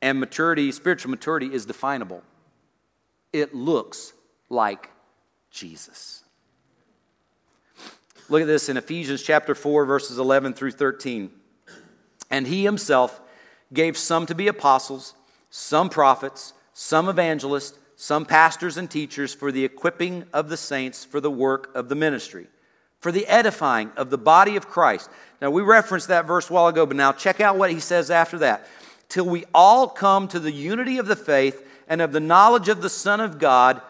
and 0.00 0.20
maturity, 0.20 0.70
spiritual 0.72 1.10
maturity, 1.10 1.52
is 1.52 1.66
definable. 1.66 2.22
It 3.32 3.54
looks 3.54 4.12
like 4.48 4.90
Jesus. 5.50 6.22
Look 8.28 8.40
at 8.40 8.46
this 8.46 8.68
in 8.68 8.76
Ephesians 8.76 9.22
chapter 9.22 9.54
4, 9.54 9.84
verses 9.84 10.18
11 10.18 10.54
through 10.54 10.72
13. 10.72 11.30
And 12.30 12.46
he 12.46 12.64
himself 12.64 13.20
gave 13.72 13.96
some 13.96 14.26
to 14.26 14.34
be 14.34 14.48
apostles, 14.48 15.14
some 15.50 15.88
prophets, 15.88 16.52
some 16.72 17.08
evangelists, 17.08 17.78
some 17.96 18.24
pastors 18.24 18.76
and 18.76 18.90
teachers 18.90 19.32
for 19.34 19.52
the 19.52 19.64
equipping 19.64 20.24
of 20.32 20.48
the 20.48 20.56
saints 20.56 21.04
for 21.04 21.20
the 21.20 21.30
work 21.30 21.70
of 21.74 21.88
the 21.88 21.94
ministry, 21.94 22.46
for 23.00 23.12
the 23.12 23.26
edifying 23.26 23.90
of 23.96 24.10
the 24.10 24.18
body 24.18 24.56
of 24.56 24.68
Christ. 24.68 25.08
Now, 25.40 25.50
we 25.50 25.62
referenced 25.62 26.08
that 26.08 26.26
verse 26.26 26.50
a 26.50 26.52
while 26.52 26.68
ago, 26.68 26.86
but 26.86 26.96
now 26.96 27.12
check 27.12 27.40
out 27.40 27.56
what 27.56 27.70
he 27.70 27.80
says 27.80 28.10
after 28.10 28.38
that. 28.38 28.66
Till 29.08 29.26
we 29.26 29.44
all 29.54 29.88
come 29.88 30.26
to 30.28 30.40
the 30.40 30.52
unity 30.52 30.98
of 30.98 31.06
the 31.06 31.16
faith 31.16 31.66
and 31.86 32.00
of 32.00 32.12
the 32.12 32.20
knowledge 32.20 32.68
of 32.68 32.80
the 32.82 32.88
Son 32.88 33.20
of 33.20 33.38
God, 33.38 33.80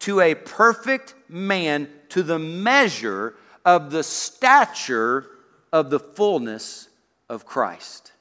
to 0.00 0.20
a 0.20 0.34
perfect 0.34 1.14
man, 1.28 1.88
to 2.10 2.22
the 2.22 2.38
measure 2.38 3.34
of 3.64 3.90
the 3.90 4.04
stature 4.04 5.26
of 5.72 5.90
the 5.90 5.98
fullness 5.98 6.88
of 7.28 7.46
Christ. 7.46 8.12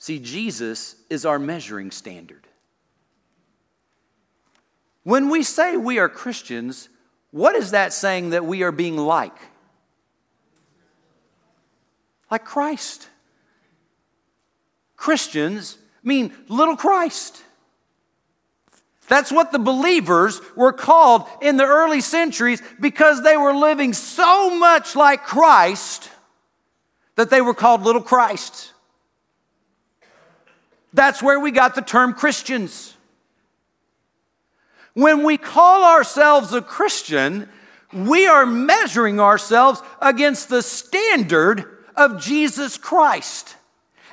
See, 0.00 0.18
Jesus 0.18 0.96
is 1.10 1.26
our 1.26 1.38
measuring 1.38 1.90
standard. 1.90 2.46
When 5.04 5.28
we 5.28 5.42
say 5.42 5.76
we 5.76 5.98
are 5.98 6.08
Christians, 6.08 6.88
what 7.32 7.54
is 7.54 7.72
that 7.72 7.92
saying 7.92 8.30
that 8.30 8.46
we 8.46 8.62
are 8.62 8.72
being 8.72 8.96
like? 8.96 9.36
Like 12.30 12.46
Christ. 12.46 13.08
Christians 14.96 15.76
mean 16.02 16.32
little 16.48 16.76
Christ. 16.76 17.42
That's 19.06 19.30
what 19.30 19.52
the 19.52 19.58
believers 19.58 20.40
were 20.56 20.72
called 20.72 21.26
in 21.42 21.58
the 21.58 21.66
early 21.66 22.00
centuries 22.00 22.62
because 22.80 23.22
they 23.22 23.36
were 23.36 23.54
living 23.54 23.92
so 23.92 24.56
much 24.58 24.96
like 24.96 25.24
Christ 25.24 26.08
that 27.16 27.28
they 27.28 27.42
were 27.42 27.54
called 27.54 27.82
little 27.82 28.02
Christ. 28.02 28.72
That's 30.92 31.22
where 31.22 31.38
we 31.38 31.50
got 31.50 31.74
the 31.74 31.82
term 31.82 32.14
Christians. 32.14 32.96
When 34.94 35.22
we 35.22 35.36
call 35.36 35.84
ourselves 35.84 36.52
a 36.52 36.60
Christian, 36.60 37.48
we 37.92 38.26
are 38.26 38.46
measuring 38.46 39.20
ourselves 39.20 39.82
against 40.00 40.48
the 40.48 40.62
standard 40.62 41.78
of 41.96 42.20
Jesus 42.20 42.76
Christ. 42.76 43.56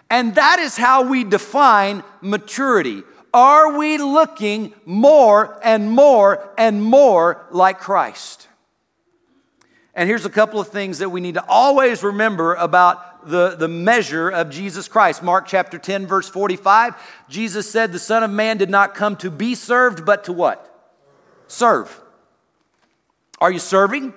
And 0.09 0.35
that 0.35 0.59
is 0.59 0.77
how 0.77 1.03
we 1.03 1.23
define 1.23 2.03
maturity. 2.21 3.03
Are 3.33 3.77
we 3.77 3.97
looking 3.97 4.73
more 4.85 5.59
and 5.63 5.91
more 5.91 6.49
and 6.57 6.81
more 6.81 7.45
like 7.51 7.79
Christ? 7.79 8.47
And 9.93 10.07
here's 10.07 10.25
a 10.25 10.29
couple 10.29 10.59
of 10.59 10.69
things 10.69 10.99
that 10.99 11.09
we 11.09 11.21
need 11.21 11.33
to 11.33 11.45
always 11.47 12.03
remember 12.03 12.53
about 12.53 13.03
the, 13.25 13.55
the 13.55 13.67
measure 13.67 14.29
of 14.29 14.49
Jesus 14.49 14.87
Christ. 14.87 15.23
Mark 15.23 15.47
chapter 15.47 15.77
10, 15.77 16.07
verse 16.07 16.29
45, 16.29 16.95
Jesus 17.29 17.69
said, 17.69 17.91
The 17.91 17.99
Son 17.99 18.23
of 18.23 18.31
Man 18.31 18.57
did 18.57 18.69
not 18.69 18.95
come 18.95 19.15
to 19.17 19.31
be 19.31 19.55
served, 19.55 20.05
but 20.05 20.25
to 20.25 20.33
what? 20.33 20.63
Serve. 21.47 22.01
Are 23.39 23.51
you 23.51 23.59
serving? 23.59 24.13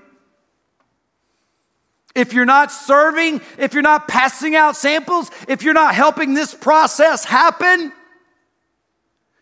If 2.14 2.32
you're 2.32 2.44
not 2.44 2.72
serving, 2.72 3.40
if 3.58 3.72
you're 3.72 3.82
not 3.82 4.08
passing 4.08 4.56
out 4.56 4.76
samples, 4.76 5.30
if 5.48 5.62
you're 5.62 5.74
not 5.74 5.94
helping 5.94 6.34
this 6.34 6.54
process 6.54 7.24
happen, 7.24 7.92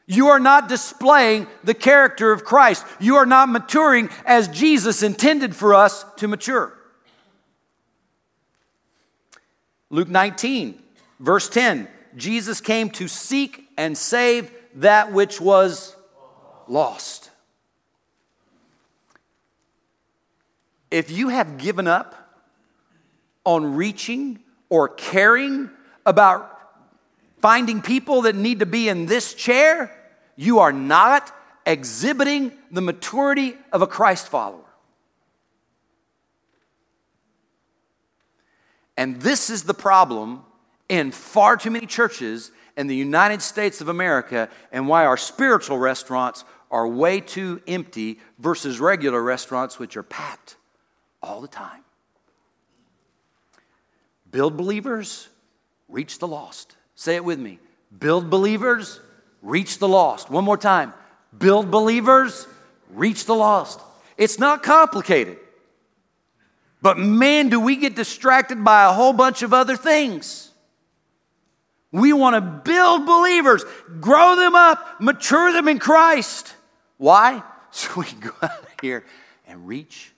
you 0.07 0.29
are 0.29 0.41
not 0.41 0.69
displaying 0.69 1.47
the 1.65 1.75
character 1.75 2.33
of 2.33 2.45
Christ. 2.45 2.85
You 2.99 3.17
are 3.17 3.27
not 3.27 3.49
maturing 3.49 4.09
as 4.25 4.49
Jesus 4.49 5.03
intended 5.03 5.55
for 5.55 5.75
us 5.75 6.05
to 6.17 6.29
mature. 6.29 6.78
Luke 9.91 10.09
19, 10.09 10.83
verse 11.21 11.49
10 11.49 11.89
Jesus 12.17 12.61
came 12.61 12.91
to 12.91 13.07
seek 13.07 13.69
and 13.77 13.97
save 13.97 14.51
that 14.77 15.13
which 15.13 15.41
was 15.41 15.95
lost. 16.67 17.31
If 20.91 21.11
you 21.11 21.29
have 21.29 21.59
given 21.59 21.87
up 21.87 22.15
on 23.45 23.77
reaching 23.77 24.41
or 24.69 24.89
caring 24.89 25.71
about 26.05 26.55
finding 27.41 27.83
people 27.83 28.23
that 28.23 28.35
need 28.35 28.61
to 28.61 28.67
be 28.67 28.89
in 28.89 29.07
this 29.07 29.35
chair, 29.35 29.95
you 30.37 30.59
are 30.61 30.73
not 30.73 31.35
exhibiting 31.67 32.53
the 32.71 32.81
maturity 32.81 33.57
of 33.73 33.83
a 33.83 33.87
Christ 33.87 34.29
follower. 34.29 34.68
And 38.99 39.21
this 39.21 39.49
is 39.49 39.63
the 39.63 39.75
problem 39.75 40.43
in 40.89 41.13
far 41.13 41.57
too 41.57 41.71
many 41.71 41.87
churches 41.87 42.51
in 42.77 42.89
the 42.89 42.97
United 42.97 43.41
States 43.41 43.81
of 43.81 43.89
America, 43.89 44.49
and 44.73 44.89
why 44.89 45.07
our 45.07 45.17
spiritual 45.17 45.79
restaurants 45.79 46.45
are 46.71 46.87
way 46.87 47.21
too 47.21 47.63
empty 47.69 48.19
versus 48.39 48.81
regular 48.81 49.23
restaurants, 49.23 49.79
which 49.79 49.97
are 49.97 50.03
packed 50.03 50.57
all 51.23 51.41
the 51.41 51.49
time. 51.49 51.83
Build 54.31 54.57
believers, 54.57 55.29
reach 55.89 56.19
the 56.19 56.29
lost. 56.29 56.77
Say 56.97 57.15
it 57.15 57.25
with 57.25 57.39
me. 57.39 57.61
Build 57.97 58.29
believers, 58.29 59.01
reach 59.43 59.79
the 59.79 59.89
lost. 59.89 60.29
One 60.29 60.45
more 60.45 60.59
time. 60.59 60.93
Build 61.37 61.71
believers, 61.71 62.49
reach 62.91 63.27
the 63.27 63.35
lost. 63.35 63.81
It's 64.17 64.41
not 64.41 64.65
complicated. 64.65 65.39
But 66.89 66.97
man, 66.99 67.51
do 67.51 67.61
we 67.61 67.77
get 67.77 67.95
distracted 67.95 68.65
by 68.65 68.87
a 68.87 68.95
whole 68.95 69.13
bunch 69.13 69.43
of 69.43 69.53
other 69.53 69.77
things. 69.77 70.51
We 71.93 72.15
want 72.15 72.35
to 72.35 72.41
build 72.41 73.05
believers, 73.05 73.63
grow 74.01 74.37
them 74.37 74.55
up, 74.55 74.99
mature 74.99 75.53
them 75.53 75.69
in 75.69 75.81
Christ. 75.81 76.55
Why? 76.97 77.43
So 77.71 77.91
we 77.99 78.07
can 78.07 78.21
go 78.21 78.31
out 78.41 78.65
here 78.81 79.05
and 79.47 79.69
reach 79.69 80.15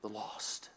the 0.00 0.08
lost. 0.08 0.70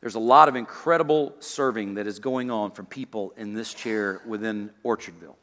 There's 0.00 0.14
a 0.14 0.20
lot 0.20 0.48
of 0.48 0.54
incredible 0.54 1.34
serving 1.40 1.94
that 1.94 2.06
is 2.06 2.20
going 2.20 2.52
on 2.52 2.70
from 2.70 2.86
people 2.86 3.34
in 3.36 3.54
this 3.54 3.74
chair 3.74 4.22
within 4.24 4.70
Orchardville. 4.84 5.34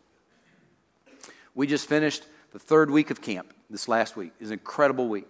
We 1.53 1.67
just 1.67 1.89
finished 1.89 2.23
the 2.53 2.59
third 2.59 2.89
week 2.89 3.11
of 3.11 3.19
camp 3.19 3.53
this 3.69 3.89
last 3.89 4.15
week. 4.15 4.31
It 4.39 4.43
was 4.43 4.51
an 4.51 4.59
incredible 4.59 5.09
week. 5.09 5.27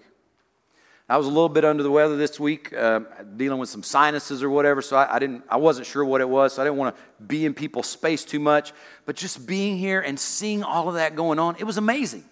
I 1.14 1.18
was 1.18 1.28
a 1.28 1.30
little 1.30 1.48
bit 1.48 1.64
under 1.64 1.84
the 1.84 1.92
weather 1.92 2.18
this 2.18 2.40
week, 2.40 2.74
uh, 2.74 3.02
dealing 3.38 3.60
with 3.60 3.70
some 3.70 3.84
sinuses 3.84 4.42
or 4.42 4.50
whatever, 4.50 4.82
so 4.82 4.98
I, 4.98 5.18
I, 5.18 5.20
didn't, 5.20 5.44
I 5.48 5.58
wasn't 5.58 5.86
sure 5.86 6.04
what 6.04 6.22
it 6.22 6.28
was, 6.28 6.54
so 6.54 6.64
I 6.64 6.66
didn't 6.66 6.78
want 6.78 6.96
to 6.96 7.24
be 7.24 7.46
in 7.46 7.54
people's 7.54 7.86
space 7.86 8.26
too 8.26 8.40
much. 8.40 8.74
But 9.06 9.16
just 9.16 9.46
being 9.46 9.78
here 9.78 10.02
and 10.02 10.20
seeing 10.20 10.64
all 10.64 10.90
of 10.90 10.96
that 10.96 11.16
going 11.16 11.38
on, 11.38 11.56
it 11.60 11.66
was 11.66 11.78
amazing. 11.78 12.24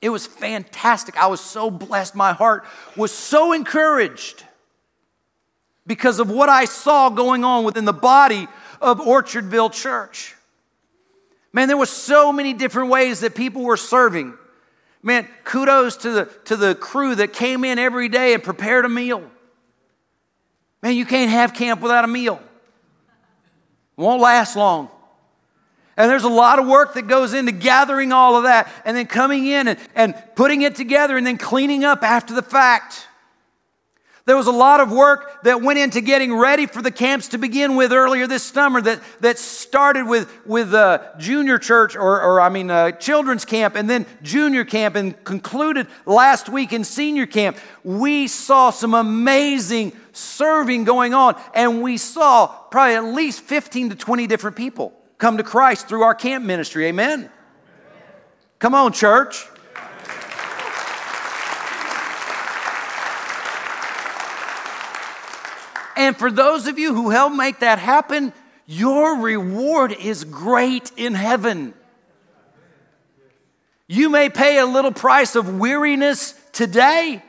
It 0.00 0.10
was 0.10 0.24
fantastic. 0.24 1.20
I 1.20 1.26
was 1.26 1.40
so 1.40 1.68
blessed. 1.68 2.14
My 2.14 2.32
heart 2.32 2.64
was 2.94 3.10
so 3.10 3.52
encouraged 3.52 4.44
because 5.84 6.20
of 6.20 6.30
what 6.30 6.48
I 6.48 6.66
saw 6.66 7.08
going 7.08 7.42
on 7.42 7.64
within 7.64 7.86
the 7.86 7.92
body 7.92 8.46
of 8.80 9.00
Orchardville 9.00 9.72
Church. 9.72 10.36
Man, 11.52 11.66
there 11.66 11.76
were 11.76 11.86
so 11.86 12.32
many 12.32 12.52
different 12.52 12.88
ways 12.88 13.18
that 13.18 13.34
people 13.34 13.62
were 13.62 13.76
serving. 13.76 14.34
Man, 15.02 15.26
kudos 15.44 15.96
to 15.98 16.10
the, 16.10 16.24
to 16.44 16.56
the 16.56 16.74
crew 16.74 17.14
that 17.14 17.32
came 17.32 17.64
in 17.64 17.78
every 17.78 18.08
day 18.08 18.34
and 18.34 18.42
prepared 18.42 18.84
a 18.84 18.88
meal. 18.88 19.22
Man, 20.82 20.94
you 20.94 21.06
can't 21.06 21.30
have 21.30 21.54
camp 21.54 21.80
without 21.80 22.04
a 22.04 22.08
meal. 22.08 22.40
It 23.96 24.00
won't 24.00 24.20
last 24.20 24.56
long. 24.56 24.90
And 25.96 26.10
there's 26.10 26.24
a 26.24 26.28
lot 26.28 26.58
of 26.58 26.66
work 26.66 26.94
that 26.94 27.08
goes 27.08 27.34
into 27.34 27.52
gathering 27.52 28.12
all 28.12 28.36
of 28.36 28.44
that 28.44 28.72
and 28.84 28.96
then 28.96 29.06
coming 29.06 29.46
in 29.46 29.68
and, 29.68 29.78
and 29.94 30.14
putting 30.34 30.62
it 30.62 30.74
together 30.74 31.16
and 31.16 31.26
then 31.26 31.36
cleaning 31.36 31.84
up 31.84 32.02
after 32.02 32.32
the 32.32 32.42
fact. 32.42 33.06
There 34.30 34.36
was 34.36 34.46
a 34.46 34.52
lot 34.52 34.78
of 34.78 34.92
work 34.92 35.42
that 35.42 35.60
went 35.60 35.80
into 35.80 36.00
getting 36.00 36.32
ready 36.32 36.66
for 36.66 36.80
the 36.82 36.92
camps 36.92 37.26
to 37.30 37.36
begin 37.36 37.74
with 37.74 37.92
earlier 37.92 38.28
this 38.28 38.44
summer 38.44 38.80
that, 38.80 39.00
that 39.18 39.40
started 39.40 40.06
with, 40.06 40.30
with 40.46 40.72
uh, 40.72 41.00
junior 41.18 41.58
church, 41.58 41.96
or, 41.96 42.22
or 42.22 42.40
I 42.40 42.48
mean, 42.48 42.70
uh, 42.70 42.92
children's 42.92 43.44
camp, 43.44 43.74
and 43.74 43.90
then 43.90 44.06
junior 44.22 44.64
camp, 44.64 44.94
and 44.94 45.24
concluded 45.24 45.88
last 46.06 46.48
week 46.48 46.72
in 46.72 46.84
senior 46.84 47.26
camp. 47.26 47.58
We 47.82 48.28
saw 48.28 48.70
some 48.70 48.94
amazing 48.94 49.94
serving 50.12 50.84
going 50.84 51.12
on, 51.12 51.36
and 51.52 51.82
we 51.82 51.96
saw 51.96 52.46
probably 52.46 52.94
at 52.94 53.12
least 53.12 53.40
15 53.40 53.90
to 53.90 53.96
20 53.96 54.28
different 54.28 54.56
people 54.56 54.92
come 55.18 55.38
to 55.38 55.42
Christ 55.42 55.88
through 55.88 56.02
our 56.02 56.14
camp 56.14 56.44
ministry. 56.44 56.86
Amen. 56.86 57.28
Come 58.60 58.76
on, 58.76 58.92
church. 58.92 59.48
And 66.00 66.16
for 66.16 66.30
those 66.30 66.66
of 66.66 66.78
you 66.78 66.94
who 66.94 67.10
help 67.10 67.34
make 67.34 67.58
that 67.58 67.78
happen, 67.78 68.32
your 68.64 69.20
reward 69.20 69.92
is 69.92 70.24
great 70.24 70.90
in 70.96 71.12
heaven. 71.12 71.74
You 73.86 74.08
may 74.08 74.30
pay 74.30 74.56
a 74.56 74.64
little 74.64 74.92
price 74.92 75.36
of 75.36 75.58
weariness 75.58 76.32
today, 76.52 77.22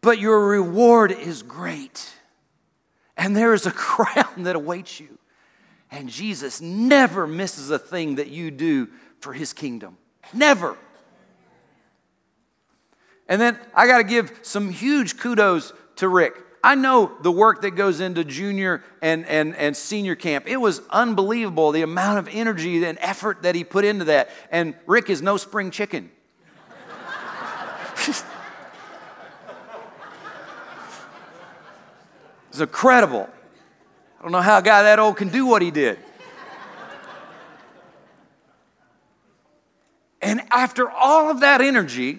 but 0.00 0.18
your 0.18 0.48
reward 0.48 1.12
is 1.12 1.44
great. 1.44 2.12
And 3.16 3.36
there 3.36 3.54
is 3.54 3.66
a 3.66 3.70
crown 3.86 4.42
that 4.42 4.56
awaits 4.56 4.98
you. 4.98 5.16
And 5.88 6.08
Jesus 6.08 6.60
never 6.60 7.24
misses 7.24 7.70
a 7.70 7.78
thing 7.78 8.16
that 8.16 8.30
you 8.30 8.50
do 8.50 8.88
for 9.20 9.32
his 9.32 9.52
kingdom. 9.52 9.96
Never. 10.32 10.76
And 13.28 13.40
then 13.40 13.56
I 13.72 13.86
got 13.86 13.98
to 13.98 14.04
give 14.04 14.40
some 14.42 14.70
huge 14.70 15.18
kudos 15.18 15.72
to 15.96 16.08
Rick. 16.08 16.45
I 16.66 16.74
know 16.74 17.12
the 17.20 17.30
work 17.30 17.62
that 17.62 17.76
goes 17.76 18.00
into 18.00 18.24
junior 18.24 18.82
and, 19.00 19.24
and, 19.26 19.54
and 19.54 19.76
senior 19.76 20.16
camp. 20.16 20.48
It 20.48 20.56
was 20.56 20.82
unbelievable 20.90 21.70
the 21.70 21.82
amount 21.82 22.18
of 22.18 22.28
energy 22.28 22.84
and 22.84 22.98
effort 23.00 23.42
that 23.42 23.54
he 23.54 23.62
put 23.62 23.84
into 23.84 24.06
that. 24.06 24.30
And 24.50 24.74
Rick 24.84 25.08
is 25.08 25.22
no 25.22 25.36
spring 25.36 25.70
chicken. 25.70 26.10
it's 28.08 28.24
incredible. 32.58 33.30
I 34.18 34.22
don't 34.24 34.32
know 34.32 34.40
how 34.40 34.58
a 34.58 34.62
guy 34.62 34.82
that 34.82 34.98
old 34.98 35.16
can 35.16 35.28
do 35.28 35.46
what 35.46 35.62
he 35.62 35.70
did. 35.70 36.00
And 40.20 40.42
after 40.50 40.90
all 40.90 41.30
of 41.30 41.42
that 41.42 41.60
energy, 41.60 42.18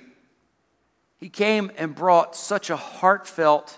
he 1.18 1.28
came 1.28 1.70
and 1.76 1.93
brought 1.93 2.34
such 2.34 2.70
a 2.70 2.78
heartfelt 2.78 3.78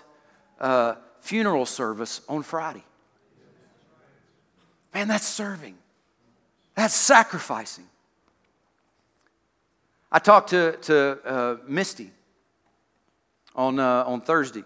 uh, 0.60 0.94
funeral 1.20 1.66
service 1.66 2.20
on 2.28 2.42
Friday. 2.42 2.84
Man, 4.92 5.08
that's 5.08 5.26
serving. 5.26 5.76
That's 6.74 6.94
sacrificing. 6.94 7.84
I 10.10 10.18
talked 10.18 10.50
to, 10.50 10.76
to 10.82 11.18
uh, 11.24 11.56
Misty 11.66 12.10
on, 13.54 13.78
uh, 13.78 14.04
on 14.06 14.20
Thursday 14.20 14.64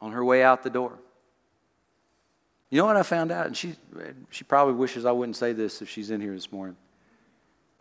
on 0.00 0.12
her 0.12 0.24
way 0.24 0.42
out 0.42 0.62
the 0.62 0.70
door. 0.70 0.92
You 2.70 2.78
know 2.78 2.86
what 2.86 2.96
I 2.96 3.02
found 3.02 3.32
out? 3.32 3.46
And 3.46 3.56
she, 3.56 3.74
she 4.30 4.44
probably 4.44 4.74
wishes 4.74 5.04
I 5.04 5.12
wouldn't 5.12 5.36
say 5.36 5.52
this 5.52 5.82
if 5.82 5.88
she's 5.88 6.10
in 6.10 6.20
here 6.20 6.34
this 6.34 6.52
morning. 6.52 6.76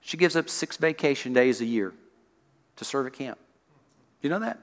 She 0.01 0.17
gives 0.17 0.35
up 0.35 0.49
six 0.49 0.77
vacation 0.77 1.33
days 1.33 1.59
a 1.61 1.65
year 1.65 1.93
to 2.77 2.85
serve 2.85 3.07
at 3.07 3.13
camp. 3.13 3.37
You 4.21 4.29
know 4.29 4.39
that? 4.39 4.59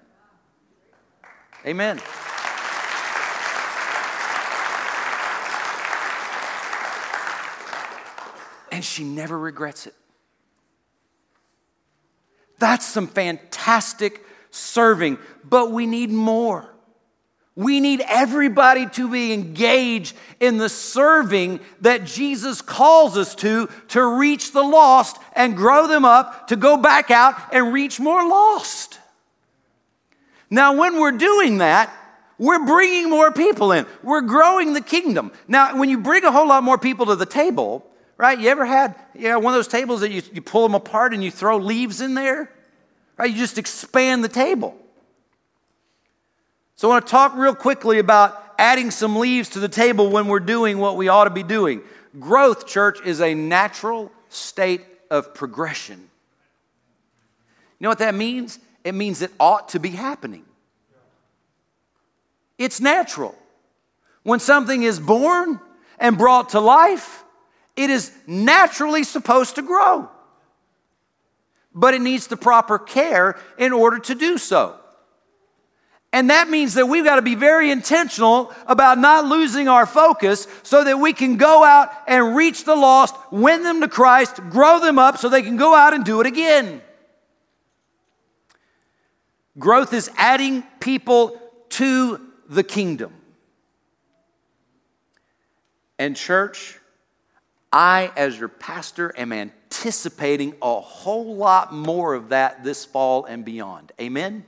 Amen. 1.67 2.01
And 8.75 8.85
she 8.85 9.05
never 9.05 9.39
regrets 9.39 9.87
it. 9.87 9.95
That's 12.59 12.85
some 12.85 13.07
fantastic 13.07 14.21
serving, 14.51 15.19
but 15.45 15.71
we 15.71 15.87
need 15.87 16.11
more. 16.11 16.69
We 17.55 17.79
need 17.79 18.03
everybody 18.09 18.87
to 18.87 19.09
be 19.09 19.33
engaged 19.33 20.17
in 20.41 20.59
the 20.59 20.69
serving 20.69 21.61
that 21.83 22.05
Jesus 22.05 22.63
calls 22.63 23.17
us 23.17 23.37
to, 23.37 23.69
to 23.91 24.19
reach 24.19 24.51
the 24.51 24.63
lost 24.65 25.19
and 25.37 25.57
grow 25.57 25.87
them 25.87 26.05
up, 26.05 26.49
to 26.49 26.57
go 26.57 26.77
back 26.77 27.13
out 27.13 27.55
and 27.55 27.73
reach 27.73 28.01
more 28.01 28.29
lost. 28.29 28.99
Now, 30.51 30.77
when 30.77 30.99
we're 30.99 31.13
doing 31.13 31.59
that, 31.59 31.95
we're 32.39 32.67
bringing 32.67 33.09
more 33.09 33.31
people 33.31 33.71
in. 33.71 33.87
We're 34.03 34.23
growing 34.23 34.73
the 34.73 34.81
kingdom. 34.81 35.31
Now, 35.47 35.79
when 35.79 35.89
you 35.89 35.99
bring 35.99 36.25
a 36.25 36.33
whole 36.33 36.49
lot 36.49 36.65
more 36.65 36.77
people 36.77 37.07
to 37.07 37.15
the 37.15 37.25
table, 37.25 37.89
right? 38.25 38.39
You 38.39 38.49
ever 38.49 38.65
had 38.65 38.95
you 39.15 39.29
know, 39.29 39.39
one 39.39 39.53
of 39.53 39.59
those 39.59 39.69
tables 39.69 40.01
that 40.01 40.11
you, 40.11 40.23
you 40.33 40.41
pull 40.41 40.63
them 40.63 40.75
apart 40.75 41.13
and 41.13 41.23
you 41.23 41.31
throw 41.31 41.59
leaves 41.59 42.01
in 42.01 42.15
there? 42.15 42.51
Right? 43.19 43.31
You 43.31 43.37
just 43.37 43.59
expand 43.59 44.25
the 44.25 44.31
table. 44.31 44.75
So 46.77 46.89
I 46.89 46.95
want 46.95 47.07
to 47.07 47.11
talk 47.11 47.37
real 47.37 47.55
quickly 47.55 47.99
about 47.99 48.55
adding 48.59 48.91
some 48.91 49.17
leaves 49.17 49.51
to 49.51 49.61
the 49.61 49.69
table 49.69 50.09
when 50.09 50.27
we're 50.27 50.41
doing 50.41 50.79
what 50.79 50.97
we 50.97 51.09
ought 51.09 51.25
to 51.25 51.31
be 51.31 51.43
doing. 51.43 51.83
Growth, 52.19 52.67
church, 52.67 52.99
is 53.05 53.21
a 53.21 53.35
natural 53.35 54.11
state 54.31 54.81
of 55.11 55.35
progression. 55.35 55.99
You 57.79 57.85
know 57.85 57.91
what 57.91 57.99
that 57.99 58.15
means? 58.15 58.59
It 58.85 58.95
means 58.95 59.21
it 59.21 59.33
ought 59.39 59.69
to 59.71 59.79
be 59.79 59.91
happening. 59.91 60.47
It's 62.57 62.81
natural. 62.81 63.37
When 64.23 64.41
something 64.41 64.83
is 64.83 64.99
born 64.99 65.61
and 65.99 66.17
brought 66.17 66.51
to 66.51 66.61
life, 66.61 67.24
it 67.77 67.91
is 67.91 68.13
naturally 68.27 69.05
supposed 69.05 69.57
to 69.57 69.63
grow, 69.63 70.09
but 71.75 71.95
it 71.95 72.01
needs 72.01 72.27
the 72.29 72.37
proper 72.37 72.79
care 72.79 73.37
in 73.59 73.73
order 73.73 73.99
to 73.99 74.15
do 74.15 74.39
so. 74.39 74.77
And 76.13 76.31
that 76.31 76.49
means 76.49 76.75
that 76.75 76.87
we've 76.87 77.05
got 77.05 77.17
to 77.17 77.23
be 77.23 77.35
very 77.35 77.73
intentional 77.73 78.55
about 78.69 78.99
not 78.99 79.25
losing 79.25 79.67
our 79.67 79.85
focus 79.85 80.47
so 80.63 80.85
that 80.85 81.01
we 81.01 81.13
can 81.13 81.37
go 81.37 81.65
out 81.65 81.91
and 82.07 82.37
reach 82.37 82.65
the 82.65 82.77
lost, 82.77 83.17
win 83.33 83.65
them 83.65 83.81
to 83.81 83.89
Christ, 83.89 84.37
grow 84.49 84.79
them 84.79 84.97
up 84.97 85.19
so 85.19 85.29
they 85.29 85.43
can 85.43 85.57
go 85.57 85.75
out 85.75 85.93
and 85.93 86.05
do 86.05 86.21
it 86.21 86.29
again. 86.29 86.81
Growth 89.59 89.93
is 89.93 90.09
adding 90.17 90.63
people 90.79 91.41
to 91.71 92.21
the 92.49 92.63
kingdom. 92.63 93.13
And, 95.99 96.15
church, 96.15 96.79
I, 97.75 98.13
as 98.17 98.39
your 98.39 98.49
pastor, 98.49 99.13
am 99.19 99.33
anticipating 99.33 100.55
a 100.63 100.81
whole 100.81 101.35
lot 101.35 101.75
more 101.75 102.15
of 102.15 102.29
that 102.29 102.63
this 102.63 102.85
fall 102.85 103.25
and 103.25 103.45
beyond. 103.45 103.91
Amen? 104.01 104.33
Amen? 104.33 104.45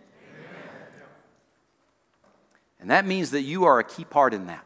And 2.78 2.90
that 2.92 3.04
means 3.04 3.32
that 3.32 3.42
you 3.42 3.64
are 3.64 3.80
a 3.80 3.84
key 3.84 4.04
part 4.04 4.32
in 4.32 4.46
that. 4.46 4.64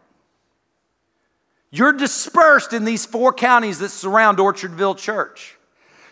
You're 1.70 1.94
dispersed 1.94 2.74
in 2.74 2.84
these 2.84 3.06
four 3.06 3.32
counties 3.32 3.78
that 3.78 3.88
surround 3.88 4.36
Orchardville 4.36 4.98
Church. 4.98 5.56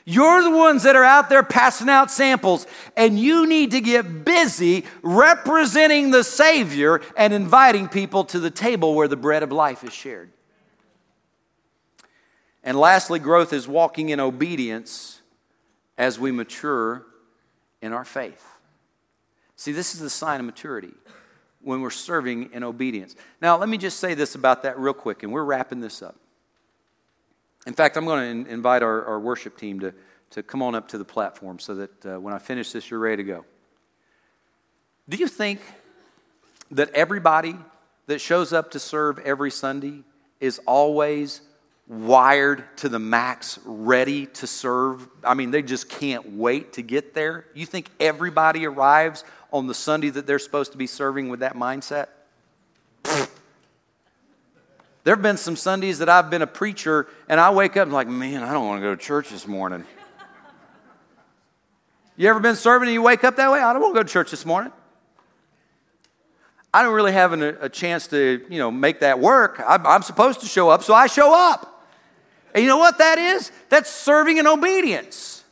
You're 0.07 0.43
the 0.43 0.51
ones 0.51 0.85
that 0.85 0.97
are 0.97 1.05
out 1.05 1.29
there 1.29 1.43
passing 1.43 1.91
out 1.91 2.11
samples, 2.11 2.67
and 2.97 3.19
you 3.19 3.47
need 3.47 3.73
to 3.73 3.83
get 3.83 4.25
busy 4.25 4.87
representing 5.03 6.13
the 6.13 6.25
Savior 6.25 7.03
and 7.15 7.35
inviting 7.35 7.89
people 7.89 8.25
to 8.25 8.41
the 8.41 8.51
table 8.51 8.95
where 8.95 9.07
the 9.07 9.17
bread 9.17 9.43
of 9.43 9.53
life 9.53 9.85
is 9.85 9.93
shared. 9.93 10.31
And 12.65 12.79
lastly, 12.79 13.19
growth 13.19 13.53
is 13.53 13.69
walking 13.69 14.09
in 14.09 14.21
obedience 14.21 15.21
as 15.97 16.19
we 16.19 16.33
mature 16.33 17.07
in 17.81 17.93
our 17.93 18.05
faith. 18.05 18.45
See, 19.57 19.73
this 19.73 19.95
is 19.95 20.01
the 20.01 20.11
sign 20.11 20.41
of 20.41 20.47
maturity 20.47 20.93
when 21.63 21.81
we're 21.81 21.91
serving 21.91 22.53
in 22.53 22.63
obedience. 22.63 23.17
Now, 23.41 23.57
let 23.57 23.69
me 23.69 23.79
just 23.79 23.99
say 23.99 24.15
this 24.15 24.35
about 24.35 24.63
that 24.63 24.79
real 24.79 24.95
quick, 24.95 25.23
and 25.23 25.33
we're 25.33 25.45
wrapping 25.45 25.81
this 25.81 26.03
up. 26.03 26.17
In 27.67 27.75
fact, 27.75 27.97
I'm 27.97 28.05
going 28.05 28.45
to 28.45 28.51
invite 28.51 28.83
our, 28.83 29.05
our 29.05 29.21
worship 29.21 29.59
team 29.59 29.81
to, 29.81 29.93
to 30.31 30.43
come 30.43 30.63
on 30.63 30.75
up 30.75 30.89
to 30.89 30.99
the 30.99 31.05
platform 31.05 31.59
so 31.59 31.75
that 31.75 32.07
uh, 32.07 32.21
when 32.21 32.33
I 32.33 32.39
finish 32.39 32.73
this, 32.73 32.91
you're 32.91 33.01
ready 33.01 33.23
to 33.23 33.25
go. 33.25 33.45
Do 35.09 35.17
you 35.17 35.27
think 35.27 35.61
that 36.71 36.91
everybody 36.91 37.57
that 38.07 38.21
shows 38.21 38.53
up 38.53 38.71
to 38.73 38.79
serve 38.79 39.19
every 39.21 39.51
Sunday 39.51 40.03
is 40.41 40.61
always 40.67 41.41
wired 41.89 42.65
to 42.77 42.89
the 42.89 42.99
max, 42.99 43.59
ready 43.65 44.27
to 44.27 44.47
serve. 44.47 45.09
I 45.25 45.35
mean, 45.35 45.51
they 45.51 45.63
just 45.63 45.89
can't 45.89 46.35
wait 46.35 46.75
to 46.75 46.83
get 46.83 47.15
there. 47.15 47.47
You 47.55 47.65
think 47.65 47.91
everybody 47.99 48.67
arrives 48.67 49.25
on 49.53 49.67
the 49.67 49.75
Sunday 49.75 50.11
that 50.11 50.27
they're 50.27 50.39
supposed 50.39 50.73
to 50.73 50.79
be 50.79 50.87
serving 50.87 51.31
with 51.31 51.41
that 51.41 51.57
mindset? 51.57 52.09
There 55.05 55.15
have 55.15 55.23
been 55.23 55.39
some 55.39 55.57
Sundays 55.57 56.01
that 56.01 56.11
I've 56.11 56.29
been 56.29 56.43
a 56.43 56.47
preacher 56.47 57.07
and 57.31 57.41
I 57.41 57.51
wake 57.51 57.79
up 57.79 57.85
and 57.85 57.93
like, 57.93 58.09
man, 58.09 58.43
I 58.43 58.53
don't 58.53 58.67
want 58.67 58.83
to 58.83 58.87
go 58.87 58.95
to 58.95 59.01
church 59.01 59.31
this 59.31 59.47
morning. 59.47 59.85
You 62.19 62.29
ever 62.29 62.41
been 62.41 62.57
serving 62.57 62.89
and 62.89 62.95
you 62.95 63.01
wake 63.01 63.25
up 63.25 63.37
that 63.37 63.51
way? 63.51 63.61
I 63.61 63.73
don't 63.73 63.81
want 63.81 63.95
to 63.95 64.01
go 64.01 64.03
to 64.03 64.13
church 64.13 64.31
this 64.31 64.45
morning. 64.45 64.73
I 66.75 66.83
don't 66.83 66.93
really 66.93 67.13
have 67.13 67.33
an, 67.33 67.43
a 67.43 67.69
chance 67.71 68.09
to, 68.09 68.45
you 68.51 68.59
know, 68.59 68.71
make 68.71 69.01
that 69.01 69.19
work. 69.19 69.63
I'm, 69.67 69.87
I'm 69.87 70.03
supposed 70.03 70.41
to 70.41 70.47
show 70.47 70.69
up, 70.69 70.83
so 70.83 70.93
I 70.93 71.07
show 71.07 71.33
up. 71.35 71.78
And 72.55 72.63
you 72.63 72.69
know 72.69 72.79
what 72.79 72.99
that 72.99 73.19
is? 73.19 73.53
That's 73.69 73.91
serving 73.91 74.39
in 74.39 74.47
obedience. 74.47 75.45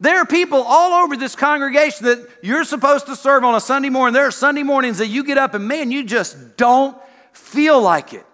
There 0.00 0.18
are 0.18 0.26
people 0.26 0.62
all 0.62 1.04
over 1.04 1.16
this 1.16 1.34
congregation 1.34 2.06
that 2.06 2.28
you're 2.42 2.64
supposed 2.64 3.06
to 3.06 3.16
serve 3.16 3.42
on 3.42 3.54
a 3.54 3.60
Sunday 3.60 3.88
morning. 3.88 4.14
There 4.14 4.26
are 4.26 4.32
Sunday 4.32 4.62
mornings 4.62 4.98
that 4.98 5.08
you 5.08 5.24
get 5.24 5.38
up 5.38 5.54
and 5.54 5.66
man, 5.66 5.90
you 5.90 6.04
just 6.04 6.56
don't 6.56 6.96
feel 7.32 7.80
like 7.80 8.12
it. 8.12 8.24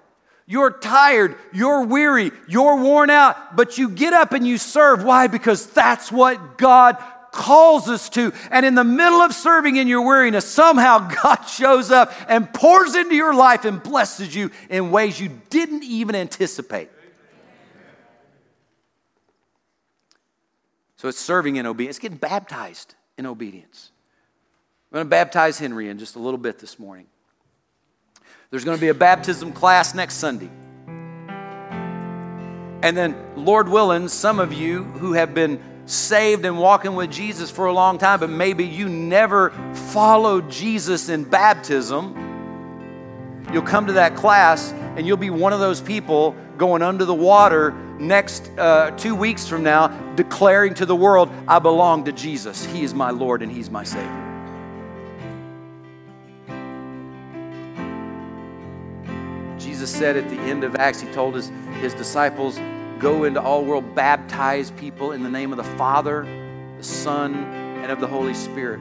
You're 0.46 0.72
tired, 0.72 1.36
you're 1.54 1.84
weary, 1.84 2.30
you're 2.48 2.76
worn 2.76 3.08
out, 3.08 3.56
but 3.56 3.78
you 3.78 3.88
get 3.88 4.12
up 4.12 4.32
and 4.32 4.46
you 4.46 4.58
serve. 4.58 5.02
Why? 5.02 5.26
Because 5.26 5.66
that's 5.68 6.12
what 6.12 6.58
God 6.58 6.98
calls 7.34 7.88
us 7.88 8.10
to. 8.10 8.32
And 8.50 8.66
in 8.66 8.74
the 8.74 8.84
middle 8.84 9.22
of 9.22 9.32
serving 9.34 9.76
in 9.76 9.88
your 9.88 10.06
weariness, 10.06 10.44
somehow 10.44 11.10
God 11.22 11.42
shows 11.44 11.90
up 11.90 12.12
and 12.28 12.52
pours 12.52 12.94
into 12.94 13.14
your 13.14 13.34
life 13.34 13.64
and 13.64 13.82
blesses 13.82 14.34
you 14.34 14.50
in 14.68 14.90
ways 14.90 15.18
you 15.18 15.30
didn't 15.48 15.82
even 15.82 16.14
anticipate. 16.14 16.90
So 21.04 21.08
it's 21.08 21.20
serving 21.20 21.56
in 21.56 21.66
obedience, 21.66 21.98
it's 21.98 22.02
getting 22.02 22.16
baptized 22.16 22.94
in 23.18 23.26
obedience. 23.26 23.90
I'm 24.90 24.96
going 24.96 25.04
to 25.04 25.10
baptize 25.10 25.58
Henry 25.58 25.90
in 25.90 25.98
just 25.98 26.16
a 26.16 26.18
little 26.18 26.38
bit 26.38 26.58
this 26.58 26.78
morning. 26.78 27.04
There's 28.48 28.64
going 28.64 28.78
to 28.78 28.80
be 28.80 28.88
a 28.88 28.94
baptism 28.94 29.52
class 29.52 29.94
next 29.94 30.14
Sunday. 30.14 30.48
And 32.82 32.96
then, 32.96 33.14
Lord 33.36 33.68
willing, 33.68 34.08
some 34.08 34.40
of 34.40 34.54
you 34.54 34.84
who 34.84 35.12
have 35.12 35.34
been 35.34 35.60
saved 35.84 36.46
and 36.46 36.58
walking 36.58 36.94
with 36.94 37.12
Jesus 37.12 37.50
for 37.50 37.66
a 37.66 37.72
long 37.74 37.98
time, 37.98 38.18
but 38.18 38.30
maybe 38.30 38.64
you 38.64 38.88
never 38.88 39.50
followed 39.92 40.50
Jesus 40.50 41.10
in 41.10 41.24
baptism, 41.24 42.14
you'll 43.52 43.60
come 43.60 43.88
to 43.88 43.92
that 43.92 44.16
class 44.16 44.72
and 44.72 45.06
you'll 45.06 45.18
be 45.18 45.28
one 45.28 45.52
of 45.52 45.60
those 45.60 45.82
people 45.82 46.34
going 46.58 46.82
under 46.82 47.04
the 47.04 47.14
water 47.14 47.72
next 47.98 48.50
uh, 48.58 48.90
two 48.92 49.14
weeks 49.14 49.46
from 49.46 49.62
now, 49.62 49.88
declaring 50.14 50.74
to 50.74 50.86
the 50.86 50.96
world, 50.96 51.30
I 51.46 51.58
belong 51.58 52.04
to 52.04 52.12
Jesus. 52.12 52.64
He 52.66 52.82
is 52.82 52.94
my 52.94 53.10
Lord 53.10 53.42
and 53.42 53.50
He's 53.50 53.70
my 53.70 53.84
Savior. 53.84 54.20
Jesus 59.58 59.90
said 59.90 60.16
at 60.16 60.28
the 60.30 60.38
end 60.40 60.64
of 60.64 60.76
Acts, 60.76 61.00
he 61.00 61.12
told 61.12 61.34
his, 61.34 61.50
his 61.80 61.94
disciples, 61.94 62.58
Go 62.98 63.24
into 63.24 63.42
all 63.42 63.64
world, 63.64 63.94
baptize 63.94 64.70
people 64.70 65.12
in 65.12 65.22
the 65.22 65.28
name 65.28 65.52
of 65.52 65.58
the 65.58 65.76
Father, 65.76 66.22
the 66.78 66.82
Son, 66.82 67.34
and 67.34 67.92
of 67.92 68.00
the 68.00 68.06
Holy 68.06 68.34
Spirit. 68.34 68.80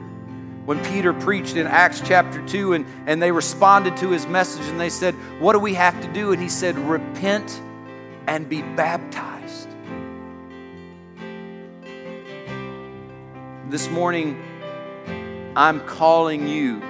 When 0.64 0.82
Peter 0.84 1.12
preached 1.12 1.56
in 1.56 1.66
Acts 1.66 2.00
chapter 2.00 2.44
2 2.46 2.72
and, 2.72 2.86
and 3.06 3.20
they 3.20 3.30
responded 3.30 3.98
to 3.98 4.10
his 4.10 4.26
message 4.26 4.66
and 4.66 4.80
they 4.80 4.88
said, 4.88 5.14
What 5.38 5.52
do 5.52 5.58
we 5.58 5.74
have 5.74 6.00
to 6.00 6.08
do? 6.12 6.32
And 6.32 6.40
he 6.40 6.48
said, 6.48 6.78
Repent 6.78 7.60
and 8.26 8.48
be 8.48 8.62
baptized. 8.62 9.68
This 13.68 13.90
morning, 13.90 14.42
I'm 15.54 15.80
calling 15.80 16.48
you 16.48 16.80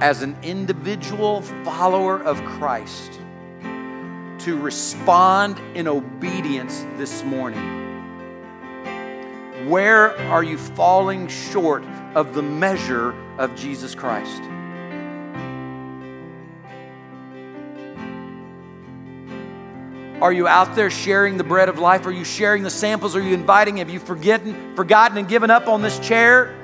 as 0.00 0.22
an 0.22 0.36
individual 0.42 1.40
follower 1.64 2.22
of 2.22 2.42
Christ 2.44 3.18
to 4.40 4.58
respond 4.60 5.58
in 5.74 5.88
obedience 5.88 6.86
this 6.96 7.24
morning? 7.24 7.86
Where 9.68 10.16
are 10.28 10.44
you 10.44 10.58
falling 10.58 11.28
short 11.28 11.82
of 12.14 12.34
the 12.34 12.42
measure 12.42 13.14
of 13.38 13.54
Jesus 13.54 13.94
Christ? 13.94 14.42
Are 20.20 20.32
you 20.32 20.48
out 20.48 20.74
there 20.74 20.90
sharing 20.90 21.36
the 21.36 21.44
bread 21.44 21.68
of 21.68 21.78
life? 21.78 22.04
Are 22.04 22.10
you 22.10 22.24
sharing 22.24 22.64
the 22.64 22.70
samples? 22.70 23.14
Are 23.14 23.22
you 23.22 23.34
inviting? 23.34 23.76
Have 23.76 23.88
you 23.88 24.00
forgotten, 24.00 24.74
forgotten 24.74 25.16
and 25.16 25.28
given 25.28 25.48
up 25.48 25.68
on 25.68 25.80
this 25.80 25.96
chair? 26.00 26.56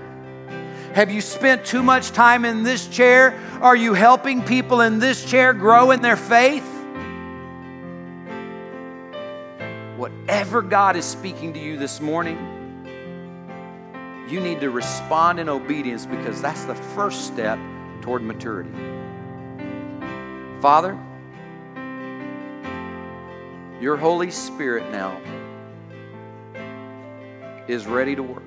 Have 0.94 1.12
you 1.12 1.20
spent 1.20 1.64
too 1.64 1.82
much 1.82 2.10
time 2.10 2.44
in 2.44 2.64
this 2.64 2.88
chair? 2.88 3.40
Are 3.60 3.76
you 3.76 3.94
helping 3.94 4.42
people 4.42 4.80
in 4.80 4.98
this 4.98 5.24
chair 5.24 5.52
grow 5.52 5.92
in 5.92 6.02
their 6.02 6.16
faith? 6.16 6.66
Whatever 9.96 10.60
God 10.60 10.96
is 10.96 11.04
speaking 11.04 11.52
to 11.52 11.60
you 11.60 11.76
this 11.76 12.00
morning, 12.00 12.36
you 14.28 14.40
need 14.40 14.60
to 14.60 14.70
respond 14.70 15.38
in 15.38 15.48
obedience 15.48 16.06
because 16.06 16.40
that's 16.40 16.64
the 16.64 16.74
first 16.74 17.26
step 17.26 17.58
toward 18.00 18.22
maturity. 18.22 18.70
Father, 20.60 20.98
your 23.80 23.96
Holy 23.96 24.30
Spirit 24.30 24.90
now 24.90 25.20
is 27.68 27.86
ready 27.86 28.14
to 28.16 28.22
work. 28.22 28.42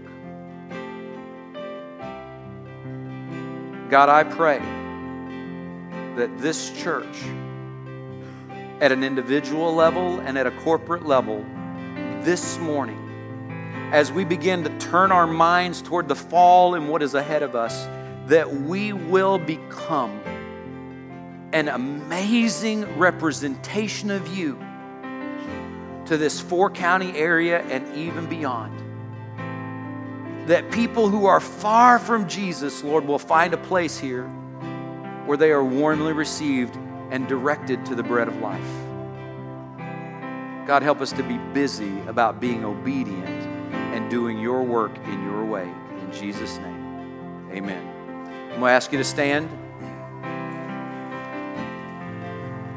God, 3.90 4.10
I 4.10 4.24
pray 4.24 4.60
that 6.18 6.38
this 6.40 6.72
church, 6.72 7.24
at 8.82 8.92
an 8.92 9.04
individual 9.04 9.74
level 9.74 10.20
and 10.20 10.38
at 10.38 10.48
a 10.48 10.52
corporate 10.52 11.06
level, 11.06 11.46
this 12.22 12.58
morning, 12.58 13.07
as 13.92 14.12
we 14.12 14.26
begin 14.26 14.64
to 14.64 14.78
turn 14.80 15.12
our 15.12 15.28
minds 15.28 15.82
toward 15.82 16.08
the 16.08 16.16
fall 16.16 16.76
and 16.76 16.90
what 16.90 17.02
is 17.02 17.14
ahead 17.14 17.44
of 17.44 17.56
us, 17.56 17.86
that 18.28 18.52
we 18.52 18.92
will 18.92 19.38
become 19.38 20.20
an 21.54 21.70
amazing 21.70 22.84
representation 22.98 24.12
of 24.12 24.28
you 24.36 24.60
to 26.06 26.18
this 26.18 26.42
four 26.42 26.70
county 26.70 27.18
area 27.18 27.62
and 27.64 27.96
even 27.96 28.26
beyond 28.28 28.84
that 30.48 30.72
people 30.72 31.10
who 31.10 31.26
are 31.26 31.42
far 31.42 32.00
from 32.00 32.28
Jesus, 32.28 32.82
Lord, 32.82 33.06
will 33.06 33.20
find 33.20 33.54
a 33.54 33.58
place 33.58 33.98
here 33.98 34.24
where 35.26 35.38
they 35.38 35.52
are 35.52 35.64
warmly 35.64 36.14
received 36.14 36.78
and 37.12 37.28
directed 37.28 37.86
to 37.88 37.96
the 37.96 38.04
bread 38.04 38.30
of 38.30 38.38
life. 38.38 38.62
God, 40.66 40.84
help 40.84 41.02
us 41.02 41.12
to 41.14 41.24
be 41.24 41.38
busy 41.54 42.00
about 42.08 42.40
being 42.40 42.64
obedient 42.64 43.37
and 43.98 44.12
doing 44.12 44.38
your 44.38 44.62
work 44.62 44.96
in 45.06 45.24
your 45.24 45.44
way. 45.44 45.64
In 45.64 46.12
Jesus' 46.12 46.58
name, 46.60 47.50
amen. 47.52 47.84
I'm 48.54 48.60
going 48.60 48.62
to 48.62 48.68
ask 48.68 48.92
you 48.92 49.00
to 49.00 49.04
stand. 49.04 49.50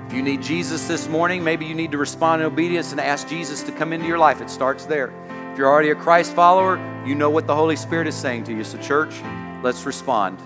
If 0.07 0.15
you 0.15 0.23
need 0.23 0.41
Jesus 0.41 0.89
this 0.89 1.09
morning, 1.09 1.45
maybe 1.45 1.67
you 1.67 1.75
need 1.75 1.93
to 1.93 1.99
respond 1.99 2.41
in 2.41 2.47
obedience 2.47 2.91
and 2.93 3.01
ask 3.01 3.29
Jesus 3.29 3.63
to 3.65 3.71
come 3.71 3.93
into 3.93 4.07
your 4.07 4.19
life. 4.19 4.41
It 4.41 4.49
starts 4.49 4.87
there. 4.87 5.13
If 5.53 5.59
you're 5.59 5.69
already 5.69 5.91
a 5.91 5.95
Christ 5.95 6.33
follower, 6.33 6.79
you 7.07 7.15
know 7.15 7.29
what 7.29 7.47
the 7.47 7.55
Holy 7.55 7.77
Spirit 7.77 8.07
is 8.07 8.15
saying 8.15 8.45
to 8.45 8.57
you. 8.57 8.65
So, 8.65 8.79
church, 8.79 9.21
let's 9.63 9.85
respond. 9.85 10.41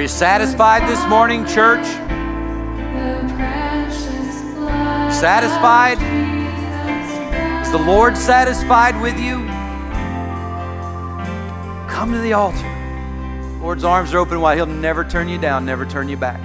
Are 0.00 0.02
you 0.02 0.08
satisfied 0.08 0.88
this 0.88 1.06
morning, 1.10 1.44
church? 1.44 1.84
Satisfied? 5.12 5.98
Is 7.60 7.70
the 7.70 7.76
Lord 7.76 8.16
satisfied 8.16 8.98
with 9.02 9.20
you? 9.20 9.46
Come 11.86 12.12
to 12.12 12.18
the 12.20 12.32
altar. 12.32 12.66
Lord's 13.60 13.84
arms 13.84 14.14
are 14.14 14.18
open 14.20 14.40
wide. 14.40 14.56
He'll 14.56 14.64
never 14.64 15.04
turn 15.04 15.28
you 15.28 15.36
down, 15.36 15.66
never 15.66 15.84
turn 15.84 16.08
you 16.08 16.16
back. 16.16 16.40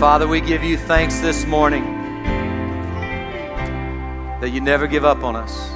Father, 0.00 0.26
we 0.26 0.40
give 0.40 0.64
you 0.64 0.78
thanks 0.78 1.20
this 1.20 1.44
morning 1.44 1.84
that 4.40 4.48
you 4.50 4.62
never 4.62 4.86
give 4.86 5.04
up 5.04 5.22
on 5.22 5.36
us. 5.36 5.68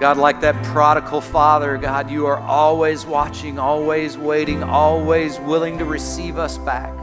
God, 0.00 0.16
like 0.16 0.40
that 0.42 0.54
prodigal 0.66 1.20
father, 1.20 1.76
God, 1.76 2.12
you 2.12 2.26
are 2.26 2.38
always 2.38 3.04
watching, 3.04 3.58
always 3.58 4.16
waiting, 4.16 4.62
always 4.62 5.40
willing 5.40 5.78
to 5.78 5.84
receive 5.84 6.38
us 6.38 6.58
back. 6.58 6.94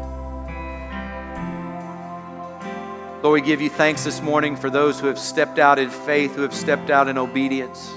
Lord, 3.21 3.41
we 3.41 3.45
give 3.45 3.59
you 3.59 3.69
thanks 3.69 4.05
this 4.05 4.21
morning 4.21 4.55
for 4.55 4.69
those 4.69 5.01
who 5.01 5.07
have 5.07 5.19
stepped 5.19 5.59
out 5.59 5.79
in 5.79 5.89
faith, 5.89 6.33
who 6.33 6.43
have 6.43 6.55
stepped 6.55 6.89
out 6.89 7.09
in 7.09 7.17
obedience. 7.17 7.91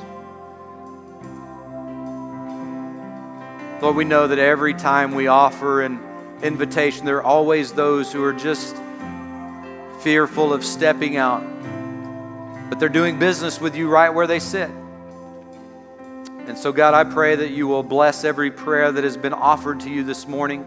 Lord, 3.80 3.94
we 3.94 4.04
know 4.04 4.26
that 4.26 4.40
every 4.40 4.74
time 4.74 5.14
we 5.14 5.28
offer 5.28 5.82
and 5.82 6.00
invitation, 6.42 7.04
there 7.04 7.18
are 7.18 7.22
always 7.22 7.72
those 7.72 8.12
who 8.12 8.22
are 8.22 8.32
just 8.32 8.76
fearful 10.00 10.52
of 10.52 10.64
stepping 10.64 11.16
out, 11.16 11.42
but 12.68 12.78
they're 12.78 12.88
doing 12.88 13.18
business 13.18 13.60
with 13.60 13.76
you 13.76 13.88
right 13.88 14.10
where 14.10 14.26
they 14.26 14.38
sit. 14.38 14.70
And 16.46 16.58
so, 16.58 16.72
God, 16.72 16.92
I 16.92 17.04
pray 17.10 17.36
that 17.36 17.50
you 17.52 17.66
will 17.66 17.82
bless 17.82 18.22
every 18.22 18.50
prayer 18.50 18.92
that 18.92 19.02
has 19.02 19.16
been 19.16 19.32
offered 19.32 19.80
to 19.80 19.90
you 19.90 20.04
this 20.04 20.28
morning, 20.28 20.66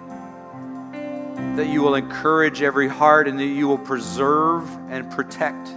that 1.55 1.67
you 1.67 1.83
will 1.83 1.93
encourage 1.95 2.63
every 2.63 2.87
heart, 2.87 3.27
and 3.27 3.39
that 3.39 3.45
you 3.45 3.67
will 3.67 3.77
preserve 3.77 4.67
and 4.89 5.09
protect 5.11 5.67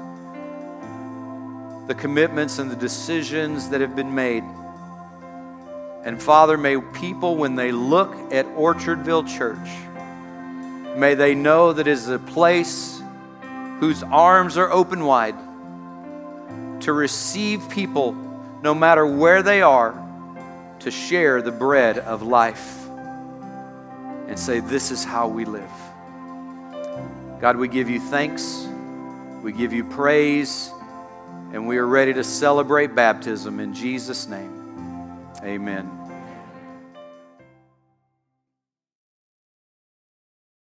the 1.87 1.95
commitments 1.95 2.59
and 2.59 2.71
the 2.71 2.77
decisions 2.77 3.69
that 3.69 3.81
have 3.81 3.95
been 3.95 4.15
made. 4.15 4.45
And 6.03 6.21
Father, 6.21 6.57
may 6.57 6.81
people, 6.81 7.37
when 7.37 7.57
they 7.57 7.73
look 7.73 8.15
at 8.33 8.47
Orchardville 8.57 9.29
Church, 9.29 9.69
may 10.97 11.15
they 11.15 11.35
know 11.35 11.73
that 11.73 11.87
it 11.87 11.91
is 11.91 12.09
a 12.09 12.19
place 12.19 13.03
whose 13.81 14.03
arms 14.03 14.57
are 14.57 14.71
open 14.71 15.05
wide 15.05 15.37
to 16.81 16.93
receive 16.93 17.69
people, 17.69 18.13
no 18.63 18.75
matter 18.75 19.07
where 19.07 19.43
they 19.43 19.63
are, 19.63 19.95
to 20.81 20.91
share 20.91 21.43
the 21.43 21.53
bread 21.53 21.99
of 21.99 22.23
life 22.23 22.87
and 24.29 24.39
say, 24.39 24.61
This 24.61 24.91
is 24.91 25.05
how 25.05 25.29
we 25.29 25.45
live. 25.45 25.71
God, 27.41 27.57
we 27.57 27.69
give 27.69 27.91
you 27.91 28.01
thanks, 28.01 28.67
we 29.43 29.53
give 29.53 29.73
you 29.73 29.85
praise, 29.85 30.71
and 31.53 31.67
we 31.67 31.79
are 31.79 31.87
ready 31.87 32.13
to 32.15 32.25
celebrate 32.25 32.95
baptism 32.95 33.61
in 33.61 33.75
Jesus' 33.75 34.27
name. 34.29 34.60
Amen. 35.43 36.00